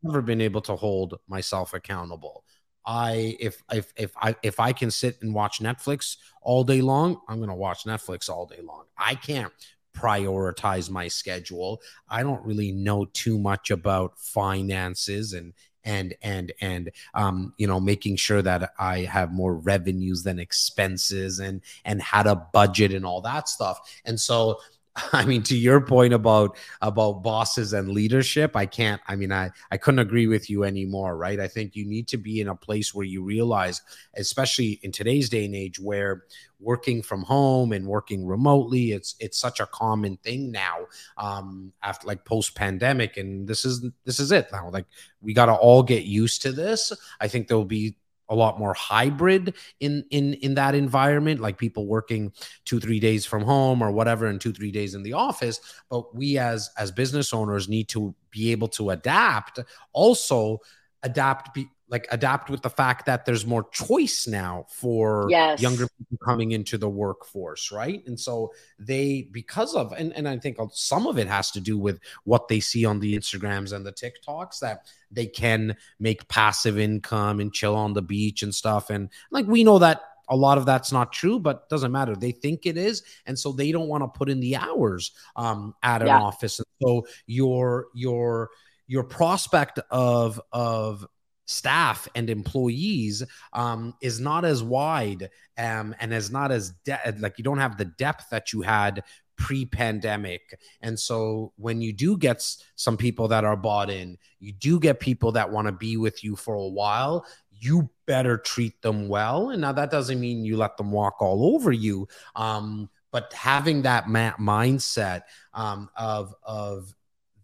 never 0.06 0.22
been 0.22 0.40
able 0.40 0.60
to 0.62 0.76
hold 0.76 1.18
myself 1.28 1.74
accountable. 1.74 2.44
I 2.84 3.36
if 3.40 3.62
if 3.72 3.92
if 3.96 4.12
I 4.16 4.36
if 4.42 4.60
I 4.60 4.72
can 4.72 4.90
sit 4.90 5.18
and 5.20 5.34
watch 5.34 5.58
Netflix 5.58 6.16
all 6.40 6.62
day 6.62 6.80
long, 6.80 7.20
I'm 7.28 7.38
to 7.48 7.54
watch 7.54 7.84
Netflix 7.84 8.30
all 8.30 8.46
day 8.46 8.60
long. 8.62 8.84
I 8.96 9.16
can't 9.16 9.52
prioritize 9.96 10.90
my 10.90 11.08
schedule. 11.08 11.80
I 12.08 12.22
don't 12.22 12.44
really 12.44 12.72
know 12.72 13.06
too 13.06 13.38
much 13.38 13.70
about 13.70 14.18
finances 14.18 15.32
and 15.32 15.52
and 15.86 16.14
and 16.20 16.52
and 16.60 16.90
um, 17.14 17.54
you 17.56 17.66
know 17.66 17.80
making 17.80 18.16
sure 18.16 18.42
that 18.42 18.72
I 18.78 19.00
have 19.00 19.32
more 19.32 19.54
revenues 19.54 20.22
than 20.22 20.38
expenses 20.38 21.38
and 21.38 21.62
and 21.84 22.02
how 22.02 22.24
to 22.24 22.34
budget 22.52 22.92
and 22.92 23.06
all 23.06 23.22
that 23.22 23.48
stuff. 23.48 23.78
And 24.04 24.20
so 24.20 24.58
I 25.12 25.24
mean, 25.24 25.42
to 25.44 25.56
your 25.56 25.80
point 25.80 26.14
about 26.14 26.56
about 26.80 27.22
bosses 27.22 27.72
and 27.72 27.90
leadership, 27.90 28.56
I 28.56 28.66
can't. 28.66 29.00
I 29.06 29.16
mean, 29.16 29.32
I 29.32 29.50
I 29.70 29.76
couldn't 29.76 29.98
agree 29.98 30.26
with 30.26 30.48
you 30.48 30.64
anymore. 30.64 31.16
Right? 31.16 31.38
I 31.38 31.48
think 31.48 31.76
you 31.76 31.84
need 31.84 32.08
to 32.08 32.16
be 32.16 32.40
in 32.40 32.48
a 32.48 32.54
place 32.54 32.94
where 32.94 33.04
you 33.04 33.22
realize, 33.22 33.82
especially 34.16 34.80
in 34.82 34.92
today's 34.92 35.28
day 35.28 35.44
and 35.44 35.54
age, 35.54 35.78
where 35.78 36.24
working 36.58 37.02
from 37.02 37.22
home 37.22 37.72
and 37.72 37.86
working 37.86 38.26
remotely, 38.26 38.92
it's 38.92 39.16
it's 39.20 39.38
such 39.38 39.60
a 39.60 39.66
common 39.66 40.16
thing 40.18 40.50
now. 40.50 40.86
Um, 41.18 41.72
after 41.82 42.06
like 42.06 42.24
post 42.24 42.54
pandemic, 42.54 43.16
and 43.16 43.46
this 43.46 43.64
is 43.64 43.84
this 44.04 44.18
is 44.18 44.32
it 44.32 44.48
now. 44.50 44.70
Like 44.70 44.86
we 45.20 45.34
got 45.34 45.46
to 45.46 45.54
all 45.54 45.82
get 45.82 46.04
used 46.04 46.42
to 46.42 46.52
this. 46.52 46.92
I 47.20 47.28
think 47.28 47.48
there 47.48 47.56
will 47.56 47.64
be 47.64 47.96
a 48.28 48.34
lot 48.34 48.58
more 48.58 48.74
hybrid 48.74 49.54
in 49.80 50.04
in 50.10 50.34
in 50.34 50.54
that 50.54 50.74
environment 50.74 51.40
like 51.40 51.58
people 51.58 51.86
working 51.86 52.32
2 52.64 52.80
3 52.80 53.00
days 53.00 53.24
from 53.24 53.42
home 53.42 53.82
or 53.82 53.90
whatever 53.90 54.26
and 54.26 54.40
2 54.40 54.52
3 54.52 54.70
days 54.72 54.94
in 54.94 55.02
the 55.02 55.12
office. 55.12 55.60
But 55.88 56.14
we 56.14 56.38
as 56.38 56.70
as 56.78 56.90
business 56.90 57.32
owners 57.32 57.68
need 57.68 57.88
to 57.90 58.14
be 58.30 58.52
able 58.52 58.68
to 58.68 58.90
adapt 58.90 59.60
also 59.92 60.58
adapt 61.02 61.54
be, 61.54 61.68
like 61.88 62.06
adapt 62.10 62.50
with 62.50 62.62
the 62.62 62.70
fact 62.70 63.06
that 63.06 63.24
there's 63.24 63.46
more 63.46 63.68
choice 63.70 64.26
now 64.26 64.66
for 64.68 65.26
yes. 65.30 65.60
younger 65.60 65.86
people 65.98 66.18
coming 66.24 66.52
into 66.52 66.76
the 66.76 66.88
workforce 66.88 67.70
right 67.70 68.06
and 68.06 68.18
so 68.18 68.52
they 68.78 69.28
because 69.32 69.74
of 69.74 69.92
and, 69.92 70.12
and 70.14 70.28
i 70.28 70.36
think 70.36 70.58
some 70.72 71.06
of 71.06 71.18
it 71.18 71.26
has 71.28 71.50
to 71.50 71.60
do 71.60 71.78
with 71.78 72.00
what 72.24 72.48
they 72.48 72.60
see 72.60 72.84
on 72.84 72.98
the 73.00 73.16
instagrams 73.16 73.72
and 73.72 73.86
the 73.86 73.92
tiktoks 73.92 74.58
that 74.58 74.86
they 75.10 75.26
can 75.26 75.76
make 76.00 76.26
passive 76.28 76.78
income 76.78 77.40
and 77.40 77.52
chill 77.52 77.76
on 77.76 77.92
the 77.92 78.02
beach 78.02 78.42
and 78.42 78.54
stuff 78.54 78.90
and 78.90 79.08
like 79.30 79.46
we 79.46 79.62
know 79.62 79.78
that 79.78 80.02
a 80.28 80.36
lot 80.36 80.58
of 80.58 80.66
that's 80.66 80.90
not 80.90 81.12
true, 81.12 81.38
but 81.38 81.68
doesn't 81.68 81.92
matter. 81.92 82.16
They 82.16 82.32
think 82.32 82.66
it 82.66 82.76
is, 82.76 83.04
and 83.26 83.38
so 83.38 83.52
they 83.52 83.70
don't 83.70 83.86
want 83.86 84.02
to 84.02 84.08
put 84.08 84.28
in 84.28 84.40
the 84.40 84.56
hours 84.56 85.12
um, 85.36 85.74
at 85.84 86.02
an 86.02 86.08
yeah. 86.08 86.20
office. 86.20 86.58
And 86.58 86.66
so 86.82 87.06
your 87.26 87.86
your 87.94 88.50
your 88.88 89.04
prospect 89.04 89.78
of 89.90 90.40
of 90.52 91.06
staff 91.46 92.08
and 92.14 92.28
employees 92.28 93.22
um, 93.52 93.94
is 94.00 94.20
not 94.20 94.44
as 94.44 94.62
wide 94.62 95.30
um, 95.56 95.94
and 96.00 96.12
is 96.12 96.30
not 96.30 96.50
as 96.52 96.72
de- 96.84 97.14
like 97.18 97.38
you 97.38 97.44
don't 97.44 97.58
have 97.58 97.78
the 97.78 97.84
depth 97.84 98.28
that 98.30 98.52
you 98.52 98.62
had 98.62 99.02
pre-pandemic. 99.36 100.58
And 100.80 100.98
so 100.98 101.52
when 101.56 101.80
you 101.80 101.92
do 101.92 102.16
get 102.16 102.42
some 102.74 102.96
people 102.96 103.28
that 103.28 103.44
are 103.44 103.56
bought 103.56 103.90
in 103.90 104.18
you 104.40 104.52
do 104.52 104.80
get 104.80 105.00
people 105.00 105.32
that 105.32 105.50
want 105.50 105.66
to 105.66 105.72
be 105.72 105.96
with 105.96 106.24
you 106.24 106.36
for 106.36 106.54
a 106.54 106.68
while 106.68 107.24
you 107.58 107.88
better 108.04 108.36
treat 108.36 108.82
them 108.82 109.08
well. 109.08 109.48
And 109.48 109.62
now 109.62 109.72
that 109.72 109.90
doesn't 109.90 110.20
mean 110.20 110.44
you 110.44 110.58
let 110.58 110.76
them 110.76 110.92
walk 110.92 111.22
all 111.22 111.54
over 111.54 111.72
you 111.72 112.08
um, 112.34 112.90
but 113.12 113.32
having 113.32 113.82
that 113.82 114.08
ma- 114.08 114.36
mindset 114.36 115.22
um, 115.54 115.88
of 115.96 116.34
of 116.42 116.94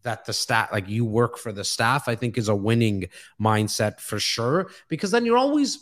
that 0.02 0.24
the 0.24 0.32
staff 0.32 0.70
like 0.72 0.88
you 0.88 1.04
work 1.04 1.38
for 1.38 1.52
the 1.52 1.64
staff 1.64 2.08
i 2.08 2.14
think 2.14 2.38
is 2.38 2.48
a 2.48 2.56
winning 2.56 3.06
mindset 3.40 4.00
for 4.00 4.18
sure 4.18 4.70
because 4.88 5.10
then 5.10 5.24
you're 5.24 5.38
always 5.38 5.78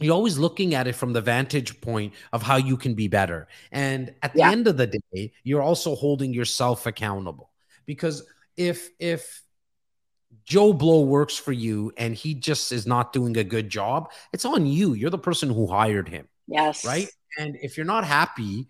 you're 0.00 0.14
always 0.14 0.38
looking 0.38 0.74
at 0.74 0.86
it 0.86 0.94
from 0.94 1.12
the 1.12 1.20
vantage 1.20 1.80
point 1.80 2.12
of 2.32 2.42
how 2.42 2.56
you 2.56 2.76
can 2.76 2.94
be 2.94 3.08
better 3.08 3.46
and 3.70 4.14
at 4.22 4.32
the 4.32 4.40
yeah. 4.40 4.50
end 4.50 4.66
of 4.66 4.76
the 4.76 4.86
day 4.86 5.32
you're 5.44 5.62
also 5.62 5.94
holding 5.94 6.32
yourself 6.32 6.86
accountable 6.86 7.50
because 7.86 8.24
if 8.56 8.90
if 8.98 9.42
Joe 10.44 10.72
Blow 10.72 11.02
works 11.02 11.36
for 11.36 11.52
you 11.52 11.92
and 11.96 12.14
he 12.14 12.34
just 12.34 12.72
is 12.72 12.86
not 12.86 13.12
doing 13.12 13.36
a 13.36 13.44
good 13.44 13.68
job, 13.68 14.10
it's 14.32 14.44
on 14.44 14.66
you. 14.66 14.94
You're 14.94 15.10
the 15.10 15.18
person 15.18 15.50
who 15.50 15.66
hired 15.66 16.08
him. 16.08 16.28
Yes. 16.46 16.84
Right. 16.84 17.08
And 17.38 17.56
if 17.62 17.76
you're 17.76 17.86
not 17.86 18.04
happy 18.04 18.68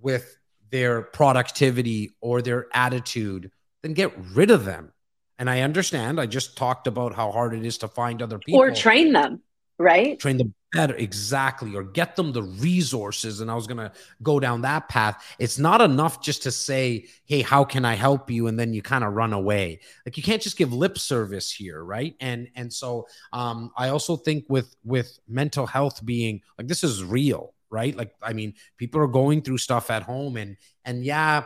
with 0.00 0.36
their 0.70 1.02
productivity 1.02 2.16
or 2.20 2.42
their 2.42 2.66
attitude 2.72 3.50
then 3.84 3.92
get 3.92 4.12
rid 4.34 4.50
of 4.50 4.64
them. 4.64 4.92
And 5.38 5.50
I 5.50 5.60
understand. 5.60 6.18
I 6.18 6.26
just 6.26 6.56
talked 6.56 6.86
about 6.86 7.14
how 7.14 7.30
hard 7.30 7.54
it 7.54 7.66
is 7.66 7.78
to 7.78 7.88
find 7.88 8.22
other 8.22 8.38
people 8.38 8.60
or 8.60 8.70
train 8.70 9.12
them, 9.12 9.42
right? 9.78 10.18
Train 10.18 10.38
them 10.38 10.54
better, 10.72 10.94
exactly, 10.94 11.74
or 11.74 11.82
get 11.82 12.16
them 12.16 12.32
the 12.32 12.44
resources. 12.44 13.40
And 13.40 13.50
I 13.50 13.54
was 13.54 13.66
going 13.66 13.78
to 13.78 13.92
go 14.22 14.40
down 14.40 14.62
that 14.62 14.88
path. 14.88 15.22
It's 15.38 15.58
not 15.58 15.82
enough 15.82 16.22
just 16.22 16.44
to 16.44 16.50
say, 16.50 17.06
"Hey, 17.26 17.42
how 17.42 17.64
can 17.64 17.84
I 17.84 17.94
help 17.94 18.30
you?" 18.30 18.46
and 18.46 18.58
then 18.58 18.72
you 18.72 18.80
kind 18.80 19.04
of 19.04 19.12
run 19.12 19.32
away. 19.32 19.80
Like 20.06 20.16
you 20.16 20.22
can't 20.22 20.40
just 20.40 20.56
give 20.56 20.72
lip 20.72 20.96
service 20.96 21.52
here, 21.52 21.84
right? 21.84 22.14
And 22.20 22.48
and 22.54 22.72
so 22.72 23.06
um, 23.32 23.70
I 23.76 23.88
also 23.88 24.16
think 24.16 24.46
with 24.48 24.74
with 24.84 25.18
mental 25.28 25.66
health 25.66 26.02
being 26.06 26.40
like 26.56 26.68
this 26.68 26.84
is 26.84 27.04
real, 27.04 27.54
right? 27.70 27.94
Like 27.94 28.14
I 28.22 28.32
mean, 28.32 28.54
people 28.78 29.00
are 29.02 29.08
going 29.08 29.42
through 29.42 29.58
stuff 29.58 29.90
at 29.90 30.04
home, 30.04 30.36
and 30.36 30.56
and 30.86 31.04
yeah 31.04 31.42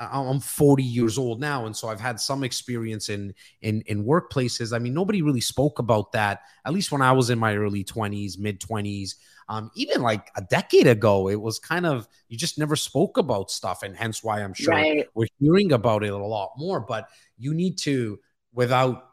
I'm 0.00 0.40
40 0.40 0.82
years 0.82 1.18
old 1.18 1.40
now, 1.40 1.66
and 1.66 1.76
so 1.76 1.88
I've 1.88 2.00
had 2.00 2.18
some 2.18 2.42
experience 2.42 3.10
in 3.10 3.34
in 3.60 3.82
in 3.82 4.04
workplaces. 4.04 4.74
I 4.74 4.78
mean, 4.78 4.94
nobody 4.94 5.20
really 5.20 5.42
spoke 5.42 5.78
about 5.78 6.12
that. 6.12 6.40
At 6.64 6.72
least 6.72 6.90
when 6.90 7.02
I 7.02 7.12
was 7.12 7.28
in 7.28 7.38
my 7.38 7.54
early 7.54 7.84
20s, 7.84 8.38
mid 8.38 8.60
20s, 8.60 9.16
um, 9.48 9.70
even 9.74 10.00
like 10.00 10.30
a 10.36 10.42
decade 10.42 10.86
ago, 10.86 11.28
it 11.28 11.40
was 11.40 11.58
kind 11.58 11.84
of 11.84 12.08
you 12.28 12.38
just 12.38 12.58
never 12.58 12.76
spoke 12.76 13.18
about 13.18 13.50
stuff, 13.50 13.82
and 13.82 13.94
hence 13.94 14.24
why 14.24 14.40
I'm 14.40 14.54
sure 14.54 14.72
right. 14.72 15.06
we're 15.14 15.26
hearing 15.38 15.72
about 15.72 16.02
it 16.02 16.12
a 16.12 16.16
lot 16.16 16.52
more. 16.56 16.80
But 16.80 17.08
you 17.36 17.52
need 17.52 17.76
to, 17.78 18.18
without 18.54 19.09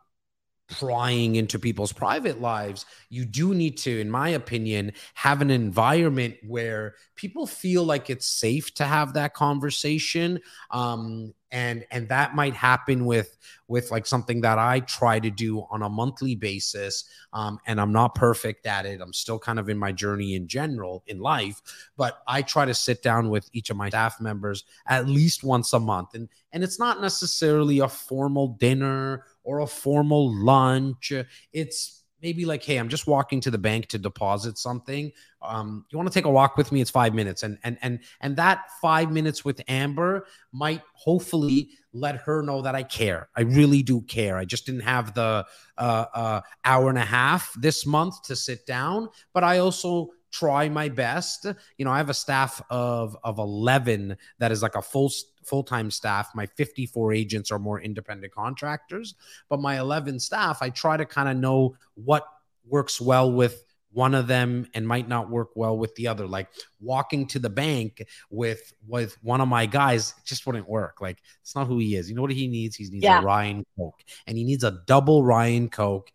prying 0.68 1.36
into 1.36 1.58
people's 1.60 1.94
private 1.94 2.42
lives, 2.42 2.86
you 3.10 3.26
do 3.26 3.54
need 3.54 3.78
to, 3.78 4.00
in 4.00 4.10
my 4.10 4.30
opinion, 4.30 4.92
have 5.14 5.42
an 5.42 5.50
environment 5.50 6.36
where 6.46 6.96
people 7.16 7.48
feel 7.48 7.84
like 7.84 8.10
it's 8.10 8.28
safe 8.28 8.74
to 8.76 8.86
have 8.86 9.14
that 9.14 9.34
conversation. 9.34 10.40
Um, 10.72 11.34
and 11.52 11.86
and 11.92 12.10
that 12.10 12.36
might 12.36 12.54
happen 12.54 13.06
with 13.06 13.38
with 13.68 13.90
like 13.90 14.06
something 14.06 14.42
that 14.42 14.60
I 14.60 14.82
try 14.82 15.20
to 15.20 15.30
do 15.30 15.66
on 15.72 15.82
a 15.82 15.90
monthly 15.90 16.36
basis. 16.36 17.06
Um, 17.32 17.60
and 17.66 17.80
I'm 17.80 17.94
not 17.94 18.16
perfect 18.16 18.66
at 18.66 18.86
it. 18.86 19.00
I'm 19.02 19.14
still 19.14 19.40
kind 19.40 19.60
of 19.60 19.70
in 19.70 19.78
my 19.78 19.92
journey 19.92 20.36
in 20.36 20.48
general 20.48 21.04
in 21.08 21.20
life, 21.20 21.62
but 21.96 22.22
I 22.28 22.42
try 22.42 22.66
to 22.66 22.74
sit 22.74 23.02
down 23.02 23.30
with 23.30 23.50
each 23.54 23.70
of 23.70 23.78
my 23.78 23.90
staff 23.90 24.20
members 24.20 24.66
at 24.88 25.08
least 25.08 25.44
once 25.44 25.72
a 25.74 25.80
month. 25.80 26.16
And 26.16 26.28
and 26.52 26.64
it's 26.64 26.80
not 26.80 27.02
necessarily 27.02 27.80
a 27.80 27.88
formal 27.88 28.50
dinner 28.60 29.24
or 29.48 29.60
a 29.62 29.68
formal 29.68 30.30
lunch. 30.44 31.14
It's 31.54 32.04
maybe 32.22 32.46
like, 32.46 32.64
hey, 32.64 32.76
I'm 32.78 32.90
just 32.90 33.08
walking 33.08 33.40
to 33.42 33.50
the 33.50 33.58
bank 33.58 33.88
to 33.88 33.98
deposit 33.98 34.58
something. 34.58 35.12
Um, 35.42 35.86
you 35.90 35.98
want 35.98 36.10
to 36.10 36.14
take 36.14 36.26
a 36.26 36.30
walk 36.30 36.58
with 36.58 36.72
me? 36.72 36.82
It's 36.82 36.92
five 36.92 37.14
minutes, 37.14 37.44
and 37.44 37.58
and 37.64 37.78
and 37.82 38.00
and 38.20 38.36
that 38.36 38.66
five 38.82 39.10
minutes 39.10 39.46
with 39.46 39.62
Amber 39.70 40.26
might 40.52 40.82
hopefully 40.94 41.70
let 41.94 42.18
her 42.18 42.42
know 42.42 42.62
that 42.62 42.76
I 42.76 42.84
care. 42.84 43.30
I 43.38 43.42
really 43.42 43.84
do 43.84 44.02
care. 44.02 44.38
I 44.38 44.44
just 44.44 44.66
didn't 44.66 44.82
have 44.82 45.14
the 45.14 45.46
uh, 45.78 46.06
uh, 46.14 46.42
hour 46.66 46.90
and 46.90 46.98
a 46.98 47.06
half 47.06 47.54
this 47.58 47.86
month 47.86 48.22
to 48.24 48.36
sit 48.36 48.66
down, 48.66 49.08
but 49.34 49.46
I 49.46 49.60
also 49.60 50.10
try 50.32 50.70
my 50.70 50.90
best. 50.90 51.46
You 51.78 51.86
know, 51.86 51.92
I 51.92 51.98
have 51.98 52.10
a 52.10 52.14
staff 52.14 52.62
of 52.70 53.18
of 53.24 53.40
11 53.40 54.18
that 54.40 54.52
is 54.52 54.62
like 54.62 54.76
a 54.76 54.82
full 54.82 55.12
full-time 55.44 55.90
staff. 55.92 56.30
My 56.36 56.46
54 56.46 57.14
agents 57.14 57.52
are 57.52 57.60
more 57.60 57.80
independent 57.80 58.34
contractors, 58.34 59.16
but 59.50 59.62
my 59.62 59.80
11 59.80 60.20
staff, 60.20 60.62
I 60.62 60.70
try 60.70 60.98
to 60.98 61.06
kind 61.06 61.30
of 61.30 61.38
know 61.38 61.78
what 61.96 62.26
works 62.68 63.00
well 63.00 63.32
with 63.32 63.64
one 63.92 64.14
of 64.14 64.28
them 64.28 64.68
and 64.74 64.88
might 64.88 65.08
not 65.08 65.30
work 65.30 65.50
well 65.56 65.78
with 65.78 65.96
the 65.96 66.08
other 66.08 66.28
like 66.28 66.48
walking 66.80 67.26
to 67.26 67.40
the 67.40 67.50
bank 67.50 68.06
with 68.30 68.74
with 68.88 69.18
one 69.24 69.42
of 69.42 69.48
my 69.48 69.66
guys 69.66 70.14
just 70.26 70.46
wouldn't 70.46 70.70
work 70.70 71.02
like 71.02 71.18
it's 71.42 71.56
not 71.56 71.66
who 71.66 71.80
he 71.80 71.96
is 71.96 72.10
you 72.10 72.16
know 72.16 72.22
what 72.22 72.32
he 72.32 72.48
needs 72.48 72.76
he 72.76 72.84
needs 72.90 73.04
yeah. 73.04 73.20
a 73.20 73.24
ryan 73.24 73.66
coke 73.76 74.04
and 74.28 74.38
he 74.38 74.44
needs 74.44 74.64
a 74.64 74.80
double 74.86 75.24
ryan 75.24 75.70
coke 75.70 76.12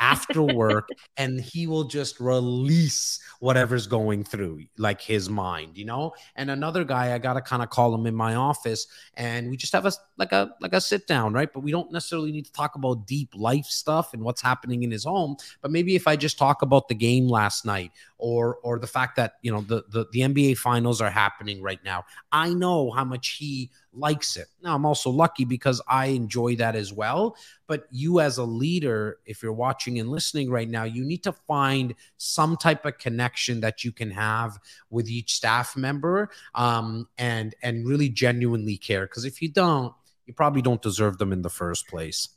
after 0.00 0.42
work 0.42 0.88
and 1.16 1.40
he 1.40 1.66
will 1.66 1.84
just 1.84 2.20
release 2.20 3.20
whatever's 3.40 3.86
going 3.86 4.24
through 4.24 4.62
like 4.78 5.00
his 5.00 5.28
mind 5.28 5.76
you 5.76 5.84
know? 5.84 6.14
And 6.36 6.50
another 6.50 6.84
guy 6.84 7.14
i 7.14 7.18
gotta 7.18 7.40
kind 7.40 7.62
of 7.62 7.70
call 7.70 7.94
him 7.94 8.06
in 8.06 8.14
my 8.14 8.34
office 8.34 8.86
and 9.14 9.50
we 9.50 9.56
just 9.56 9.72
have 9.72 9.86
a 9.86 9.92
like 10.16 10.32
a 10.32 10.54
like 10.60 10.72
a 10.72 10.80
sit 10.80 11.06
down 11.06 11.32
right? 11.32 11.52
But 11.52 11.60
we 11.60 11.70
don't 11.70 11.92
necessarily 11.92 12.32
need 12.32 12.46
to 12.46 12.52
talk 12.52 12.74
about 12.74 13.06
deep 13.06 13.30
life 13.34 13.66
stuff 13.66 14.14
and 14.14 14.22
what's 14.22 14.42
happening 14.42 14.82
in 14.82 14.90
his 14.90 15.04
home 15.04 15.36
but 15.62 15.70
maybe 15.70 15.94
if 15.96 16.06
i 16.06 16.16
just 16.16 16.38
talk 16.38 16.62
about 16.62 16.88
the 16.88 16.94
game 16.94 17.28
last 17.28 17.64
night 17.64 17.92
or 18.18 18.56
or 18.62 18.78
the 18.78 18.86
fact 18.86 19.16
that 19.16 19.34
you 19.42 19.52
know 19.52 19.60
the 19.62 19.84
the, 19.88 20.06
the 20.12 20.20
nba 20.20 20.56
finals 20.56 21.00
are 21.00 21.10
happening 21.10 21.62
right 21.62 21.82
now 21.84 22.04
i 22.32 22.52
know 22.52 22.90
how 22.90 23.04
much 23.04 23.36
he 23.38 23.70
likes 23.96 24.36
it. 24.36 24.46
Now, 24.62 24.74
I'm 24.74 24.84
also 24.84 25.10
lucky 25.10 25.44
because 25.44 25.80
I 25.88 26.06
enjoy 26.06 26.56
that 26.56 26.76
as 26.76 26.92
well. 26.92 27.36
But 27.66 27.86
you, 27.90 28.20
as 28.20 28.38
a 28.38 28.44
leader, 28.44 29.18
if 29.26 29.42
you're 29.42 29.52
watching 29.52 29.98
and 29.98 30.08
listening 30.08 30.50
right 30.50 30.68
now, 30.68 30.84
you 30.84 31.04
need 31.04 31.22
to 31.24 31.32
find 31.32 31.94
some 32.16 32.56
type 32.56 32.84
of 32.84 32.98
connection 32.98 33.60
that 33.60 33.84
you 33.84 33.92
can 33.92 34.10
have 34.10 34.58
with 34.90 35.08
each 35.08 35.34
staff 35.34 35.76
member 35.76 36.30
um, 36.54 37.08
and 37.18 37.54
and 37.62 37.86
really 37.86 38.08
genuinely 38.08 38.76
care. 38.76 39.06
Because 39.06 39.24
if 39.24 39.42
you 39.42 39.48
don't, 39.48 39.92
you 40.26 40.34
probably 40.34 40.62
don't 40.62 40.82
deserve 40.82 41.18
them 41.18 41.32
in 41.32 41.42
the 41.42 41.50
first 41.50 41.88
place. 41.88 42.28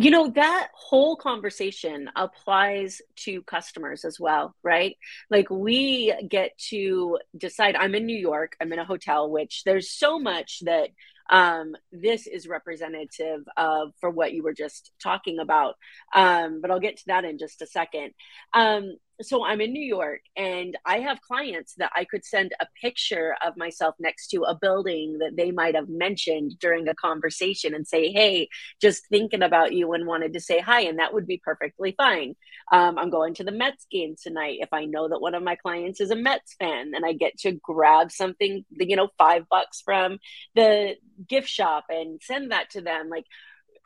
You 0.00 0.12
know, 0.12 0.30
that 0.30 0.68
whole 0.74 1.16
conversation 1.16 2.08
applies 2.14 3.02
to 3.24 3.42
customers 3.42 4.04
as 4.04 4.20
well, 4.20 4.54
right? 4.62 4.96
Like 5.28 5.50
we 5.50 6.14
get 6.28 6.56
to 6.68 7.18
decide 7.36 7.74
I'm 7.74 7.96
in 7.96 8.06
New 8.06 8.16
York, 8.16 8.56
I'm 8.60 8.72
in 8.72 8.78
a 8.78 8.84
hotel, 8.84 9.28
which 9.28 9.64
there's 9.64 9.90
so 9.90 10.20
much 10.20 10.60
that 10.60 10.90
um, 11.30 11.74
this 11.90 12.28
is 12.28 12.46
representative 12.46 13.40
of 13.56 13.90
for 14.00 14.08
what 14.08 14.32
you 14.32 14.44
were 14.44 14.54
just 14.54 14.92
talking 15.02 15.40
about. 15.40 15.74
Um, 16.14 16.60
but 16.60 16.70
I'll 16.70 16.78
get 16.78 16.98
to 16.98 17.06
that 17.08 17.24
in 17.24 17.36
just 17.36 17.60
a 17.60 17.66
second. 17.66 18.12
Um, 18.54 18.98
so 19.20 19.44
I'm 19.44 19.60
in 19.60 19.72
New 19.72 19.84
York 19.84 20.20
and 20.36 20.76
I 20.84 21.00
have 21.00 21.20
clients 21.20 21.74
that 21.74 21.90
I 21.96 22.04
could 22.04 22.24
send 22.24 22.52
a 22.60 22.66
picture 22.80 23.34
of 23.44 23.56
myself 23.56 23.94
next 23.98 24.28
to 24.28 24.42
a 24.42 24.54
building 24.54 25.18
that 25.18 25.36
they 25.36 25.50
might 25.50 25.74
have 25.74 25.88
mentioned 25.88 26.58
during 26.60 26.88
a 26.88 26.94
conversation 26.94 27.74
and 27.74 27.86
say, 27.86 28.12
Hey, 28.12 28.48
just 28.80 29.06
thinking 29.08 29.42
about 29.42 29.72
you 29.72 29.92
and 29.92 30.06
wanted 30.06 30.32
to 30.34 30.40
say 30.40 30.60
hi. 30.60 30.82
And 30.82 30.98
that 30.98 31.12
would 31.12 31.26
be 31.26 31.40
perfectly 31.44 31.94
fine. 31.96 32.36
Um, 32.70 32.98
I'm 32.98 33.10
going 33.10 33.34
to 33.34 33.44
the 33.44 33.52
Mets 33.52 33.86
game 33.90 34.14
tonight. 34.20 34.58
If 34.60 34.72
I 34.72 34.84
know 34.84 35.08
that 35.08 35.20
one 35.20 35.34
of 35.34 35.42
my 35.42 35.56
clients 35.56 36.00
is 36.00 36.10
a 36.10 36.16
Mets 36.16 36.54
fan, 36.58 36.92
and 36.94 37.04
I 37.04 37.12
get 37.12 37.36
to 37.38 37.52
grab 37.52 38.12
something, 38.12 38.64
you 38.70 38.96
know, 38.96 39.08
five 39.18 39.48
bucks 39.48 39.80
from 39.80 40.18
the 40.54 40.96
gift 41.28 41.48
shop 41.48 41.86
and 41.88 42.20
send 42.22 42.52
that 42.52 42.70
to 42.70 42.80
them. 42.80 43.08
Like, 43.08 43.24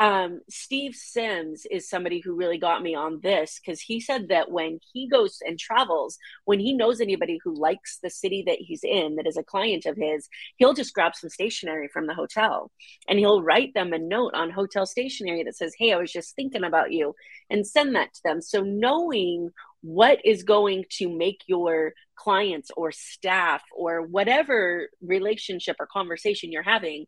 um, 0.02 0.40
Steve 0.50 0.96
Sims 0.96 1.64
is 1.70 1.88
somebody 1.88 2.18
who 2.18 2.34
really 2.34 2.58
got 2.58 2.82
me 2.82 2.92
on 2.92 3.20
this 3.22 3.60
because 3.60 3.80
he 3.80 4.00
said 4.00 4.30
that 4.30 4.50
when 4.50 4.80
he 4.92 5.08
goes 5.08 5.38
and 5.46 5.56
travels, 5.56 6.18
when 6.44 6.58
he 6.58 6.72
knows 6.72 7.00
anybody 7.00 7.38
who 7.44 7.54
likes 7.54 8.00
the 8.02 8.10
city 8.10 8.42
that 8.48 8.58
he's 8.58 8.82
in, 8.82 9.14
that 9.14 9.28
is 9.28 9.36
a 9.36 9.44
client 9.44 9.86
of 9.86 9.96
his, 9.96 10.28
he'll 10.56 10.74
just 10.74 10.92
grab 10.92 11.14
some 11.14 11.30
stationery 11.30 11.86
from 11.86 12.08
the 12.08 12.14
hotel 12.14 12.72
and 13.06 13.20
he'll 13.20 13.44
write 13.44 13.74
them 13.74 13.92
a 13.92 13.98
note 13.98 14.34
on 14.34 14.50
hotel 14.50 14.86
stationery 14.86 15.44
that 15.44 15.56
says, 15.56 15.72
Hey, 15.78 15.92
I 15.92 15.98
was 15.98 16.10
just 16.10 16.34
thinking 16.34 16.64
about 16.64 16.90
you, 16.90 17.14
and 17.48 17.64
send 17.64 17.94
that 17.94 18.12
to 18.12 18.20
them. 18.24 18.42
So 18.42 18.60
knowing 18.60 19.50
what 19.82 20.18
is 20.24 20.42
going 20.42 20.84
to 20.98 21.16
make 21.16 21.42
your 21.46 21.92
clients 22.16 22.72
or 22.76 22.90
staff 22.90 23.62
or 23.72 24.02
whatever 24.02 24.88
relationship 25.00 25.76
or 25.78 25.86
conversation 25.86 26.50
you're 26.50 26.64
having 26.64 27.06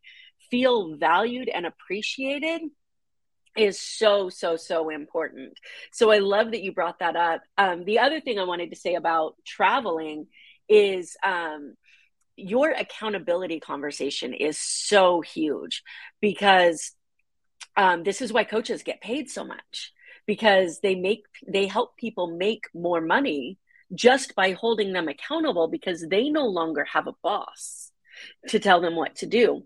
feel 0.49 0.97
valued 0.97 1.49
and 1.49 1.67
appreciated 1.67 2.61
is 3.57 3.81
so 3.81 4.29
so 4.29 4.57
so 4.57 4.91
important. 4.91 5.59
So 5.93 6.11
i 6.11 6.19
love 6.19 6.51
that 6.53 6.63
you 6.63 6.73
brought 6.73 6.99
that 7.01 7.17
up. 7.17 7.43
Um, 7.59 7.85
the 7.85 8.01
other 8.01 8.21
thing 8.21 8.39
i 8.39 8.45
wanted 8.45 8.71
to 8.71 8.77
say 8.77 8.95
about 8.95 9.37
traveling 9.45 10.27
is 10.69 11.17
um, 11.25 11.75
your 12.37 12.71
accountability 12.71 13.61
conversation 13.61 14.35
is 14.35 14.59
so 14.59 15.21
huge 15.21 15.83
because 16.21 16.93
um, 17.77 18.03
this 18.03 18.23
is 18.23 18.33
why 18.33 18.45
coaches 18.45 18.83
get 18.83 19.01
paid 19.01 19.31
so 19.31 19.45
much 19.45 19.93
because 20.27 20.81
they 20.81 20.95
make 20.95 21.25
they 21.47 21.67
help 21.67 21.97
people 21.97 22.37
make 22.37 22.65
more 22.75 23.01
money 23.01 23.59
just 23.95 24.35
by 24.35 24.53
holding 24.53 24.93
them 24.93 25.09
accountable 25.09 25.69
because 25.69 26.07
they 26.09 26.29
no 26.31 26.47
longer 26.47 26.85
have 26.85 27.07
a 27.07 27.15
boss 27.23 27.91
to 28.49 28.59
tell 28.59 28.81
them 28.81 28.97
what 28.97 29.17
to 29.17 29.27
do. 29.27 29.65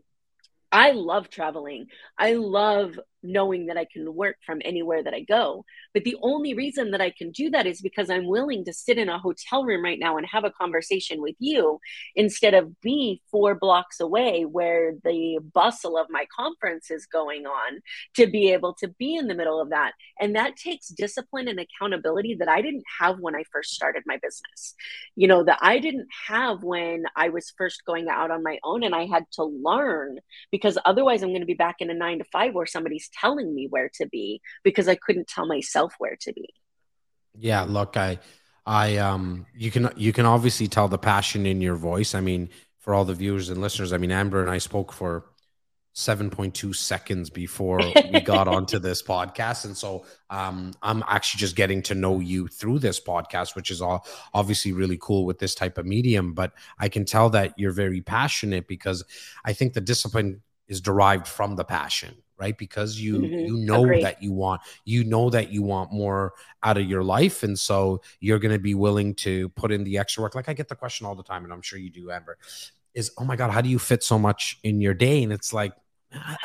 I 0.71 0.91
love 0.91 1.31
traveling. 1.31 1.87
I 2.19 2.35
love 2.35 2.99
knowing 3.23 3.67
that 3.67 3.77
I 3.77 3.87
can 3.93 4.15
work 4.15 4.37
from 4.45 4.61
anywhere 4.65 5.03
that 5.03 5.15
I 5.15 5.21
go. 5.21 5.65
But 5.95 6.05
the 6.05 6.17
only 6.23 6.55
reason 6.55 6.93
that 6.93 7.01
I 7.01 7.11
can 7.11 7.31
do 7.31 7.51
that 7.51 7.67
is 7.67 7.81
because 7.81 8.11
I'm 8.11 8.27
willing 8.27 8.65
to 8.65 8.73
sit 8.73 8.99
in 8.99 9.09
a 9.09 9.19
hotel 9.19 9.65
room 9.65 9.83
right 9.83 9.99
now 9.99 10.17
and 10.17 10.27
have 10.27 10.45
a 10.45 10.51
conversation 10.51 11.21
with 11.21 11.35
you 11.39 11.81
instead 12.15 12.55
of 12.55 12.81
be 12.81 13.21
four 13.31 13.55
blocks 13.55 14.01
away 14.01 14.45
where 14.45 14.95
the 15.05 15.39
bustle 15.55 15.97
of 15.99 16.07
my 16.11 16.27
conference 16.35 16.91
is 16.91 17.07
going 17.07 17.47
on 17.47 17.81
to 18.15 18.27
be 18.27 18.53
able 18.53 18.75
to 18.75 18.89
be 18.99 19.17
in 19.17 19.27
the 19.27 19.35
middle 19.35 19.61
of 19.61 19.71
that. 19.71 19.93
And 20.21 20.37
that 20.37 20.57
takes 20.57 20.89
discipline 20.89 21.49
and 21.49 21.61
accountability 21.61 22.37
that 22.37 22.49
I 22.49 22.63
didn't 22.63 22.85
have 23.01 23.19
when 23.19 23.35
I 23.35 23.45
first 23.51 23.73
started 23.73 24.03
my 24.07 24.19
business. 24.23 24.75
You 25.17 25.29
know, 25.29 25.45
that 25.45 25.59
I 25.61 25.79
didn't 25.79 26.09
have 26.29 26.63
when 26.63 27.05
I 27.17 27.31
was 27.31 27.53
first 27.57 27.85
going 27.85 28.09
out 28.09 28.31
on 28.31 28.43
my 28.43 28.59
own 28.65 28.83
and 28.83 28.95
I 28.95 29.07
had 29.07 29.25
to 29.33 29.45
learn 29.45 30.19
because 30.51 30.79
otherwise 30.85 31.23
I'm 31.23 31.31
going 31.31 31.41
to 31.41 31.47
be 31.47 31.55
back 31.55 31.77
in 31.81 31.91
a 31.91 31.95
nine 31.95 32.19
to 32.19 32.25
five 32.33 32.55
where 32.55 32.67
somebody's 32.67 33.08
telling 33.13 33.55
me 33.55 33.67
where 33.69 33.91
to 33.95 34.07
be 34.07 34.41
because 34.63 34.89
I 34.89 34.95
couldn't 34.95 35.29
tell 35.29 35.47
myself 35.47 35.95
where 35.99 36.17
to 36.21 36.33
be. 36.33 36.49
Yeah, 37.35 37.63
look, 37.63 37.97
I 37.97 38.19
I 38.67 38.97
um 38.97 39.47
you 39.55 39.71
can 39.71 39.91
you 39.97 40.13
can 40.13 40.27
obviously 40.27 40.69
tell 40.69 40.89
the 40.89 40.99
passion 40.99 41.47
in 41.47 41.61
your 41.61 41.77
voice. 41.77 42.15
I 42.15 42.21
mean, 42.21 42.51
for 42.81 42.95
all 42.95 43.05
the 43.05 43.15
viewers 43.15 43.51
and 43.51 43.61
listeners, 43.61 43.93
I 43.93 43.99
mean 43.99 44.11
Amber 44.11 44.41
and 44.41 44.51
I 44.51 44.59
spoke 44.59 44.93
for 44.93 45.25
7.2 45.99 46.77
seconds 46.77 47.29
before 47.29 47.81
we 48.13 48.21
got 48.25 48.47
onto 48.47 48.79
this 48.79 49.03
podcast 49.03 49.65
and 49.65 49.77
so 49.77 50.05
um, 50.31 50.73
i'm 50.81 51.03
actually 51.09 51.41
just 51.41 51.57
getting 51.57 51.83
to 51.83 51.95
know 51.97 52.21
you 52.21 52.47
through 52.47 52.79
this 52.79 53.01
podcast 53.01 53.57
which 53.57 53.69
is 53.69 53.83
all 53.83 54.07
obviously 54.33 54.73
really 54.73 54.97
cool 55.01 55.25
with 55.25 55.41
this 55.41 55.57
type 55.57 55.77
of 55.77 55.85
medium 55.85 56.35
but 56.35 56.53
i 56.79 56.89
can 56.89 57.05
tell 57.05 57.31
that 57.31 57.53
you're 57.59 57.73
very 57.73 58.01
passionate 58.01 58.69
because 58.69 59.05
i 59.45 59.53
think 59.53 59.73
the 59.73 59.81
discipline 59.81 60.41
is 60.69 60.81
derived 60.81 61.27
from 61.27 61.57
the 61.57 61.65
passion 61.65 62.15
right 62.39 62.57
because 62.57 63.01
you 63.01 63.19
mm-hmm. 63.19 63.35
you 63.35 63.57
know 63.59 63.85
Agreed. 63.85 64.05
that 64.05 64.23
you 64.23 64.33
want 64.33 64.61
you 64.85 65.05
know 65.05 65.31
that 65.31 65.51
you 65.51 65.63
want 65.63 65.93
more 65.93 66.33
out 66.63 66.79
of 66.79 66.85
your 66.85 67.03
life 67.03 67.43
and 67.43 67.59
so 67.59 68.01
you're 68.21 68.39
going 68.39 68.53
to 68.53 68.59
be 68.59 68.75
willing 68.75 69.15
to 69.15 69.49
put 69.51 69.73
in 69.73 69.85
the 69.85 69.99
extra 69.99 70.23
work 70.23 70.35
like 70.35 70.49
i 70.49 70.53
get 70.53 70.69
the 70.69 70.77
question 70.77 71.07
all 71.07 71.15
the 71.15 71.23
time 71.23 71.45
and 71.45 71.53
i'm 71.53 71.63
sure 71.63 71.79
you 71.79 71.91
do 71.91 72.11
amber 72.11 72.39
is 72.95 73.11
oh 73.19 73.25
my 73.25 73.37
god 73.37 73.51
how 73.51 73.61
do 73.61 73.69
you 73.69 73.79
fit 73.79 74.03
so 74.03 74.19
much 74.19 74.59
in 74.63 74.81
your 74.81 74.95
day 74.95 75.23
and 75.23 75.33
it's 75.33 75.53
like 75.53 75.73
I, 76.13 76.37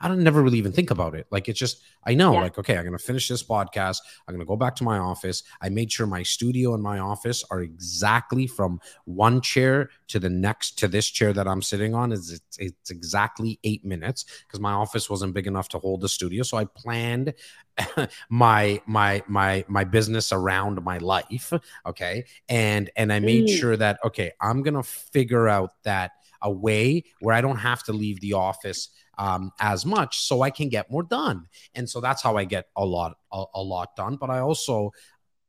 I 0.00 0.08
don't 0.08 0.22
never 0.22 0.42
really 0.42 0.58
even 0.58 0.72
think 0.72 0.90
about 0.90 1.14
it. 1.14 1.26
Like 1.30 1.48
it's 1.48 1.58
just 1.58 1.82
I 2.04 2.14
know 2.14 2.32
yeah. 2.34 2.42
like 2.42 2.58
okay, 2.58 2.76
I'm 2.76 2.84
gonna 2.84 2.98
finish 2.98 3.28
this 3.28 3.42
podcast. 3.42 3.98
I'm 4.26 4.34
gonna 4.34 4.44
go 4.44 4.56
back 4.56 4.76
to 4.76 4.84
my 4.84 4.98
office. 4.98 5.42
I 5.60 5.68
made 5.68 5.90
sure 5.90 6.06
my 6.06 6.22
studio 6.22 6.74
and 6.74 6.82
my 6.82 6.98
office 6.98 7.44
are 7.50 7.60
exactly 7.60 8.46
from 8.46 8.80
one 9.04 9.40
chair 9.40 9.90
to 10.08 10.20
the 10.20 10.30
next 10.30 10.78
to 10.78 10.88
this 10.88 11.06
chair 11.06 11.32
that 11.32 11.48
I'm 11.48 11.62
sitting 11.62 11.94
on. 11.94 12.12
Is 12.12 12.30
it's, 12.30 12.58
it's 12.58 12.90
exactly 12.90 13.58
eight 13.64 13.84
minutes 13.84 14.24
because 14.46 14.60
my 14.60 14.72
office 14.72 15.10
wasn't 15.10 15.34
big 15.34 15.46
enough 15.46 15.68
to 15.70 15.78
hold 15.78 16.00
the 16.00 16.08
studio. 16.08 16.42
So 16.44 16.56
I 16.56 16.64
planned 16.64 17.34
my 18.30 18.80
my 18.86 19.22
my 19.26 19.64
my 19.68 19.84
business 19.84 20.32
around 20.32 20.82
my 20.84 20.98
life. 20.98 21.52
Okay, 21.86 22.24
and 22.48 22.88
and 22.96 23.12
I 23.12 23.18
made 23.18 23.46
mm. 23.46 23.58
sure 23.58 23.76
that 23.76 23.98
okay, 24.04 24.32
I'm 24.40 24.62
gonna 24.62 24.84
figure 24.84 25.48
out 25.48 25.70
that 25.82 26.12
a 26.42 26.50
way 26.50 27.04
where 27.20 27.34
I 27.34 27.40
don't 27.40 27.56
have 27.56 27.82
to 27.84 27.92
leave 27.92 28.20
the 28.20 28.34
office 28.34 28.90
um, 29.18 29.52
as 29.60 29.84
much 29.84 30.20
so 30.20 30.42
I 30.42 30.50
can 30.50 30.68
get 30.68 30.90
more 30.90 31.02
done. 31.02 31.46
And 31.74 31.88
so 31.88 32.00
that's 32.00 32.22
how 32.22 32.36
I 32.36 32.44
get 32.44 32.66
a 32.76 32.84
lot, 32.84 33.16
a, 33.32 33.44
a 33.54 33.62
lot 33.62 33.96
done. 33.96 34.16
But 34.16 34.30
I 34.30 34.38
also 34.38 34.92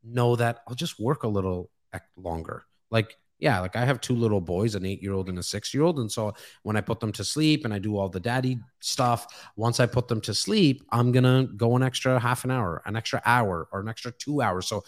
know 0.04 0.36
that 0.36 0.60
I'll 0.68 0.76
just 0.76 1.00
work 1.00 1.24
a 1.24 1.28
little 1.28 1.70
longer. 2.18 2.64
Like, 2.92 3.16
yeah, 3.38 3.60
like 3.62 3.76
I 3.76 3.86
have 3.86 4.02
two 4.02 4.16
little 4.16 4.42
boys, 4.42 4.76
an 4.76 4.86
eight 4.86 5.02
year 5.02 5.14
old 5.14 5.30
and 5.30 5.40
a 5.40 5.44
six 5.44 5.74
year 5.74 5.84
old. 5.84 6.00
And 6.00 6.12
so 6.12 6.34
when 6.64 6.76
I 6.76 6.82
put 6.82 7.00
them 7.00 7.14
to 7.14 7.24
sleep 7.24 7.64
and 7.64 7.74
I 7.74 7.80
do 7.80 7.96
all 7.98 8.10
the 8.10 8.20
daddy 8.20 8.60
stuff, 8.82 9.50
once 9.56 9.80
I 9.80 9.86
put 9.86 10.10
them 10.10 10.20
to 10.22 10.34
sleep, 10.34 10.84
I'm 10.92 11.12
going 11.12 11.24
to 11.24 11.52
go 11.54 11.76
an 11.76 11.84
extra 11.84 12.20
half 12.20 12.44
an 12.44 12.52
hour, 12.52 12.82
an 12.86 12.98
extra 12.98 13.22
hour, 13.26 13.70
or 13.72 13.80
an 13.80 13.88
extra 13.88 14.12
two 14.12 14.42
hours. 14.42 14.68
So 14.68 14.84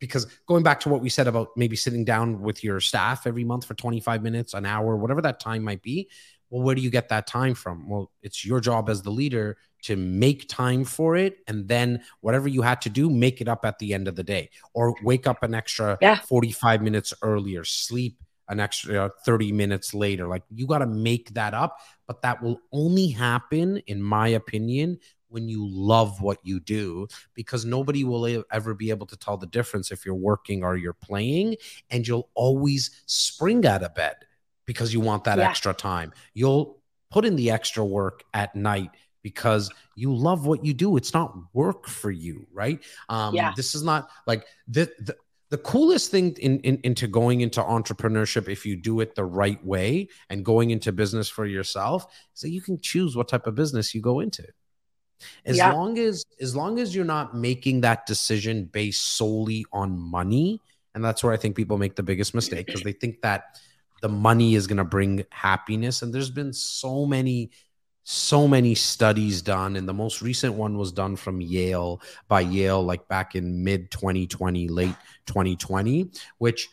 because 0.00 0.26
going 0.46 0.62
back 0.62 0.80
to 0.80 0.88
what 0.88 1.00
we 1.00 1.08
said 1.08 1.28
about 1.28 1.48
maybe 1.56 1.76
sitting 1.76 2.04
down 2.04 2.40
with 2.40 2.64
your 2.64 2.80
staff 2.80 3.26
every 3.26 3.44
month 3.44 3.64
for 3.64 3.74
25 3.74 4.22
minutes, 4.22 4.54
an 4.54 4.66
hour, 4.66 4.96
whatever 4.96 5.22
that 5.22 5.40
time 5.40 5.62
might 5.62 5.82
be, 5.82 6.08
well, 6.54 6.62
where 6.62 6.76
do 6.76 6.82
you 6.82 6.90
get 6.90 7.08
that 7.08 7.26
time 7.26 7.52
from? 7.52 7.88
Well, 7.88 8.12
it's 8.22 8.44
your 8.44 8.60
job 8.60 8.88
as 8.88 9.02
the 9.02 9.10
leader 9.10 9.56
to 9.82 9.96
make 9.96 10.48
time 10.48 10.84
for 10.84 11.16
it. 11.16 11.38
And 11.48 11.66
then 11.66 12.04
whatever 12.20 12.46
you 12.46 12.62
had 12.62 12.80
to 12.82 12.88
do, 12.88 13.10
make 13.10 13.40
it 13.40 13.48
up 13.48 13.64
at 13.64 13.80
the 13.80 13.92
end 13.92 14.06
of 14.06 14.14
the 14.14 14.22
day 14.22 14.50
or 14.72 14.94
wake 15.02 15.26
up 15.26 15.42
an 15.42 15.52
extra 15.52 15.98
yeah. 16.00 16.20
45 16.20 16.80
minutes 16.80 17.12
earlier, 17.22 17.64
sleep 17.64 18.22
an 18.48 18.60
extra 18.60 19.10
30 19.26 19.50
minutes 19.50 19.94
later. 19.94 20.28
Like 20.28 20.44
you 20.48 20.68
got 20.68 20.78
to 20.78 20.86
make 20.86 21.34
that 21.34 21.54
up. 21.54 21.78
But 22.06 22.22
that 22.22 22.40
will 22.40 22.60
only 22.70 23.08
happen, 23.08 23.78
in 23.88 24.00
my 24.00 24.28
opinion, 24.28 25.00
when 25.26 25.48
you 25.48 25.66
love 25.68 26.20
what 26.20 26.38
you 26.44 26.60
do 26.60 27.08
because 27.34 27.64
nobody 27.64 28.04
will 28.04 28.44
ever 28.52 28.74
be 28.74 28.90
able 28.90 29.06
to 29.06 29.16
tell 29.16 29.36
the 29.36 29.46
difference 29.48 29.90
if 29.90 30.06
you're 30.06 30.14
working 30.14 30.62
or 30.62 30.76
you're 30.76 30.92
playing 30.92 31.56
and 31.90 32.06
you'll 32.06 32.28
always 32.36 33.02
spring 33.06 33.66
out 33.66 33.82
of 33.82 33.92
bed 33.96 34.14
because 34.66 34.92
you 34.92 35.00
want 35.00 35.24
that 35.24 35.38
yeah. 35.38 35.48
extra 35.48 35.74
time. 35.74 36.12
You'll 36.32 36.80
put 37.10 37.24
in 37.24 37.36
the 37.36 37.50
extra 37.50 37.84
work 37.84 38.24
at 38.32 38.54
night 38.54 38.90
because 39.22 39.70
you 39.96 40.14
love 40.14 40.46
what 40.46 40.64
you 40.64 40.74
do. 40.74 40.96
It's 40.96 41.14
not 41.14 41.34
work 41.52 41.88
for 41.88 42.10
you, 42.10 42.46
right? 42.52 42.80
Um, 43.08 43.34
yeah. 43.34 43.52
This 43.56 43.74
is 43.74 43.82
not 43.82 44.10
like 44.26 44.46
the, 44.68 44.90
the 45.00 45.16
the 45.50 45.58
coolest 45.58 46.10
thing 46.10 46.36
in, 46.40 46.58
in, 46.60 46.80
into 46.82 47.06
going 47.06 47.40
into 47.40 47.62
entrepreneurship 47.62 48.48
if 48.48 48.66
you 48.66 48.74
do 48.74 48.98
it 48.98 49.14
the 49.14 49.24
right 49.24 49.64
way 49.64 50.08
and 50.28 50.44
going 50.44 50.70
into 50.70 50.90
business 50.90 51.28
for 51.28 51.46
yourself 51.46 52.06
is 52.34 52.40
that 52.40 52.50
you 52.50 52.60
can 52.60 52.80
choose 52.80 53.14
what 53.14 53.28
type 53.28 53.46
of 53.46 53.54
business 53.54 53.94
you 53.94 54.00
go 54.00 54.18
into 54.18 54.44
as 55.44 55.58
yeah. 55.58 55.72
long 55.72 55.96
as 55.96 56.24
as 56.40 56.56
long 56.56 56.80
as 56.80 56.92
you're 56.92 57.04
not 57.04 57.36
making 57.36 57.82
that 57.82 58.04
decision 58.04 58.64
based 58.64 59.16
solely 59.16 59.64
on 59.72 59.96
money 59.96 60.60
and 60.94 61.04
that's 61.04 61.22
where 61.22 61.32
i 61.32 61.36
think 61.36 61.54
people 61.54 61.78
make 61.78 61.94
the 61.94 62.02
biggest 62.02 62.34
mistake 62.34 62.66
because 62.66 62.82
they 62.82 62.92
think 62.92 63.20
that 63.22 63.58
the 64.04 64.08
money 64.10 64.54
is 64.54 64.66
going 64.66 64.76
to 64.76 64.84
bring 64.84 65.24
happiness. 65.30 66.02
And 66.02 66.12
there's 66.12 66.28
been 66.28 66.52
so 66.52 67.06
many 67.06 67.52
so 68.06 68.46
many 68.46 68.74
studies 68.74 69.40
done. 69.40 69.76
And 69.76 69.88
the 69.88 69.94
most 69.94 70.20
recent 70.20 70.52
one 70.52 70.76
was 70.76 70.92
done 70.92 71.16
from 71.16 71.40
Yale 71.40 72.02
by 72.28 72.42
Yale 72.42 72.82
like 72.82 73.08
back 73.08 73.34
in 73.34 73.64
mid 73.64 73.90
2020 73.90 74.68
late 74.68 74.94
2020 75.24 76.10
which 76.36 76.68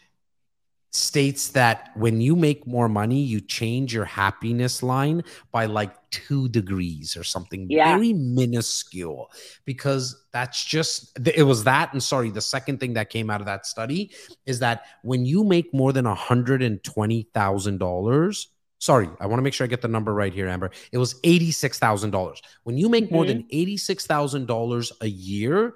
states 0.92 1.50
that 1.50 1.92
when 1.96 2.20
you 2.20 2.36
make 2.36 2.68
more 2.68 2.90
money, 2.90 3.22
you 3.22 3.40
change 3.40 3.94
your 3.94 4.04
happiness 4.04 4.84
line 4.84 5.24
by 5.52 5.66
like 5.66 5.94
two 6.12 6.50
degrees 6.50 7.16
or 7.16 7.24
something 7.24 7.66
yeah. 7.70 7.96
very 7.96 8.12
minuscule 8.12 9.32
because 9.64 10.26
that's 10.34 10.64
just 10.66 11.18
it 11.34 11.44
was 11.44 11.64
that. 11.64 11.94
And 11.94 12.04
sorry, 12.04 12.30
the 12.30 12.42
second 12.42 12.80
thing 12.80 12.94
that 12.94 13.10
came 13.10 13.30
out 13.30 13.40
of 13.40 13.48
that 13.48 13.66
study 13.66 14.12
is 14.46 14.60
that 14.60 14.86
when 15.04 15.26
you 15.26 15.46
make 15.46 15.74
more 15.74 15.94
than 15.94 16.06
a 16.06 16.16
hundred 16.16 16.62
and 16.62 16.84
twenty 16.84 17.28
thousand 17.34 17.80
dollars. 17.80 18.50
Sorry, 18.80 19.08
I 19.20 19.28
want 19.28 19.38
to 19.38 19.44
make 19.44 19.54
sure 19.54 19.64
I 19.64 19.68
get 19.68 19.84
the 19.84 19.88
number 19.88 20.12
right 20.12 20.34
here, 20.34 20.48
Amber. 20.48 20.72
It 20.92 20.98
was 20.98 21.14
$86,000. 21.22 22.42
When 22.64 22.80
you 22.80 22.90
make 22.90 23.06
mm-hmm. 23.06 23.14
more 23.14 23.26
than 23.28 23.44
$86,000 23.44 24.92
a 25.02 25.08
year, 25.08 25.76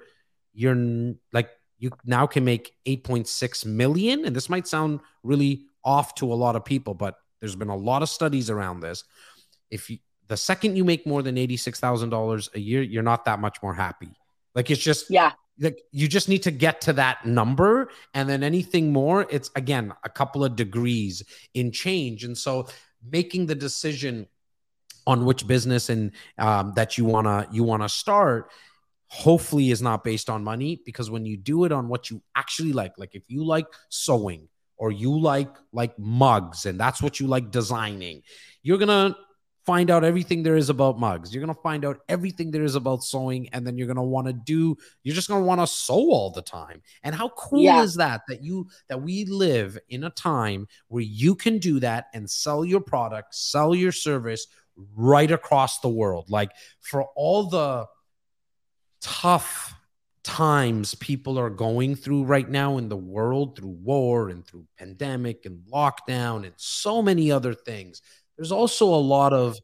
you're 0.52 1.14
like 1.32 1.50
you 1.78 1.90
now 2.04 2.26
can 2.26 2.44
make 2.44 2.72
8.6 2.86 3.66
million. 3.66 4.24
And 4.24 4.34
this 4.34 4.48
might 4.48 4.66
sound 4.66 5.00
really 5.22 5.64
off 5.84 6.14
to 6.16 6.32
a 6.32 6.34
lot 6.34 6.56
of 6.56 6.64
people 6.64 6.94
but 6.94 7.16
there's 7.40 7.54
been 7.54 7.68
a 7.68 7.76
lot 7.76 8.02
of 8.02 8.08
studies 8.08 8.50
around 8.50 8.80
this. 8.80 9.04
If 9.70 9.90
you 9.90 9.98
the 10.28 10.36
second 10.36 10.74
you 10.74 10.84
make 10.84 11.06
more 11.06 11.22
than 11.22 11.36
$86,000 11.36 12.54
a 12.54 12.60
year 12.60 12.82
you're 12.82 13.02
not 13.02 13.24
that 13.26 13.38
much 13.38 13.58
more 13.62 13.74
happy. 13.74 14.10
Like 14.54 14.70
it's 14.70 14.82
just 14.82 15.10
yeah. 15.10 15.32
like 15.60 15.78
you 15.92 16.08
just 16.08 16.28
need 16.28 16.42
to 16.44 16.50
get 16.50 16.80
to 16.82 16.92
that 16.94 17.24
number. 17.24 17.90
And 18.14 18.28
then 18.28 18.42
anything 18.42 18.92
more 18.92 19.26
it's 19.30 19.50
again 19.54 19.92
a 20.04 20.08
couple 20.08 20.44
of 20.44 20.56
degrees 20.56 21.22
in 21.54 21.70
change. 21.70 22.24
And 22.24 22.36
so 22.36 22.66
making 23.08 23.46
the 23.46 23.54
decision 23.54 24.26
on 25.06 25.24
which 25.24 25.46
business 25.46 25.88
and 25.88 26.10
um, 26.38 26.72
that 26.74 26.98
you 26.98 27.04
want 27.04 27.26
to 27.26 27.46
you 27.54 27.62
want 27.62 27.82
to 27.82 27.88
start 27.88 28.50
hopefully 29.08 29.70
is 29.70 29.82
not 29.82 30.02
based 30.02 30.28
on 30.28 30.42
money 30.42 30.80
because 30.84 31.10
when 31.10 31.24
you 31.24 31.36
do 31.36 31.64
it 31.64 31.72
on 31.72 31.88
what 31.88 32.10
you 32.10 32.20
actually 32.34 32.72
like 32.72 32.92
like 32.98 33.14
if 33.14 33.22
you 33.28 33.44
like 33.44 33.66
sewing 33.88 34.48
or 34.78 34.90
you 34.90 35.18
like 35.18 35.54
like 35.72 35.96
mugs 35.98 36.66
and 36.66 36.78
that's 36.78 37.00
what 37.00 37.20
you 37.20 37.26
like 37.26 37.50
designing 37.50 38.22
you're 38.62 38.78
going 38.78 38.88
to 38.88 39.16
find 39.66 39.90
out 39.90 40.04
everything 40.04 40.44
there 40.44 40.56
is 40.56 40.70
about 40.70 40.98
mugs. 40.98 41.34
You're 41.34 41.44
going 41.44 41.54
to 41.54 41.60
find 41.60 41.84
out 41.84 41.98
everything 42.08 42.52
there 42.52 42.62
is 42.62 42.76
about 42.76 43.02
sewing 43.02 43.48
and 43.48 43.66
then 43.66 43.76
you're 43.76 43.88
going 43.88 43.96
to 43.96 44.02
want 44.02 44.28
to 44.28 44.32
do 44.32 44.76
you're 45.02 45.14
just 45.14 45.26
going 45.28 45.42
to 45.42 45.46
want 45.46 45.60
to 45.60 45.66
sew 45.66 45.94
all 45.94 46.30
the 46.30 46.40
time. 46.40 46.80
And 47.02 47.14
how 47.14 47.30
cool 47.30 47.62
yeah. 47.62 47.82
is 47.82 47.96
that 47.96 48.22
that 48.28 48.44
you 48.44 48.68
that 48.88 49.02
we 49.02 49.24
live 49.24 49.76
in 49.88 50.04
a 50.04 50.10
time 50.10 50.68
where 50.86 51.02
you 51.02 51.34
can 51.34 51.58
do 51.58 51.80
that 51.80 52.06
and 52.14 52.30
sell 52.30 52.64
your 52.64 52.80
product 52.80 53.34
sell 53.34 53.74
your 53.74 53.92
service 53.92 54.46
right 54.94 55.32
across 55.32 55.80
the 55.80 55.88
world. 55.88 56.30
Like 56.30 56.52
for 56.80 57.04
all 57.16 57.48
the 57.48 57.86
tough 59.00 59.74
times 60.26 60.96
people 60.96 61.38
are 61.38 61.50
going 61.50 61.94
through 61.94 62.24
right 62.24 62.50
now 62.50 62.78
in 62.78 62.88
the 62.88 62.96
world 62.96 63.56
through 63.56 63.76
war 63.82 64.28
and 64.28 64.44
through 64.44 64.66
pandemic 64.76 65.46
and 65.46 65.60
lockdown 65.72 66.44
and 66.44 66.52
so 66.56 67.00
many 67.00 67.30
other 67.30 67.54
things. 67.54 68.02
There's 68.36 68.50
also 68.50 68.86
a 68.86 68.96
lot 68.96 69.32
of 69.32 69.56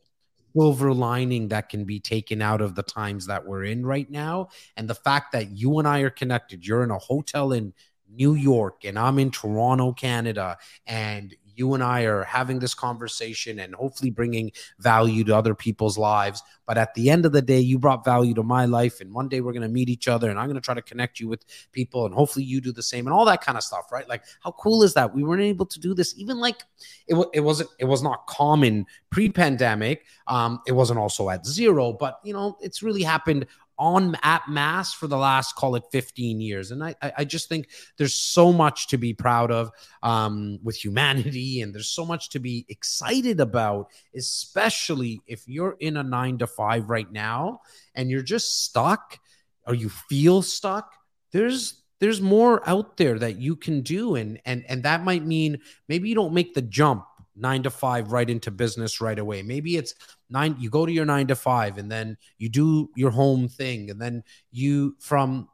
silver 0.57 0.93
lining 0.93 1.49
that 1.49 1.69
can 1.69 1.85
be 1.85 1.99
taken 1.99 2.41
out 2.41 2.61
of 2.61 2.75
the 2.75 2.83
times 2.83 3.27
that 3.27 3.45
we're 3.45 3.65
in 3.65 3.85
right 3.85 4.09
now. 4.09 4.49
And 4.77 4.89
the 4.89 4.95
fact 4.95 5.33
that 5.33 5.51
you 5.51 5.79
and 5.81 5.89
I 5.89 6.01
are 6.01 6.11
connected 6.11 6.65
you're 6.65 6.85
in 6.85 6.91
a 6.91 6.99
hotel 6.99 7.53
in 7.53 7.73
New 8.09 8.35
York 8.35 8.85
and 8.85 8.99
I'm 8.99 9.19
in 9.19 9.31
Toronto 9.31 9.93
Canada 9.93 10.59
and 10.87 11.35
you 11.55 11.75
and 11.75 11.83
I 11.83 12.03
are 12.03 12.25
having 12.25 12.59
this 12.59 12.75
conversation 12.75 13.59
and 13.59 13.75
hopefully 13.75 14.11
bringing 14.11 14.53
value 14.79 15.25
to 15.25 15.37
other 15.37 15.55
people's 15.55 15.99
lives. 15.99 16.43
But 16.67 16.79
at 16.79 16.95
the 16.95 17.11
end 17.11 17.27
of 17.27 17.33
the 17.33 17.43
day, 17.43 17.59
you 17.59 17.79
brought 17.79 18.05
value 18.05 18.35
to 18.35 18.43
my 18.43 18.67
life. 18.67 19.01
And 19.01 19.13
one 19.13 19.29
day 19.29 19.41
we're 19.41 19.53
going 19.53 19.63
to 19.63 19.69
meet 19.69 19.89
each 19.89 20.09
other 20.09 20.31
and 20.31 20.39
I'm 20.39 20.47
going 20.47 20.55
to 20.55 20.61
try 20.61 20.75
to 20.75 20.83
connect 20.83 21.21
you 21.21 21.29
with 21.29 21.45
people. 21.73 22.07
And 22.07 22.15
hopefully 22.15 22.45
you 22.45 22.61
do 22.61 22.73
the 22.73 22.83
same 22.83 23.07
and 23.07 23.15
all 23.15 23.25
that 23.25 23.43
kind 23.43 23.59
of 23.59 23.65
stuff, 23.65 23.91
right? 23.93 24.09
Like, 24.09 24.25
how 24.41 24.53
cool 24.53 24.83
is 24.83 24.95
that? 24.95 25.15
We 25.15 25.25
weren't 25.25 25.43
able 25.43 25.67
to 25.67 25.81
do 25.81 25.95
this. 25.95 26.15
Even 26.17 26.39
like 26.39 26.63
it, 27.07 27.17
it 27.35 27.41
wasn't, 27.41 27.71
it 27.79 27.85
was 27.85 28.03
not 28.03 28.27
common 28.27 28.87
pre 29.11 29.29
pandemic. 29.29 30.05
Um, 30.27 30.61
it 30.67 30.73
wasn't 30.73 30.99
also 30.99 31.31
at 31.31 31.45
zero, 31.45 31.93
but 31.93 32.21
you 32.25 32.33
know, 32.33 32.57
it's 32.61 32.83
really 32.83 33.03
happened 33.03 33.47
on 33.83 34.17
at 34.23 34.49
mass 34.49 34.95
for 34.95 35.09
the 35.09 35.17
last 35.17 35.57
call 35.57 35.75
it 35.75 35.83
15 35.91 36.41
years 36.41 36.71
and 36.71 36.85
i 36.85 36.95
i 37.19 37.25
just 37.25 37.49
think 37.49 37.69
there's 37.99 38.15
so 38.15 38.53
much 38.53 38.87
to 38.87 38.97
be 38.97 39.13
proud 39.13 39.51
of 39.51 39.73
um, 40.05 40.61
with 40.63 40.77
humanity 40.77 41.61
and 41.61 41.75
there's 41.75 41.89
so 41.89 42.07
much 42.07 42.31
to 42.31 42.39
be 42.39 42.65
excited 42.69 43.41
about 43.41 43.89
especially 44.15 45.21
if 45.27 45.49
you're 45.49 45.77
in 45.81 45.97
a 45.97 46.03
nine 46.03 46.39
to 46.39 46.47
five 46.47 46.89
right 46.89 47.11
now 47.11 47.61
and 47.97 48.09
you're 48.09 48.23
just 48.23 48.63
stuck 48.63 49.19
or 49.67 49.75
you 49.75 49.89
feel 49.89 50.43
stuck 50.43 50.95
there's 51.33 51.83
there's 51.99 52.21
more 52.21 52.69
out 52.69 52.97
there 52.97 53.19
that 53.19 53.37
you 53.37 53.57
can 53.57 53.81
do 53.81 54.15
and 54.15 54.41
and 54.45 54.65
and 54.69 54.85
that 54.85 55.03
might 55.03 55.25
mean 55.25 55.59
maybe 55.89 56.09
you 56.09 56.15
don't 56.15 56.33
make 56.33 56.55
the 56.55 56.63
jump 56.63 57.05
nine 57.35 57.63
to 57.63 57.71
five 57.71 58.13
right 58.13 58.29
into 58.29 58.51
business 58.51 59.01
right 59.01 59.19
away. 59.19 59.43
Maybe 59.43 59.77
it's 59.77 59.95
nine, 60.33 60.57
you 60.59 60.71
go 60.71 60.87
to 60.87 60.93
your 60.93 61.05
nine 61.05 61.27
to 61.29 61.37
five 61.37 61.79
and 61.79 61.91
then 61.91 62.17
you 62.39 62.49
do 62.49 62.91
your 62.97 63.11
home 63.11 63.49
thing. 63.49 63.91
And 63.91 64.01
then 64.01 64.25
you, 64.51 64.97
from, 64.99 65.49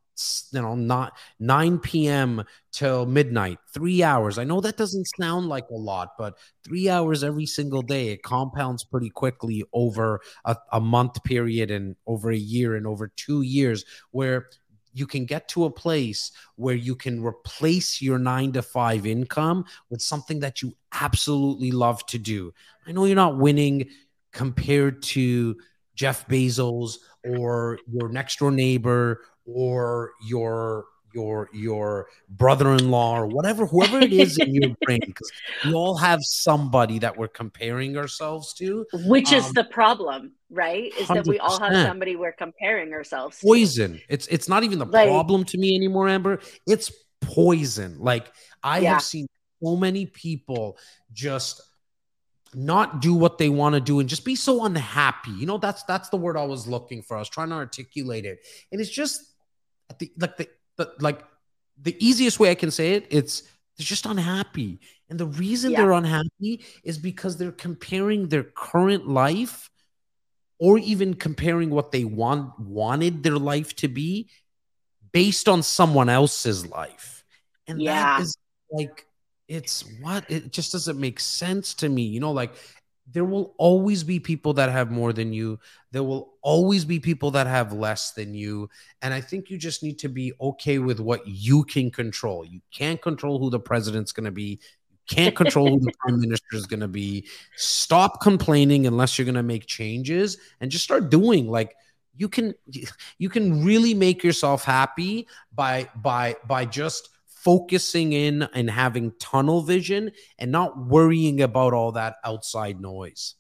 you 0.53 0.62
know, 0.62 0.74
not 0.74 1.12
9 1.39 1.79
p.m. 1.79 2.45
till 2.72 3.07
midnight, 3.07 3.59
three 3.72 4.03
hours. 4.03 4.39
I 4.39 4.45
know 4.45 4.61
that 4.61 4.76
doesn't 4.76 5.09
sound 5.20 5.49
like 5.49 5.68
a 5.70 5.74
lot, 5.74 6.11
but 6.18 6.39
three 6.64 6.89
hours 6.89 7.22
every 7.22 7.47
single 7.47 7.83
day, 7.83 8.09
it 8.09 8.22
compounds 8.22 8.85
pretty 8.85 9.11
quickly 9.11 9.64
over 9.72 10.20
a, 10.45 10.57
a 10.72 10.81
month 10.81 11.22
period 11.24 11.70
and 11.70 11.97
over 12.07 12.31
a 12.31 12.37
year 12.37 12.76
and 12.76 12.87
over 12.87 13.09
two 13.09 13.43
years 13.43 13.85
where 14.11 14.47
you 14.93 15.07
can 15.07 15.24
get 15.24 15.49
to 15.49 15.64
a 15.64 15.70
place 15.70 16.33
where 16.57 16.74
you 16.74 16.97
can 16.97 17.22
replace 17.22 18.03
your 18.03 18.18
nine 18.18 18.53
to 18.53 18.62
five 18.62 19.07
income 19.07 19.64
with 19.91 20.03
something 20.03 20.41
that 20.41 20.62
you 20.62 20.74
absolutely 20.93 21.70
love 21.70 22.05
to 22.07 22.18
do. 22.18 22.53
I 22.87 22.93
know 22.93 23.05
you're 23.05 23.14
not 23.14 23.39
winning 23.39 23.89
compared 24.33 25.03
to 25.03 25.57
Jeff 25.95 26.26
Bezos 26.29 26.99
or 27.24 27.79
your 27.91 28.09
next 28.09 28.39
door 28.39 28.51
neighbor 28.51 29.22
or 29.45 30.12
your 30.26 30.87
your 31.14 31.49
your 31.53 32.07
brother-in-law 32.29 33.18
or 33.18 33.26
whatever 33.26 33.66
whoever 33.66 33.99
it 33.99 34.12
is 34.12 34.39
in 34.39 34.55
your 34.55 34.74
brain 34.83 35.01
because 35.05 35.31
we 35.64 35.72
all 35.72 35.97
have 35.97 36.20
somebody 36.22 36.99
that 36.99 37.16
we're 37.16 37.29
comparing 37.29 37.97
ourselves 37.97 38.53
to 38.53 38.85
which 39.07 39.33
is 39.33 39.47
um, 39.47 39.53
the 39.55 39.64
problem 39.64 40.33
right 40.51 40.93
is 40.99 41.09
100%. 41.09 41.14
that 41.14 41.26
we 41.26 41.39
all 41.39 41.59
have 41.59 41.72
somebody 41.87 42.14
we're 42.14 42.33
comparing 42.33 42.93
ourselves 42.93 43.39
to. 43.39 43.47
poison 43.47 44.01
it's 44.09 44.26
it's 44.26 44.49
not 44.49 44.64
even 44.64 44.79
the 44.79 44.85
like, 44.85 45.09
problem 45.09 45.45
to 45.45 45.57
me 45.57 45.74
anymore 45.74 46.09
amber 46.09 46.41
it's 46.66 46.93
poison 47.22 47.99
like 47.99 48.31
i 48.62 48.79
yeah. 48.79 48.93
have 48.93 49.03
seen 49.03 49.26
so 49.62 49.76
many 49.76 50.07
people 50.07 50.76
just 51.12 51.62
not 52.55 53.01
do 53.01 53.15
what 53.15 53.39
they 53.39 53.49
want 53.49 53.75
to 53.75 53.81
do 53.81 54.01
and 54.01 54.09
just 54.09 54.25
be 54.25 54.35
so 54.35 54.65
unhappy 54.65 55.31
you 55.33 55.47
know 55.47 55.59
that's 55.59 55.83
that's 55.85 56.09
the 56.09 56.17
word 56.17 56.37
i 56.37 56.45
was 56.45 56.67
looking 56.67 57.03
for 57.03 57.17
i 57.17 57.19
was 57.19 57.29
trying 57.29 57.49
to 57.49 57.55
articulate 57.55 58.25
it 58.25 58.41
and 58.73 58.81
it's 58.81 58.91
just 58.91 59.23
the 59.99 60.11
like 60.19 60.37
the 60.37 60.49
the 60.77 60.93
like 61.01 61.23
the 61.83 61.97
easiest 62.05 62.41
way 62.41 62.51
I 62.51 62.55
can 62.55 62.71
say 62.71 62.95
it, 62.95 63.07
it's 63.11 63.43
they're 63.77 63.85
just 63.85 64.07
unhappy. 64.07 64.81
And 65.09 65.19
the 65.19 65.27
reason 65.27 65.71
yeah. 65.71 65.79
they're 65.79 65.93
unhappy 65.93 66.65
is 66.83 66.99
because 66.99 67.37
they're 67.37 67.53
comparing 67.53 68.29
their 68.29 68.43
current 68.43 69.09
life 69.09 69.71
or 70.59 70.79
even 70.79 71.15
comparing 71.15 71.71
what 71.71 71.93
they 71.93 72.05
want 72.05 72.59
wanted 72.59 73.23
their 73.23 73.39
life 73.39 73.77
to 73.77 73.89
be 73.89 74.29
based 75.13 75.49
on 75.49 75.63
someone 75.63 76.09
else's 76.09 76.67
life. 76.67 77.25
And 77.67 77.81
yeah. 77.81 78.19
that 78.19 78.23
is 78.23 78.37
like 78.71 79.07
it's 79.49 79.83
what 80.01 80.31
it 80.31 80.53
just 80.53 80.73
doesn't 80.73 81.01
make 81.01 81.19
sense 81.19 81.75
to 81.75 81.89
me. 81.89 82.03
You 82.03 82.21
know, 82.21 82.33
like 82.33 82.53
there 83.11 83.25
will 83.25 83.55
always 83.57 84.05
be 84.05 84.21
people 84.21 84.53
that 84.55 84.71
have 84.71 84.91
more 84.91 85.13
than 85.13 85.33
you. 85.33 85.59
There 85.93 86.03
will 86.03 86.35
always 86.43 86.85
be 86.85 87.01
people 87.01 87.31
that 87.33 87.47
have 87.47 87.73
less 87.73 88.13
than 88.13 88.35
you. 88.35 88.69
And 89.01 89.15
I 89.15 89.21
think 89.23 89.51
you 89.51 89.57
just 89.57 89.83
need 89.83 89.99
to 90.01 90.09
be 90.09 90.33
okay 90.41 90.79
with 90.79 91.01
what 91.01 91.27
you 91.27 91.65
can 91.65 91.91
control. 91.91 92.45
You 92.45 92.61
can't 92.71 93.01
control 93.01 93.39
who 93.39 93.49
the 93.49 93.61
president's 93.61 94.13
going 94.13 94.27
to 94.27 94.31
be. 94.31 94.61
You 94.91 95.17
can't 95.17 95.35
control 95.35 95.71
who 95.71 95.81
the 95.81 95.93
prime 96.01 96.21
minister 96.21 96.55
is 96.55 96.67
going 96.67 96.81
to 96.81 96.89
be. 96.89 97.27
Stop 97.57 98.21
complaining 98.21 98.87
unless 98.87 99.19
you're 99.19 99.25
going 99.25 99.35
to 99.37 99.43
make 99.43 99.65
changes 99.65 100.37
and 100.61 100.71
just 100.71 100.85
start 100.85 101.09
doing 101.09 101.49
like 101.49 101.75
you 102.15 102.29
can 102.29 102.53
you 103.19 103.31
can 103.31 103.65
really 103.65 103.95
make 103.95 104.23
yourself 104.23 104.65
happy 104.65 105.29
by 105.55 105.89
by 105.97 106.35
by 106.47 106.65
just 106.65 107.11
focusing 107.45 108.12
in 108.12 108.43
and 108.43 108.70
having 108.70 109.12
tunnel 109.18 109.62
vision 109.62 110.12
and 110.39 110.51
not 110.51 110.78
worrying 110.78 111.41
about 111.41 111.72
all 111.72 111.93
that 111.93 112.16
outside 112.24 112.80
noise. 112.80 113.34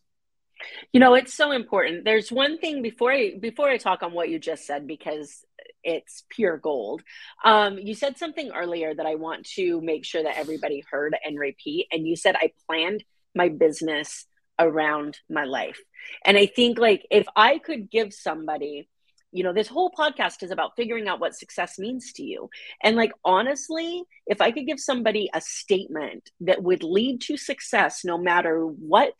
You 0.92 1.00
know, 1.00 1.14
it's 1.14 1.34
so 1.34 1.52
important. 1.52 2.04
There's 2.04 2.32
one 2.32 2.58
thing 2.58 2.82
before 2.82 3.12
I 3.12 3.34
before 3.40 3.68
I 3.68 3.76
talk 3.76 4.02
on 4.02 4.12
what 4.12 4.28
you 4.28 4.38
just 4.38 4.66
said 4.66 4.86
because 4.86 5.44
it's 5.84 6.24
pure 6.30 6.56
gold. 6.56 7.02
Um, 7.44 7.78
you 7.78 7.94
said 7.94 8.18
something 8.18 8.50
earlier 8.52 8.94
that 8.94 9.06
I 9.06 9.14
want 9.14 9.46
to 9.54 9.80
make 9.80 10.04
sure 10.04 10.22
that 10.22 10.36
everybody 10.36 10.82
heard 10.90 11.16
and 11.24 11.38
repeat. 11.38 11.86
And 11.92 12.06
you 12.06 12.16
said 12.16 12.34
I 12.36 12.52
planned 12.66 13.04
my 13.34 13.48
business 13.48 14.26
around 14.58 15.18
my 15.30 15.44
life. 15.44 15.80
And 16.24 16.36
I 16.36 16.46
think 16.46 16.78
like 16.78 17.06
if 17.10 17.26
I 17.36 17.58
could 17.58 17.90
give 17.90 18.12
somebody 18.12 18.88
you 19.32 19.42
know 19.42 19.52
this 19.52 19.68
whole 19.68 19.90
podcast 19.90 20.42
is 20.42 20.50
about 20.50 20.72
figuring 20.76 21.08
out 21.08 21.20
what 21.20 21.34
success 21.34 21.78
means 21.78 22.12
to 22.12 22.22
you 22.22 22.48
and 22.82 22.96
like 22.96 23.12
honestly 23.24 24.02
if 24.26 24.40
i 24.40 24.50
could 24.50 24.66
give 24.66 24.80
somebody 24.80 25.28
a 25.34 25.40
statement 25.40 26.30
that 26.40 26.62
would 26.62 26.82
lead 26.82 27.20
to 27.20 27.36
success 27.36 28.04
no 28.04 28.18
matter 28.18 28.64
what 28.64 29.14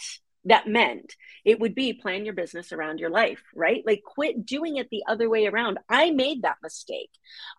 that 0.45 0.67
meant 0.67 1.15
it 1.49 1.59
would 1.61 1.75
be 1.75 1.95
plan 1.95 2.27
your 2.27 2.35
business 2.35 2.73
around 2.73 3.01
your 3.01 3.09
life, 3.09 3.43
right? 3.55 3.83
Like 3.87 4.03
quit 4.05 4.45
doing 4.45 4.77
it 4.77 4.89
the 4.91 5.03
other 5.09 5.31
way 5.31 5.47
around. 5.47 5.79
I 5.89 6.11
made 6.11 6.43
that 6.43 6.59
mistake. 6.63 7.09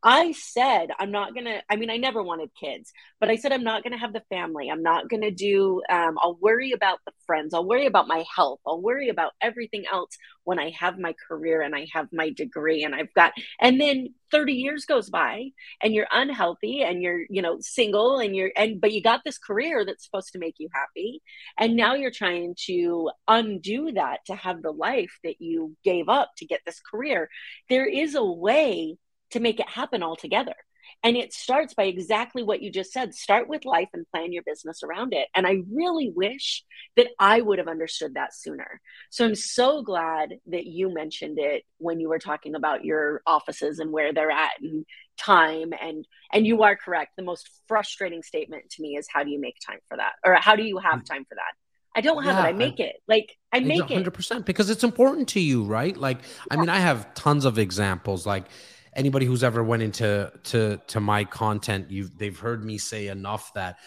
I 0.04 0.32
said, 0.34 0.90
I'm 1.00 1.10
not 1.10 1.34
to, 1.46 1.64
I 1.68 1.76
mean, 1.76 1.90
I 1.90 1.98
never 1.98 2.22
wanted 2.22 2.52
kids, 2.54 2.92
but 3.20 3.30
I 3.30 3.36
said, 3.36 3.52
I'm 3.52 3.64
not 3.64 3.84
to 3.94 3.98
have 3.98 4.14
the 4.14 4.22
family. 4.30 4.70
I'm 4.70 4.84
not 4.84 5.10
to 5.24 5.32
do, 5.32 5.82
um, 5.90 6.20
I'll 6.22 6.38
worry 6.40 6.72
about 6.72 7.00
the 7.04 7.14
friends. 7.26 7.56
I'll 7.56 7.66
worry 7.66 7.88
about 7.88 8.08
my 8.08 8.24
health. 8.36 8.60
I'll 8.68 8.80
worry 8.80 9.10
about 9.10 9.32
everything 9.42 9.86
else 9.92 10.16
when 10.50 10.58
I 10.58 10.72
have 10.72 10.98
my 10.98 11.14
career 11.28 11.62
and 11.62 11.76
I 11.76 11.86
have 11.94 12.08
my 12.12 12.32
degree 12.32 12.84
and 12.84 12.96
I've 12.96 13.14
got, 13.14 13.34
and 13.62 13.80
then 13.80 14.16
30 14.32 14.54
years 14.54 14.86
goes 14.86 15.08
by 15.08 15.50
and 15.84 15.94
you're 15.94 16.08
unhealthy 16.12 16.82
and 16.82 17.04
you're, 17.04 17.22
you 17.30 17.44
know, 17.44 17.58
single 17.60 18.18
and 18.18 18.36
you're, 18.36 18.52
and, 18.58 18.82
but 18.82 18.92
you 18.92 19.04
got 19.04 19.22
this 19.24 19.38
career 19.38 19.86
that's 19.86 20.04
supposed 20.04 20.32
to 20.34 20.40
make 20.40 20.56
you 20.58 20.68
happy. 20.74 21.22
And 21.60 21.76
now 21.76 21.94
you're 21.94 22.10
trying 22.10 22.56
to 22.66 23.12
undo 23.28 23.92
that 23.92 24.26
to 24.26 24.34
have 24.34 24.64
the 24.64 24.72
life 24.72 25.20
that 25.24 25.36
you 25.40 25.76
gave 25.84 26.10
up 26.10 26.32
to 26.38 26.48
get 26.48 26.62
this 26.66 26.80
career. 26.80 27.30
There 27.70 27.86
is 27.86 28.16
a 28.16 28.26
way 28.26 28.98
to 29.30 29.40
make 29.40 29.60
it 29.60 29.70
happen 29.70 30.02
altogether. 30.02 30.56
And 31.04 31.16
it 31.16 31.34
starts 31.34 31.74
by 31.74 31.84
exactly 31.84 32.44
what 32.44 32.62
you 32.62 32.72
just 32.72 32.92
said 32.92 33.14
start 33.14 33.48
with 33.48 33.66
life 33.66 33.90
and 33.94 34.06
plan 34.14 34.34
your 34.34 34.44
business 34.44 34.84
around 34.84 35.14
it. 35.14 35.28
And 35.36 35.48
I 35.48 35.62
really 35.72 36.12
wish 36.14 36.64
that 36.98 37.08
I 37.20 37.42
would 37.42 37.60
have 37.60 37.68
understood 37.68 38.16
that 38.16 38.34
sooner. 38.34 38.82
So 39.10 39.26
I'm 39.26 39.36
so 39.36 39.82
glad 39.82 40.36
that 40.48 40.66
you 40.66 40.94
mentioned 40.94 41.40
it 41.40 41.64
when 41.78 42.00
you 42.00 42.10
were 42.10 42.20
talking 42.20 42.56
about 42.56 42.86
your 42.86 43.22
offices 43.26 43.80
and 43.80 43.92
where 43.92 44.14
they're 44.14 44.32
at 44.32 44.60
and 44.62 44.86
time 45.18 45.74
and 45.82 46.08
and 46.32 46.48
you 46.48 46.64
are 46.64 46.78
correct 46.78 47.12
the 47.18 47.24
most 47.24 47.50
frustrating 47.68 48.24
statement 48.24 48.70
to 48.70 48.82
me 48.82 48.96
is 48.96 49.06
how 49.12 49.22
do 49.22 49.30
you 49.30 49.40
make 49.40 49.56
time 49.66 49.80
for 49.90 49.98
that 49.98 50.14
or 50.26 50.36
how 50.36 50.56
do 50.56 50.64
you 50.64 50.78
have 50.78 51.00
mm. 51.00 51.06
time 51.06 51.26
for 51.26 51.36
that 51.36 51.54
I 51.96 52.02
don't 52.02 52.24
have 52.24 52.38
yeah, 52.38 52.46
it. 52.46 52.50
I 52.50 52.54
make 52.54 52.80
I, 52.80 52.84
it. 52.84 52.96
Like 53.08 53.36
I 53.52 53.60
make 53.62 53.82
100% 53.82 53.92
it 53.92 54.14
100% 54.14 54.46
because 54.46 54.70
it's 54.70 54.84
important 54.84 55.30
to 55.30 55.40
you, 55.40 55.64
right? 55.64 55.98
Like 55.98 56.20
yeah. 56.20 56.44
I 56.52 56.56
mean, 56.58 56.70
I 56.70 56.80
have 56.80 57.14
tons 57.14 57.46
of 57.46 57.58
examples 57.58 58.26
like 58.26 58.46
anybody 58.94 59.26
who's 59.26 59.44
ever 59.44 59.64
went 59.64 59.84
into 59.84 60.32
to 60.46 60.78
to 60.88 61.00
my 61.00 61.24
content, 61.24 61.90
you've 61.92 62.18
they've 62.18 62.38
heard 62.38 62.64
me 62.64 62.78
say 62.78 63.08
enough 63.08 63.54
that 63.54 63.78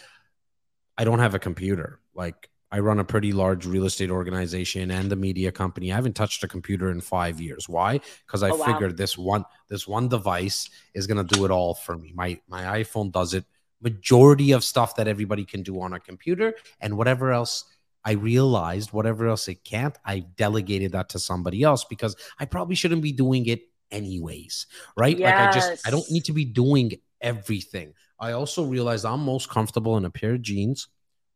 I 0.97 1.05
don't 1.05 1.19
have 1.19 1.35
a 1.35 1.39
computer. 1.39 2.01
Like 2.15 2.49
I 2.71 2.79
run 2.79 2.99
a 2.99 3.05
pretty 3.05 3.33
large 3.33 3.67
real 3.67 3.85
estate 3.85 4.11
organization 4.11 4.91
and 4.91 5.13
a 5.13 5.17
media 5.17 5.53
company. 5.53 5.93
I 5.93 5.97
haven't 5.97 6.15
touched 6.15 6.43
a 6.43 6.49
computer 6.49 6.91
in 6.91 7.01
five 7.01 7.41
years. 7.41 7.69
Why? 7.69 8.01
Because 8.27 8.43
I 8.43 8.51
oh, 8.51 8.65
figured 8.65 8.93
wow. 8.93 8.97
this 8.97 9.19
one 9.19 9.45
this 9.69 9.87
one 9.87 10.09
device 10.09 10.71
is 10.95 11.07
gonna 11.07 11.25
do 11.25 11.45
it 11.45 11.51
all 11.51 11.75
for 11.75 11.97
me. 11.97 12.13
My 12.15 12.41
my 12.49 12.83
iPhone 12.83 13.13
does 13.13 13.35
it. 13.35 13.45
Majority 13.81 14.53
of 14.53 14.63
stuff 14.63 14.95
that 14.95 15.09
everybody 15.09 15.45
can 15.45 15.63
do 15.65 15.81
on 15.81 15.93
a 15.93 15.99
computer 15.99 16.55
and 16.81 16.97
whatever 16.97 17.33
else 17.33 17.65
I 18.05 18.13
realized 18.13 18.93
whatever 18.93 19.29
else 19.29 19.49
it 19.49 19.65
can't, 19.65 19.97
I 20.05 20.21
delegated 20.21 20.93
that 20.93 21.09
to 21.11 21.19
somebody 21.19 21.63
else 21.63 21.85
because 21.85 22.17
I 22.39 22.47
probably 22.47 22.75
shouldn't 22.75 23.03
be 23.03 23.13
doing 23.13 23.47
it 23.47 23.63
anyways, 23.93 24.67
right? 24.97 25.17
Yes. 25.17 25.39
Like 25.39 25.49
I 25.49 25.53
just 25.53 25.87
I 25.87 25.91
don't 25.91 26.11
need 26.11 26.25
to 26.25 26.33
be 26.33 26.45
doing 26.45 26.93
everything. 27.21 27.95
I 28.19 28.33
also 28.33 28.65
realized 28.65 29.05
I'm 29.05 29.25
most 29.25 29.49
comfortable 29.49 29.97
in 29.97 30.05
a 30.05 30.11
pair 30.11 30.35
of 30.35 30.43
jeans, 30.43 30.89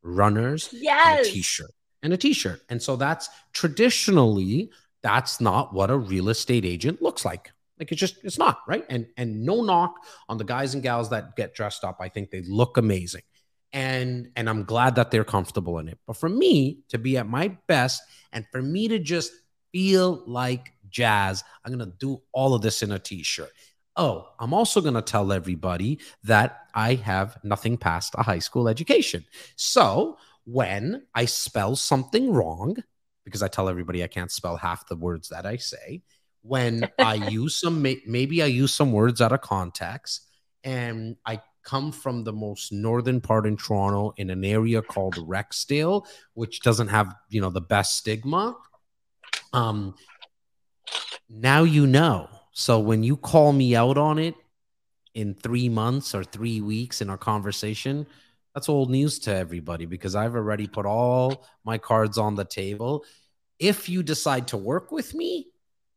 runners, 0.02 0.68
yes. 0.72 1.18
and 1.18 1.26
a 1.26 1.30
t-shirt. 1.30 1.70
And 2.02 2.12
a 2.12 2.16
t-shirt. 2.16 2.62
And 2.68 2.80
so 2.80 2.96
that's 2.96 3.28
traditionally 3.52 4.70
that's 5.02 5.40
not 5.40 5.72
what 5.72 5.90
a 5.90 5.96
real 5.96 6.28
estate 6.28 6.64
agent 6.64 7.02
looks 7.02 7.24
like. 7.24 7.52
Like 7.78 7.92
it's 7.92 8.00
just 8.00 8.16
it's 8.24 8.38
not, 8.38 8.60
right? 8.66 8.84
And 8.88 9.06
and 9.16 9.44
no 9.44 9.62
knock 9.62 9.96
on 10.28 10.38
the 10.38 10.44
guys 10.44 10.74
and 10.74 10.82
gals 10.82 11.10
that 11.10 11.36
get 11.36 11.54
dressed 11.54 11.84
up. 11.84 11.98
I 12.00 12.08
think 12.08 12.30
they 12.30 12.42
look 12.42 12.76
amazing. 12.76 13.22
And 13.72 14.30
and 14.36 14.48
I'm 14.48 14.64
glad 14.64 14.94
that 14.94 15.10
they're 15.10 15.24
comfortable 15.24 15.78
in 15.78 15.88
it. 15.88 15.98
But 16.06 16.16
for 16.16 16.28
me 16.28 16.80
to 16.88 16.98
be 16.98 17.18
at 17.18 17.28
my 17.28 17.56
best 17.66 18.02
and 18.32 18.46
for 18.50 18.62
me 18.62 18.88
to 18.88 18.98
just 18.98 19.32
feel 19.72 20.22
like 20.26 20.72
Jas. 20.96 21.44
I'm 21.64 21.76
going 21.76 21.90
to 21.90 21.96
do 21.98 22.22
all 22.32 22.54
of 22.54 22.62
this 22.62 22.82
in 22.82 22.92
a 22.92 22.98
t 22.98 23.22
shirt. 23.22 23.50
Oh, 23.96 24.28
I'm 24.38 24.52
also 24.54 24.80
going 24.80 24.94
to 24.94 25.02
tell 25.02 25.32
everybody 25.32 26.00
that 26.24 26.68
I 26.74 26.94
have 26.94 27.38
nothing 27.42 27.76
past 27.76 28.14
a 28.16 28.22
high 28.22 28.40
school 28.40 28.68
education. 28.68 29.24
So 29.56 30.18
when 30.44 31.02
I 31.14 31.26
spell 31.26 31.76
something 31.76 32.32
wrong, 32.32 32.76
because 33.24 33.42
I 33.42 33.48
tell 33.48 33.68
everybody 33.68 34.02
I 34.02 34.06
can't 34.06 34.30
spell 34.30 34.56
half 34.56 34.86
the 34.88 34.96
words 34.96 35.28
that 35.30 35.46
I 35.46 35.56
say, 35.56 36.02
when 36.42 36.88
I 36.98 37.14
use 37.14 37.56
some, 37.56 37.82
maybe 37.82 38.42
I 38.42 38.46
use 38.46 38.72
some 38.72 38.92
words 38.92 39.20
out 39.20 39.32
of 39.32 39.40
context 39.40 40.22
and 40.64 41.16
I 41.26 41.40
come 41.62 41.90
from 41.90 42.22
the 42.22 42.32
most 42.32 42.72
northern 42.72 43.20
part 43.20 43.46
in 43.46 43.56
Toronto 43.56 44.14
in 44.16 44.30
an 44.30 44.44
area 44.44 44.80
called 44.80 45.16
Rexdale, 45.16 46.06
which 46.34 46.60
doesn't 46.60 46.88
have, 46.88 47.14
you 47.28 47.40
know, 47.40 47.50
the 47.50 47.60
best 47.60 47.96
stigma. 47.96 48.56
Um, 49.52 49.94
now 51.28 51.62
you 51.62 51.86
know. 51.86 52.28
So 52.52 52.80
when 52.80 53.02
you 53.02 53.16
call 53.16 53.52
me 53.52 53.76
out 53.76 53.98
on 53.98 54.18
it 54.18 54.34
in 55.14 55.34
three 55.34 55.68
months 55.68 56.14
or 56.14 56.24
three 56.24 56.60
weeks 56.60 57.00
in 57.00 57.10
our 57.10 57.18
conversation, 57.18 58.06
that's 58.54 58.68
old 58.68 58.90
news 58.90 59.18
to 59.20 59.34
everybody 59.34 59.84
because 59.84 60.14
I've 60.14 60.34
already 60.34 60.66
put 60.66 60.86
all 60.86 61.44
my 61.64 61.76
cards 61.76 62.16
on 62.16 62.34
the 62.34 62.44
table. 62.44 63.04
If 63.58 63.88
you 63.88 64.02
decide 64.02 64.48
to 64.48 64.56
work 64.56 64.90
with 64.90 65.14
me, 65.14 65.48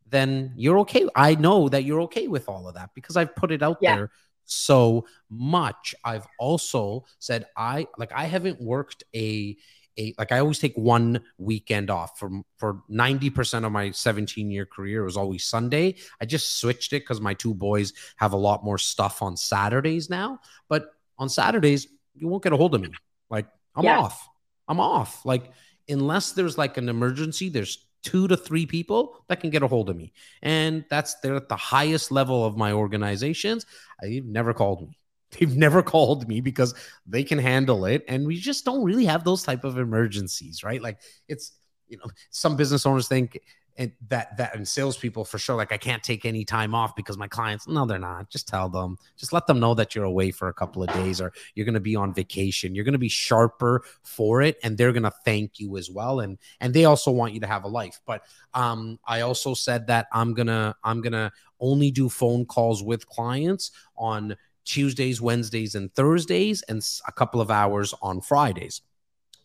then 0.10 0.54
you're 0.58 0.80
okay. 0.80 1.08
I 1.16 1.36
know 1.36 1.70
that 1.70 1.84
you're 1.84 2.02
okay 2.02 2.28
with 2.28 2.50
all 2.50 2.68
of 2.68 2.76
that 2.76 2.90
because 2.94 3.16
I've 3.16 3.36
put 3.36 3.52
it 3.52 3.64
out 3.64 3.78
yeah. 3.82 3.96
there 3.96 4.12
so 4.44 5.06
much. 5.30 5.96
I've 6.04 6.28
also 6.38 7.06
said 7.20 7.46
I 7.56 7.88
like 7.98 8.12
I 8.14 8.26
haven't 8.26 8.62
worked 8.62 9.04
a 9.16 9.56
eight 10.00 10.18
like 10.18 10.32
i 10.32 10.40
always 10.40 10.58
take 10.58 10.76
one 10.76 11.22
weekend 11.38 11.90
off 11.90 12.18
for 12.18 12.42
for 12.58 12.82
90% 12.90 13.66
of 13.66 13.72
my 13.72 13.92
17 13.92 14.50
year 14.50 14.66
career 14.66 15.02
it 15.02 15.06
was 15.06 15.18
always 15.18 15.46
sunday. 15.46 15.96
I 16.22 16.26
just 16.26 16.60
switched 16.60 16.94
it 16.94 17.02
because 17.02 17.22
my 17.22 17.34
two 17.34 17.54
boys 17.54 17.94
have 18.16 18.34
a 18.34 18.38
lot 18.38 18.64
more 18.64 18.78
stuff 18.78 19.22
on 19.22 19.38
saturdays 19.38 20.10
now 20.10 20.40
but 20.68 20.92
on 21.18 21.30
saturdays 21.30 21.88
you 22.16 22.28
won't 22.28 22.44
get 22.44 22.54
a 22.54 22.58
hold 22.58 22.74
of 22.74 22.82
me. 22.82 22.90
Like 23.30 23.48
i'm 23.76 23.84
yeah. 23.84 24.00
off. 24.00 24.28
I'm 24.68 24.80
off. 24.80 25.26
Like 25.26 25.52
unless 25.88 26.32
there's 26.32 26.58
like 26.58 26.78
an 26.78 26.90
emergency 26.90 27.50
there's 27.50 27.86
two 28.02 28.28
to 28.28 28.38
three 28.38 28.66
people 28.66 29.24
that 29.28 29.42
can 29.42 29.50
get 29.50 29.64
a 29.64 29.68
hold 29.68 29.90
of 29.90 29.98
me. 29.98 30.14
And 30.42 30.86
that's 30.90 31.16
they're 31.16 31.36
at 31.36 31.50
the 31.50 31.56
highest 31.56 32.12
level 32.12 32.46
of 32.46 32.56
my 32.56 32.72
organizations. 32.72 33.66
I've 34.02 34.26
never 34.26 34.54
called 34.54 34.88
me 34.88 34.98
They've 35.32 35.56
never 35.56 35.84
called 35.84 36.28
me 36.28 36.42
because 36.42 36.74
they 37.06 37.24
can 37.24 37.38
handle 37.38 37.86
it. 37.86 38.04
And 38.08 38.26
we 38.26 38.38
just 38.38 38.66
don't 38.66 38.84
really 38.84 39.06
have 39.06 39.24
those 39.24 39.44
type 39.44 39.64
of 39.64 39.78
emergencies, 39.78 40.64
right? 40.64 40.82
Like 40.82 41.00
it's, 41.28 41.54
you 41.88 41.98
know, 41.98 42.10
some 42.30 42.56
business 42.56 42.86
owners 42.86 43.08
think 43.08 43.40
and 43.80 43.94
that 44.10 44.36
that 44.36 44.54
and 44.56 44.68
salespeople 44.68 45.24
for 45.24 45.40
sure, 45.40 45.56
like 45.56 45.72
I 45.72 45.78
can't 45.78 46.04
take 46.04 46.26
any 46.26 46.44
time 46.44 46.76
off 46.76 46.98
because 46.98 47.18
my 47.18 47.30
clients, 47.30 47.66
no, 47.66 47.86
they're 47.86 47.98
not. 47.98 48.30
Just 48.30 48.46
tell 48.46 48.68
them, 48.68 48.98
just 49.16 49.32
let 49.32 49.48
them 49.48 49.58
know 49.58 49.74
that 49.74 49.96
you're 49.96 50.04
away 50.04 50.32
for 50.32 50.50
a 50.50 50.54
couple 50.54 50.84
of 50.84 50.92
days 50.92 51.22
or 51.22 51.32
you're 51.56 51.66
gonna 51.66 51.80
be 51.80 51.96
on 51.96 52.14
vacation. 52.14 52.76
You're 52.76 52.84
gonna 52.84 52.98
be 52.98 53.08
sharper 53.08 53.82
for 54.04 54.42
it, 54.42 54.58
and 54.64 54.78
they're 54.78 54.92
gonna 54.92 55.14
thank 55.24 55.60
you 55.60 55.78
as 55.78 55.90
well. 55.90 56.20
And 56.20 56.38
and 56.60 56.74
they 56.74 56.84
also 56.84 57.10
want 57.10 57.34
you 57.34 57.40
to 57.40 57.48
have 57.48 57.64
a 57.64 57.70
life. 57.70 58.02
But 58.06 58.24
um, 58.54 59.00
I 59.06 59.22
also 59.22 59.54
said 59.54 59.88
that 59.88 60.08
I'm 60.12 60.34
gonna 60.34 60.76
I'm 60.84 61.00
gonna 61.02 61.32
only 61.62 61.90
do 61.90 62.10
phone 62.10 62.46
calls 62.46 62.84
with 62.84 63.08
clients 63.08 63.72
on 63.98 64.36
Tuesdays, 64.70 65.20
Wednesdays, 65.20 65.74
and 65.74 65.94
Thursdays, 65.96 66.62
and 66.70 66.86
a 67.08 67.12
couple 67.12 67.42
of 67.42 67.50
hours 67.50 67.94
on 68.04 68.22
Fridays. 68.22 68.82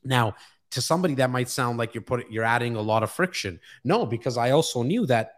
Now, 0.04 0.34
to 0.72 0.82
somebody 0.82 1.14
that 1.14 1.30
might 1.30 1.48
sound 1.48 1.78
like 1.78 1.94
you're 1.94 2.02
putting 2.02 2.30
you're 2.30 2.44
adding 2.44 2.76
a 2.76 2.82
lot 2.82 3.02
of 3.02 3.10
friction. 3.10 3.58
No, 3.84 4.04
because 4.04 4.36
I 4.36 4.50
also 4.50 4.82
knew 4.82 5.06
that 5.06 5.32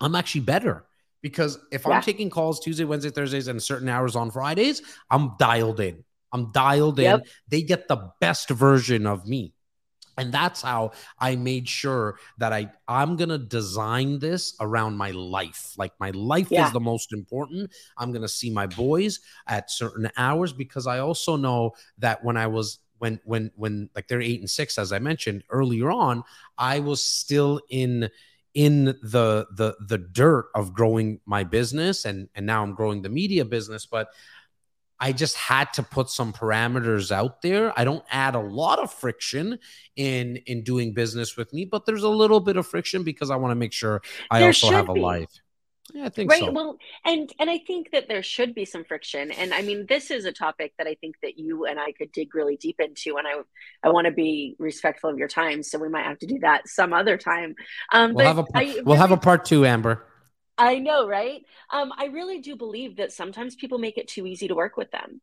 I'm 0.00 0.14
actually 0.16 0.40
better. 0.42 0.84
Because 1.22 1.58
if 1.70 1.84
yeah. 1.86 1.92
I'm 1.92 2.02
taking 2.02 2.28
calls 2.28 2.58
Tuesday, 2.60 2.84
Wednesday, 2.84 3.10
Thursdays, 3.10 3.46
and 3.46 3.62
certain 3.62 3.88
hours 3.88 4.16
on 4.16 4.30
Fridays, 4.30 4.82
I'm 5.10 5.36
dialed 5.38 5.78
in. 5.78 6.02
I'm 6.32 6.50
dialed 6.50 6.98
in. 6.98 7.22
They 7.48 7.62
get 7.62 7.88
the 7.88 8.10
best 8.20 8.48
version 8.50 9.06
of 9.06 9.26
me. 9.26 9.52
And 10.20 10.32
that's 10.32 10.62
how 10.62 10.90
i 11.18 11.34
made 11.34 11.68
sure 11.68 12.18
that 12.38 12.52
i 12.52 12.70
i'm 12.88 13.16
gonna 13.16 13.38
design 13.38 14.18
this 14.18 14.54
around 14.60 14.96
my 14.96 15.10
life. 15.10 15.74
Like 15.76 15.92
my 16.00 16.10
life 16.10 16.48
yeah. 16.50 16.66
is 16.66 16.72
the 16.72 16.80
most 16.80 17.12
important. 17.12 17.70
I'm 17.96 18.12
gonna 18.12 18.28
see 18.28 18.50
my 18.50 18.66
boys 18.66 19.20
at 19.46 19.70
certain 19.70 20.10
hours 20.16 20.52
because 20.52 20.86
i 20.86 20.98
also 20.98 21.36
know 21.36 21.72
that 21.98 22.22
when 22.24 22.36
i 22.36 22.46
was 22.46 22.78
when 22.98 23.20
when 23.24 23.50
when 23.56 23.88
like 23.94 24.08
they're 24.08 24.20
eight 24.20 24.40
and 24.40 24.50
six 24.50 24.78
as 24.78 24.92
i 24.92 24.98
mentioned 24.98 25.42
earlier 25.48 25.90
on 25.90 26.22
i 26.58 26.78
was 26.80 27.02
still 27.02 27.60
in 27.70 28.10
in 28.54 28.84
the 28.84 29.46
the 29.56 29.76
the 29.86 29.98
dirt 29.98 30.50
of 30.54 30.74
growing 30.74 31.20
my 31.24 31.44
business 31.44 32.04
and 32.04 32.28
and 32.34 32.44
now 32.44 32.62
i'm 32.62 32.74
growing 32.74 33.02
the 33.02 33.08
media 33.08 33.44
business. 33.44 33.86
But 33.86 34.08
I 35.00 35.12
just 35.12 35.36
had 35.36 35.72
to 35.74 35.82
put 35.82 36.10
some 36.10 36.32
parameters 36.32 37.10
out 37.10 37.40
there. 37.40 37.72
I 37.78 37.84
don't 37.84 38.04
add 38.10 38.34
a 38.34 38.40
lot 38.40 38.78
of 38.78 38.92
friction 38.92 39.58
in 39.96 40.36
in 40.46 40.62
doing 40.62 40.92
business 40.92 41.36
with 41.36 41.52
me, 41.52 41.64
but 41.64 41.86
there's 41.86 42.02
a 42.02 42.08
little 42.08 42.40
bit 42.40 42.56
of 42.56 42.66
friction 42.66 43.02
because 43.02 43.30
I 43.30 43.36
want 43.36 43.52
to 43.52 43.56
make 43.56 43.72
sure 43.72 44.02
I 44.30 44.40
there 44.40 44.48
also 44.48 44.70
have 44.70 44.88
a 44.88 44.92
life. 44.92 45.30
Yeah, 45.94 46.04
I 46.04 46.08
think 46.08 46.30
right. 46.30 46.40
So. 46.40 46.52
Well, 46.52 46.78
and 47.04 47.32
and 47.38 47.50
I 47.50 47.58
think 47.66 47.90
that 47.92 48.08
there 48.08 48.22
should 48.22 48.54
be 48.54 48.64
some 48.64 48.84
friction. 48.84 49.30
And 49.32 49.52
I 49.52 49.62
mean, 49.62 49.86
this 49.88 50.10
is 50.10 50.24
a 50.24 50.32
topic 50.32 50.72
that 50.78 50.86
I 50.86 50.94
think 50.94 51.16
that 51.22 51.38
you 51.38 51.66
and 51.66 51.80
I 51.80 51.92
could 51.92 52.12
dig 52.12 52.34
really 52.34 52.56
deep 52.56 52.78
into. 52.78 53.16
And 53.16 53.26
I 53.26 53.40
I 53.82 53.90
want 53.90 54.06
to 54.06 54.12
be 54.12 54.54
respectful 54.58 55.10
of 55.10 55.18
your 55.18 55.28
time, 55.28 55.62
so 55.62 55.78
we 55.78 55.88
might 55.88 56.04
have 56.04 56.18
to 56.20 56.26
do 56.26 56.38
that 56.40 56.68
some 56.68 56.92
other 56.92 57.16
time. 57.16 57.54
Um, 57.92 58.14
we'll 58.14 58.26
have 58.26 58.38
a 58.38 58.44
I, 58.54 58.80
we'll 58.84 58.98
have 58.98 59.12
a 59.12 59.16
part 59.16 59.44
two, 59.44 59.66
Amber. 59.66 60.06
I 60.60 60.78
know, 60.78 61.08
right? 61.08 61.42
Um, 61.72 61.90
I 61.96 62.06
really 62.06 62.40
do 62.40 62.54
believe 62.54 62.96
that 62.96 63.12
sometimes 63.12 63.54
people 63.56 63.78
make 63.78 63.96
it 63.96 64.08
too 64.08 64.26
easy 64.26 64.46
to 64.48 64.54
work 64.54 64.76
with 64.76 64.90
them. 64.90 65.22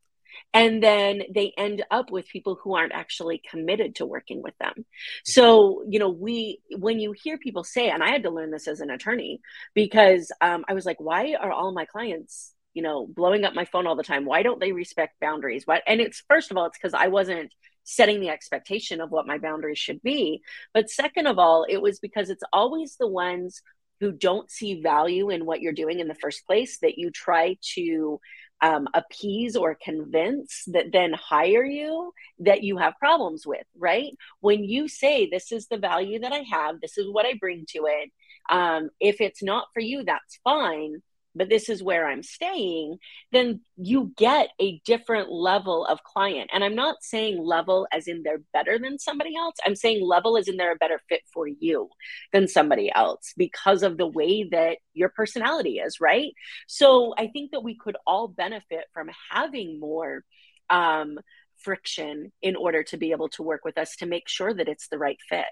And 0.52 0.82
then 0.82 1.22
they 1.34 1.54
end 1.58 1.86
up 1.92 2.12
with 2.12 2.28
people 2.28 2.60
who 2.62 2.76
aren't 2.76 2.92
actually 2.92 3.42
committed 3.48 3.96
to 3.96 4.06
working 4.06 4.42
with 4.42 4.58
them. 4.60 4.86
So, 5.24 5.84
you 5.88 6.00
know, 6.00 6.10
we, 6.10 6.60
when 6.72 7.00
you 7.00 7.12
hear 7.12 7.38
people 7.38 7.64
say, 7.64 7.90
and 7.90 8.04
I 8.04 8.10
had 8.10 8.24
to 8.24 8.32
learn 8.32 8.50
this 8.50 8.68
as 8.68 8.80
an 8.80 8.90
attorney 8.90 9.40
because 9.76 10.32
um, 10.42 10.66
I 10.68 10.74
was 10.74 10.86
like, 10.88 11.00
why 11.00 11.36
are 11.40 11.52
all 11.52 11.72
my 11.72 11.86
clients, 11.86 12.54
you 12.74 12.82
know, 12.82 13.06
blowing 13.08 13.46
up 13.46 13.54
my 13.54 13.66
phone 13.66 13.86
all 13.86 13.96
the 13.96 14.04
time? 14.04 14.26
Why 14.26 14.42
don't 14.42 14.60
they 14.60 14.72
respect 14.72 15.20
boundaries? 15.22 15.64
What? 15.66 15.84
And 15.86 16.02
it's, 16.02 16.24
first 16.28 16.50
of 16.50 16.58
all, 16.58 16.66
it's 16.66 16.80
because 16.80 16.96
I 16.96 17.08
wasn't 17.10 17.52
setting 17.84 18.20
the 18.20 18.30
expectation 18.30 19.02
of 19.02 19.12
what 19.12 19.28
my 19.28 19.38
boundaries 19.38 19.80
should 19.80 20.02
be. 20.02 20.42
But 20.74 20.90
second 20.90 21.28
of 21.28 21.40
all, 21.40 21.66
it 21.70 21.82
was 21.82 22.00
because 22.00 22.30
it's 22.30 22.44
always 22.52 22.98
the 22.98 23.08
ones 23.08 23.62
who 24.00 24.12
don't 24.12 24.52
see 24.52 24.82
value 24.82 25.30
in 25.30 25.46
what 25.46 25.62
you're 25.62 25.74
doing 25.74 26.00
in 26.00 26.08
the 26.08 26.16
first 26.16 26.46
place 26.46 26.80
that 26.80 26.98
you 26.98 27.12
try 27.12 27.58
to 27.76 28.20
um, 28.62 28.88
appease 28.94 29.56
or 29.56 29.78
convince 29.82 30.64
that 30.68 30.92
then 30.92 31.14
hire 31.14 31.64
you 31.64 32.12
that 32.40 32.64
you 32.64 32.78
have 32.78 32.98
problems 33.00 33.46
with, 33.46 33.66
right? 33.78 34.12
When 34.40 34.64
you 34.64 34.88
say, 34.88 35.30
This 35.30 35.52
is 35.52 35.68
the 35.68 35.78
value 35.78 36.20
that 36.20 36.34
I 36.34 36.44
have, 36.52 36.82
this 36.82 36.98
is 36.98 37.08
what 37.10 37.26
I 37.26 37.34
bring 37.40 37.66
to 37.70 37.86
it. 37.86 38.12
Um, 38.50 38.90
if 39.00 39.22
it's 39.22 39.44
not 39.44 39.68
for 39.74 39.82
you, 39.82 40.04
that's 40.04 40.40
fine 40.44 41.02
but 41.38 41.50
this 41.50 41.70
is 41.70 41.84
where 41.84 42.08
I'm 42.08 42.24
staying, 42.24 42.98
then 43.32 43.62
you 43.76 44.14
get 44.18 44.50
a 44.60 44.80
different 44.86 45.32
level 45.32 45.86
of 45.86 46.04
client. 46.04 46.50
And 46.54 46.64
I'm 46.64 46.76
not 46.76 46.98
saying 47.02 47.42
level 47.42 47.88
as 47.92 48.08
in 48.08 48.24
they're 48.24 48.42
better 48.54 48.80
than 48.80 49.00
somebody 49.00 49.36
else. 49.36 49.56
I'm 49.66 49.76
saying 49.76 50.06
level 50.06 50.38
as 50.38 50.48
in 50.48 50.58
they're 50.58 50.74
a 50.74 50.78
better 50.78 51.00
fit 51.10 51.22
for 51.34 51.48
you 51.48 51.90
than 52.34 52.48
somebody 52.48 52.92
else 52.94 53.34
because 53.38 53.84
of 53.84 53.98
the 53.98 54.08
way 54.08 54.48
that 54.52 54.78
your 54.94 55.10
personality 55.10 55.80
is, 55.80 56.02
right? 56.02 56.34
So 56.68 57.14
I 57.18 57.28
think 57.28 57.52
that 57.52 57.64
we 57.64 57.78
could 57.78 57.98
all 58.06 58.28
benefit 58.28 58.86
from 58.94 59.10
having 59.30 59.80
more 59.80 60.24
um, 60.70 61.20
friction 61.58 62.32
in 62.42 62.56
order 62.56 62.84
to 62.84 62.98
be 62.98 63.12
able 63.12 63.30
to 63.30 63.44
work 63.44 63.64
with 63.64 63.78
us 63.78 63.96
to 63.98 64.06
make 64.06 64.28
sure 64.28 64.54
that 64.54 64.68
it's 64.68 64.88
the 64.90 64.98
right 64.98 65.20
fit. 65.30 65.46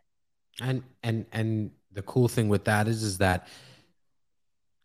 And 0.61 0.83
and 1.03 1.25
and 1.31 1.71
the 1.91 2.01
cool 2.01 2.27
thing 2.27 2.47
with 2.47 2.65
that 2.65 2.87
is 2.87 3.03
is 3.03 3.17
that 3.17 3.47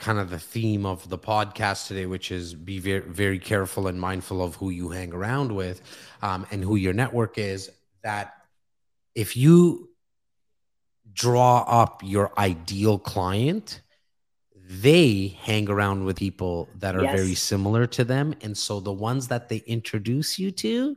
kind 0.01 0.19
of 0.19 0.31
the 0.31 0.39
theme 0.39 0.87
of 0.87 1.09
the 1.09 1.19
podcast 1.19 1.87
today, 1.87 2.07
which 2.07 2.33
is 2.33 2.55
be 2.55 2.79
very, 2.79 3.01
very 3.01 3.39
careful 3.39 3.87
and 3.87 4.01
mindful 4.01 4.43
of 4.43 4.57
who 4.57 4.71
you 4.71 4.89
hang 4.89 5.13
around 5.13 5.53
with 5.55 5.83
um, 6.23 6.47
and 6.51 6.65
who 6.65 6.77
your 6.77 6.95
network 6.95 7.37
is. 7.39 7.71
That 8.03 8.33
if 9.15 9.37
you 9.37 9.91
draw 11.13 11.65
up 11.69 12.01
your 12.03 12.33
ideal 12.39 12.99
client, 12.99 13.83
they 14.55 15.37
hang 15.43 15.69
around 15.69 16.05
with 16.05 16.17
people 16.17 16.69
that 16.79 16.97
are 16.97 17.03
yes. 17.03 17.17
very 17.17 17.35
similar 17.35 17.87
to 17.89 18.05
them. 18.05 18.35
And 18.41 18.57
so 18.57 18.81
the 18.81 18.93
ones 18.93 19.29
that 19.29 19.49
they 19.51 19.59
introduce 19.67 20.39
you 20.39 20.51
to, 20.53 20.97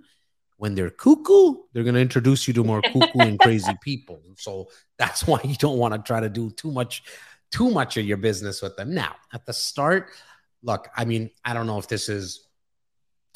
when 0.58 0.76
they're 0.76 0.90
cuckoo, 0.90 1.56
they're 1.74 1.84
going 1.84 1.96
to 1.96 2.02
introduce 2.02 2.48
you 2.48 2.54
to 2.54 2.64
more 2.64 2.82
cuckoo 2.82 3.20
and 3.20 3.38
crazy 3.38 3.74
people. 3.82 4.22
And 4.26 4.38
so 4.40 4.70
that's 4.98 5.28
why 5.28 5.42
you 5.44 5.56
don't 5.56 5.78
want 5.78 5.94
to 5.94 6.02
try 6.02 6.22
to 6.22 6.30
do 6.30 6.52
too 6.52 6.72
much 6.72 7.04
too 7.54 7.70
much 7.70 7.98
of 7.98 8.06
your 8.06 8.18
business 8.18 8.62
with 8.64 8.76
them. 8.76 8.94
Now, 8.94 9.16
at 9.32 9.46
the 9.46 9.54
start, 9.54 10.10
look, 10.64 10.90
I 10.98 11.06
mean, 11.06 11.30
I 11.46 11.54
don't 11.54 11.68
know 11.68 11.78
if 11.78 11.88
this 11.88 12.10
is 12.10 12.48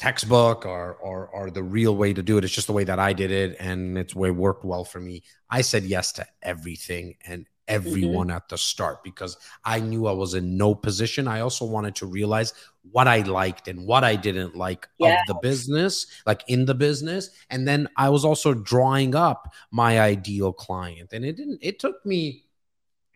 textbook 0.00 0.66
or 0.66 0.94
or 0.94 1.28
or 1.28 1.50
the 1.50 1.62
real 1.62 1.94
way 1.96 2.12
to 2.12 2.22
do 2.22 2.36
it. 2.36 2.44
It's 2.44 2.52
just 2.52 2.66
the 2.66 2.72
way 2.72 2.84
that 2.84 2.98
I 2.98 3.12
did 3.12 3.30
it, 3.30 3.56
and 3.60 3.96
it's 3.96 4.16
way 4.16 4.32
worked 4.32 4.64
well 4.64 4.84
for 4.84 4.98
me. 4.98 5.22
I 5.48 5.60
said 5.60 5.84
yes 5.84 6.12
to 6.14 6.26
everything 6.42 7.14
and 7.24 7.46
everyone 7.68 8.28
mm-hmm. 8.28 8.36
at 8.36 8.48
the 8.48 8.58
start 8.58 9.04
because 9.04 9.36
I 9.64 9.78
knew 9.78 10.06
I 10.06 10.12
was 10.12 10.34
in 10.34 10.56
no 10.56 10.74
position. 10.74 11.28
I 11.28 11.40
also 11.40 11.64
wanted 11.64 11.94
to 11.96 12.06
realize 12.06 12.54
what 12.90 13.06
I 13.06 13.20
liked 13.20 13.68
and 13.68 13.86
what 13.86 14.04
I 14.04 14.16
didn't 14.16 14.56
like 14.56 14.88
of 15.00 15.12
the 15.26 15.34
business, 15.42 16.06
like 16.26 16.42
in 16.48 16.64
the 16.64 16.74
business. 16.74 17.30
And 17.50 17.68
then 17.68 17.86
I 17.96 18.08
was 18.08 18.24
also 18.24 18.54
drawing 18.54 19.14
up 19.14 19.52
my 19.70 20.00
ideal 20.00 20.52
client. 20.52 21.12
And 21.12 21.26
it 21.26 21.36
didn't, 21.36 21.58
it 21.60 21.78
took 21.78 22.04
me 22.06 22.47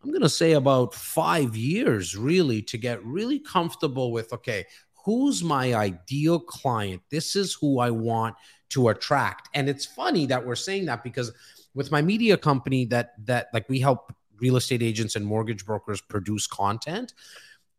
I'm 0.02 0.10
going 0.10 0.22
to 0.22 0.28
say 0.28 0.52
about 0.52 0.94
five 0.94 1.56
years 1.56 2.16
really 2.16 2.60
to 2.62 2.78
get 2.78 3.04
really 3.04 3.38
comfortable 3.38 4.10
with 4.12 4.32
okay, 4.32 4.66
who's 5.04 5.44
my 5.44 5.74
ideal 5.74 6.40
client? 6.40 7.02
This 7.10 7.36
is 7.36 7.54
who 7.54 7.78
I 7.78 7.90
want 7.90 8.34
to 8.70 8.88
attract. 8.88 9.48
And 9.54 9.68
it's 9.68 9.86
funny 9.86 10.26
that 10.26 10.44
we're 10.44 10.56
saying 10.56 10.86
that 10.86 11.04
because 11.04 11.32
with 11.74 11.90
my 11.90 12.02
media 12.02 12.36
company 12.36 12.84
that 12.86 13.12
that 13.26 13.48
like 13.52 13.68
we 13.68 13.78
help 13.78 14.12
real 14.40 14.56
estate 14.56 14.82
agents 14.82 15.14
and 15.14 15.24
mortgage 15.24 15.64
brokers 15.64 16.00
produce 16.00 16.46
content 16.46 17.14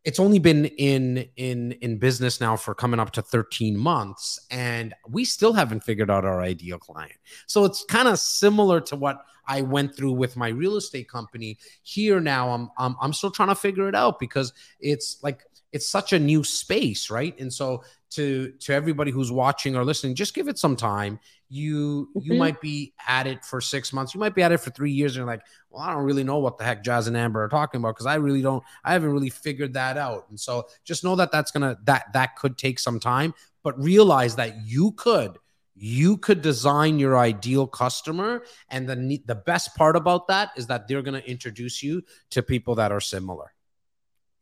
it's 0.06 0.20
only 0.20 0.40
been 0.40 0.66
in 0.66 1.30
in 1.38 1.72
in 1.74 1.98
business 1.98 2.42
now 2.42 2.56
for 2.56 2.76
coming 2.76 3.00
up 3.00 3.12
to 3.12 3.22
13 3.22 3.78
months 3.78 4.40
and 4.52 4.94
we 5.08 5.24
still 5.24 5.54
haven't 5.54 5.84
figured 5.84 6.10
out 6.10 6.26
our 6.26 6.42
ideal 6.42 6.78
client. 6.78 7.14
So 7.48 7.64
it's 7.66 7.86
kind 7.86 8.08
of 8.08 8.20
similar 8.20 8.82
to 8.82 8.96
what 8.96 9.26
i 9.46 9.62
went 9.62 9.96
through 9.96 10.14
with 10.14 10.36
my 10.36 10.50
real 10.50 10.76
estate 10.76 11.10
company. 11.10 11.58
Here 11.84 12.20
now 12.20 12.50
i'm 12.50 12.70
i'm, 12.78 12.96
I'm 13.02 13.14
still 13.14 13.32
trying 13.32 13.50
to 13.50 13.56
figure 13.56 13.88
it 13.88 13.96
out 13.96 14.20
because 14.20 14.54
it's 14.80 15.20
like 15.24 15.44
it's 15.72 15.88
such 15.88 16.14
a 16.14 16.20
new 16.20 16.44
space 16.44 17.10
right? 17.10 17.40
And 17.40 17.52
so 17.52 17.84
to 18.12 18.52
to 18.60 18.74
everybody 18.74 19.12
who's 19.12 19.32
watching 19.32 19.76
or 19.76 19.86
listening 19.86 20.16
just 20.16 20.34
give 20.34 20.48
it 20.48 20.60
some 20.60 20.76
time 20.76 21.20
you 21.54 22.10
mm-hmm. 22.16 22.32
you 22.32 22.40
might 22.40 22.60
be 22.60 22.94
at 23.08 23.28
it 23.28 23.46
for 23.46 23.62
six 23.62 23.94
months. 23.94 24.14
You 24.14 24.20
might 24.20 24.34
be 24.34 24.42
at 24.42 24.52
it 24.52 24.58
for 24.58 24.72
three 24.72 24.92
years 24.92 25.12
and 25.12 25.18
you're 25.18 25.28
like 25.28 25.44
well 25.70 25.82
i 25.82 25.94
don't 25.94 26.04
really 26.04 26.24
know 26.24 26.40
what 26.40 26.58
the 26.58 26.64
heck 26.64 26.84
Jas 26.84 27.08
and 27.08 27.16
amber 27.16 27.44
are 27.44 27.50
talking 27.50 27.80
about 27.80 27.96
because 27.96 28.08
i 28.08 28.16
really 28.16 28.42
don't 28.42 28.64
i 28.84 28.94
haven't 28.94 29.12
really 29.12 29.30
figured 29.30 29.74
that 29.74 29.98
out. 29.98 30.26
And 30.30 30.40
so 30.40 30.68
just 30.84 31.04
know 31.04 31.16
that 31.16 31.32
that's 31.32 31.52
gonna 31.52 31.78
that 31.84 32.06
that 32.14 32.36
could 32.36 32.58
take 32.58 32.80
some 32.80 33.00
time 33.00 33.34
but 33.62 33.82
realize 33.82 34.36
that 34.36 34.66
you 34.66 34.92
could 34.94 35.38
you 35.76 36.18
could 36.18 36.42
design 36.42 37.00
your 37.00 37.18
ideal 37.18 37.68
customer 37.68 38.44
and 38.70 38.88
the 38.88 39.22
the 39.26 39.36
best 39.36 39.76
part 39.76 39.96
about 39.96 40.28
that 40.28 40.52
is 40.58 40.68
that 40.68 40.88
they're 40.88 41.02
going 41.02 41.20
to 41.20 41.30
introduce 41.30 41.82
you 41.82 42.04
to 42.30 42.44
people 42.44 42.76
that 42.76 42.92
are 42.92 43.02
similar 43.02 43.53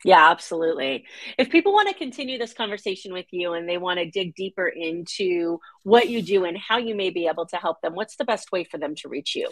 yeah, 0.03 0.31
absolutely. 0.31 1.05
If 1.37 1.49
people 1.49 1.73
want 1.73 1.89
to 1.89 1.95
continue 1.95 2.37
this 2.37 2.53
conversation 2.53 3.13
with 3.13 3.27
you 3.31 3.53
and 3.53 3.69
they 3.69 3.77
want 3.77 3.99
to 3.99 4.09
dig 4.09 4.35
deeper 4.35 4.67
into 4.67 5.59
what 5.83 6.09
you 6.09 6.21
do 6.21 6.45
and 6.45 6.57
how 6.57 6.77
you 6.77 6.95
may 6.95 7.11
be 7.11 7.27
able 7.27 7.45
to 7.47 7.57
help 7.57 7.81
them, 7.81 7.93
what's 7.93 8.15
the 8.15 8.25
best 8.25 8.51
way 8.51 8.63
for 8.63 8.77
them 8.77 8.95
to 8.95 9.09
reach 9.09 9.35
you? 9.35 9.49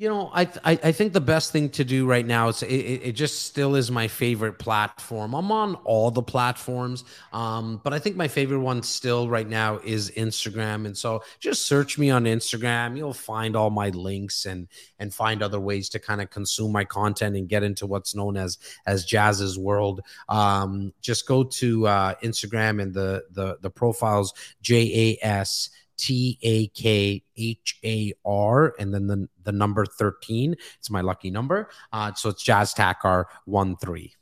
You 0.00 0.08
know, 0.08 0.30
I, 0.32 0.42
I, 0.62 0.78
I 0.84 0.92
think 0.92 1.12
the 1.12 1.20
best 1.20 1.50
thing 1.50 1.70
to 1.70 1.82
do 1.82 2.06
right 2.06 2.24
now 2.24 2.46
is 2.50 2.62
it, 2.62 2.68
it 2.68 3.12
just 3.16 3.46
still 3.46 3.74
is 3.74 3.90
my 3.90 4.06
favorite 4.06 4.56
platform. 4.56 5.34
I'm 5.34 5.50
on 5.50 5.74
all 5.82 6.12
the 6.12 6.22
platforms, 6.22 7.02
um, 7.32 7.80
but 7.82 7.92
I 7.92 7.98
think 7.98 8.14
my 8.14 8.28
favorite 8.28 8.60
one 8.60 8.84
still 8.84 9.28
right 9.28 9.48
now 9.48 9.80
is 9.82 10.12
Instagram. 10.12 10.86
And 10.86 10.96
so 10.96 11.24
just 11.40 11.66
search 11.66 11.98
me 11.98 12.10
on 12.10 12.26
Instagram. 12.26 12.96
You'll 12.96 13.12
find 13.12 13.56
all 13.56 13.70
my 13.70 13.88
links 13.88 14.46
and 14.46 14.68
and 15.00 15.12
find 15.12 15.42
other 15.42 15.58
ways 15.58 15.88
to 15.88 15.98
kind 15.98 16.20
of 16.20 16.30
consume 16.30 16.70
my 16.70 16.84
content 16.84 17.34
and 17.34 17.48
get 17.48 17.64
into 17.64 17.84
what's 17.84 18.14
known 18.14 18.36
as 18.36 18.56
as 18.86 19.04
Jas's 19.04 19.58
world. 19.58 20.02
Um, 20.28 20.92
just 21.00 21.26
go 21.26 21.42
to 21.42 21.88
uh, 21.88 22.14
Instagram 22.22 22.80
and 22.80 22.94
the 22.94 23.24
the 23.32 23.58
the 23.62 23.70
profiles 23.70 24.32
J 24.62 25.16
A 25.20 25.26
S 25.26 25.70
T 25.98 26.38
A 26.42 26.68
K 26.68 27.22
H 27.36 27.78
A 27.84 28.12
R, 28.24 28.74
and 28.78 28.94
then 28.94 29.06
the, 29.06 29.28
the 29.44 29.52
number 29.52 29.84
13. 29.84 30.56
It's 30.78 30.90
my 30.90 31.00
lucky 31.00 31.30
number. 31.30 31.68
Uh, 31.92 32.14
so 32.14 32.30
it's 32.30 32.42
Jas 32.42 32.72
Takhar 32.74 33.24
1 33.44 33.76
3. 33.76 34.14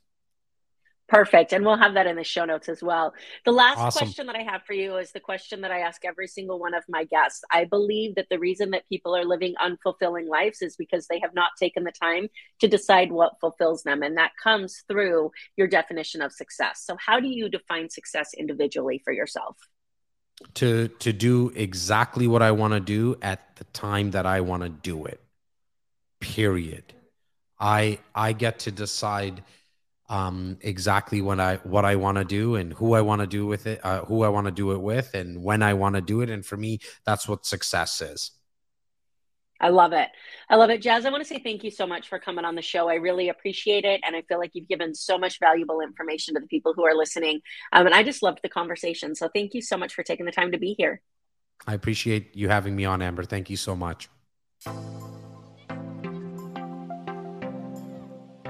Perfect. 1.09 1.53
And 1.53 1.65
we'll 1.65 1.77
have 1.77 1.95
that 1.95 2.09
in 2.09 2.17
the 2.17 2.25
show 2.25 2.45
notes 2.45 2.69
as 2.69 2.83
well. 2.83 3.15
The 3.45 3.53
last 3.53 3.79
Awesome. 3.79 4.01
question 4.01 4.27
that 4.27 4.35
I 4.35 4.43
have 4.43 4.63
for 4.65 4.73
you 4.73 4.97
is 4.97 5.13
the 5.13 5.21
question 5.21 5.61
that 5.61 5.71
I 5.71 5.81
ask 5.81 6.05
every 6.05 6.27
single 6.27 6.59
one 6.59 6.75
of 6.75 6.83
my 6.89 7.05
guests. 7.05 7.45
I 7.53 7.65
believe 7.65 8.17
that 8.17 8.27
the 8.29 8.41
reason 8.41 8.71
that 8.71 8.89
people 8.89 9.15
are 9.15 9.25
living 9.25 9.55
unfulfilling 9.63 10.29
lives 10.29 10.63
is 10.63 10.75
because 10.75 11.07
they 11.07 11.21
have 11.21 11.33
not 11.33 11.53
taken 11.61 11.85
the 11.85 11.93
time 11.93 12.27
to 12.61 12.67
decide 12.67 13.13
what 13.13 13.39
fulfills 13.41 13.85
them. 13.85 14.03
And 14.03 14.17
that 14.17 14.33
comes 14.43 14.83
through 14.89 15.31
your 15.57 15.69
definition 15.69 16.23
of 16.23 16.33
success. 16.33 16.83
So, 16.85 16.97
how 16.99 17.21
do 17.21 17.29
you 17.29 17.49
define 17.49 17.89
success 17.89 18.31
individually 18.37 19.01
for 19.05 19.13
yourself? 19.13 19.57
To 20.55 20.89
to 20.89 21.13
do 21.13 21.53
exactly 21.55 22.27
what 22.27 22.43
I 22.43 22.51
want 22.51 22.75
to 22.75 22.81
do 22.81 23.17
at 23.23 23.57
the 23.57 23.65
time 23.65 24.11
that 24.13 24.27
I 24.27 24.41
want 24.41 24.63
to 24.63 24.69
do 24.69 25.07
it. 25.07 25.21
Period. 26.21 26.95
I 27.59 27.99
I 28.15 28.33
get 28.33 28.59
to 28.61 28.71
decide 28.71 29.43
um, 30.09 30.59
exactly 30.61 31.21
what 31.21 31.41
I 31.41 31.57
what 31.57 31.85
I 31.85 31.97
want 31.97 32.19
to 32.19 32.25
do 32.25 32.57
and 32.57 32.73
who 32.73 32.95
I 32.95 33.01
want 33.01 33.21
to 33.23 33.27
do 33.27 33.47
with 33.47 33.67
it, 33.67 33.85
uh, 33.85 34.05
who 34.05 34.23
I 34.23 34.29
want 34.29 34.47
to 34.47 34.53
do 34.53 34.73
it 34.73 34.81
with, 34.81 35.15
and 35.15 35.43
when 35.43 35.63
I 35.63 35.75
want 35.75 35.97
to 35.97 36.01
do 36.01 36.21
it. 36.21 36.31
And 36.31 36.45
for 36.45 36.57
me, 36.57 36.81
that's 37.05 37.29
what 37.29 37.47
success 37.47 38.01
is. 38.01 38.31
I 39.61 39.69
love 39.71 39.93
it. 39.93 40.09
I 40.49 40.57
love 40.57 40.71
it. 40.71 40.83
Jas, 40.83 41.05
I 41.05 41.11
want 41.11 41.23
to 41.23 41.29
say 41.29 41.41
thank 41.43 41.65
you 41.65 41.71
so 41.71 41.87
much 41.87 42.09
for 42.09 42.19
coming 42.19 42.45
on 42.45 42.55
the 42.55 42.63
show. 42.63 42.89
I 42.89 42.95
really 42.95 43.29
appreciate 43.29 43.85
it. 43.85 44.01
And 44.07 44.15
I 44.15 44.23
feel 44.23 44.39
like 44.39 44.51
you've 44.55 44.69
given 44.69 44.95
so 44.95 45.19
much 45.19 45.39
valuable 45.41 45.81
information 45.81 46.35
to 46.35 46.41
the 46.41 46.47
people 46.47 46.75
who 46.75 46.85
are 46.85 46.95
listening. 46.95 47.41
Um, 47.73 47.87
and 47.87 47.95
I 47.95 48.03
just 48.03 48.23
loved 48.23 48.41
the 48.43 48.49
conversation. 48.49 49.15
So 49.15 49.29
thank 49.35 49.55
you 49.55 49.63
so 49.63 49.77
much 49.77 49.95
for 49.95 50.03
taking 50.03 50.27
the 50.27 50.33
time 50.33 50.53
to 50.53 50.59
be 50.59 50.75
here. 50.77 51.01
I 51.67 51.75
appreciate 51.75 52.37
you 52.37 52.49
having 52.49 52.77
me 52.77 52.85
on, 52.85 53.01
Amber. 53.01 53.25
Thank 53.25 53.51
you 53.51 53.57
so 53.57 53.75
much. 53.75 54.09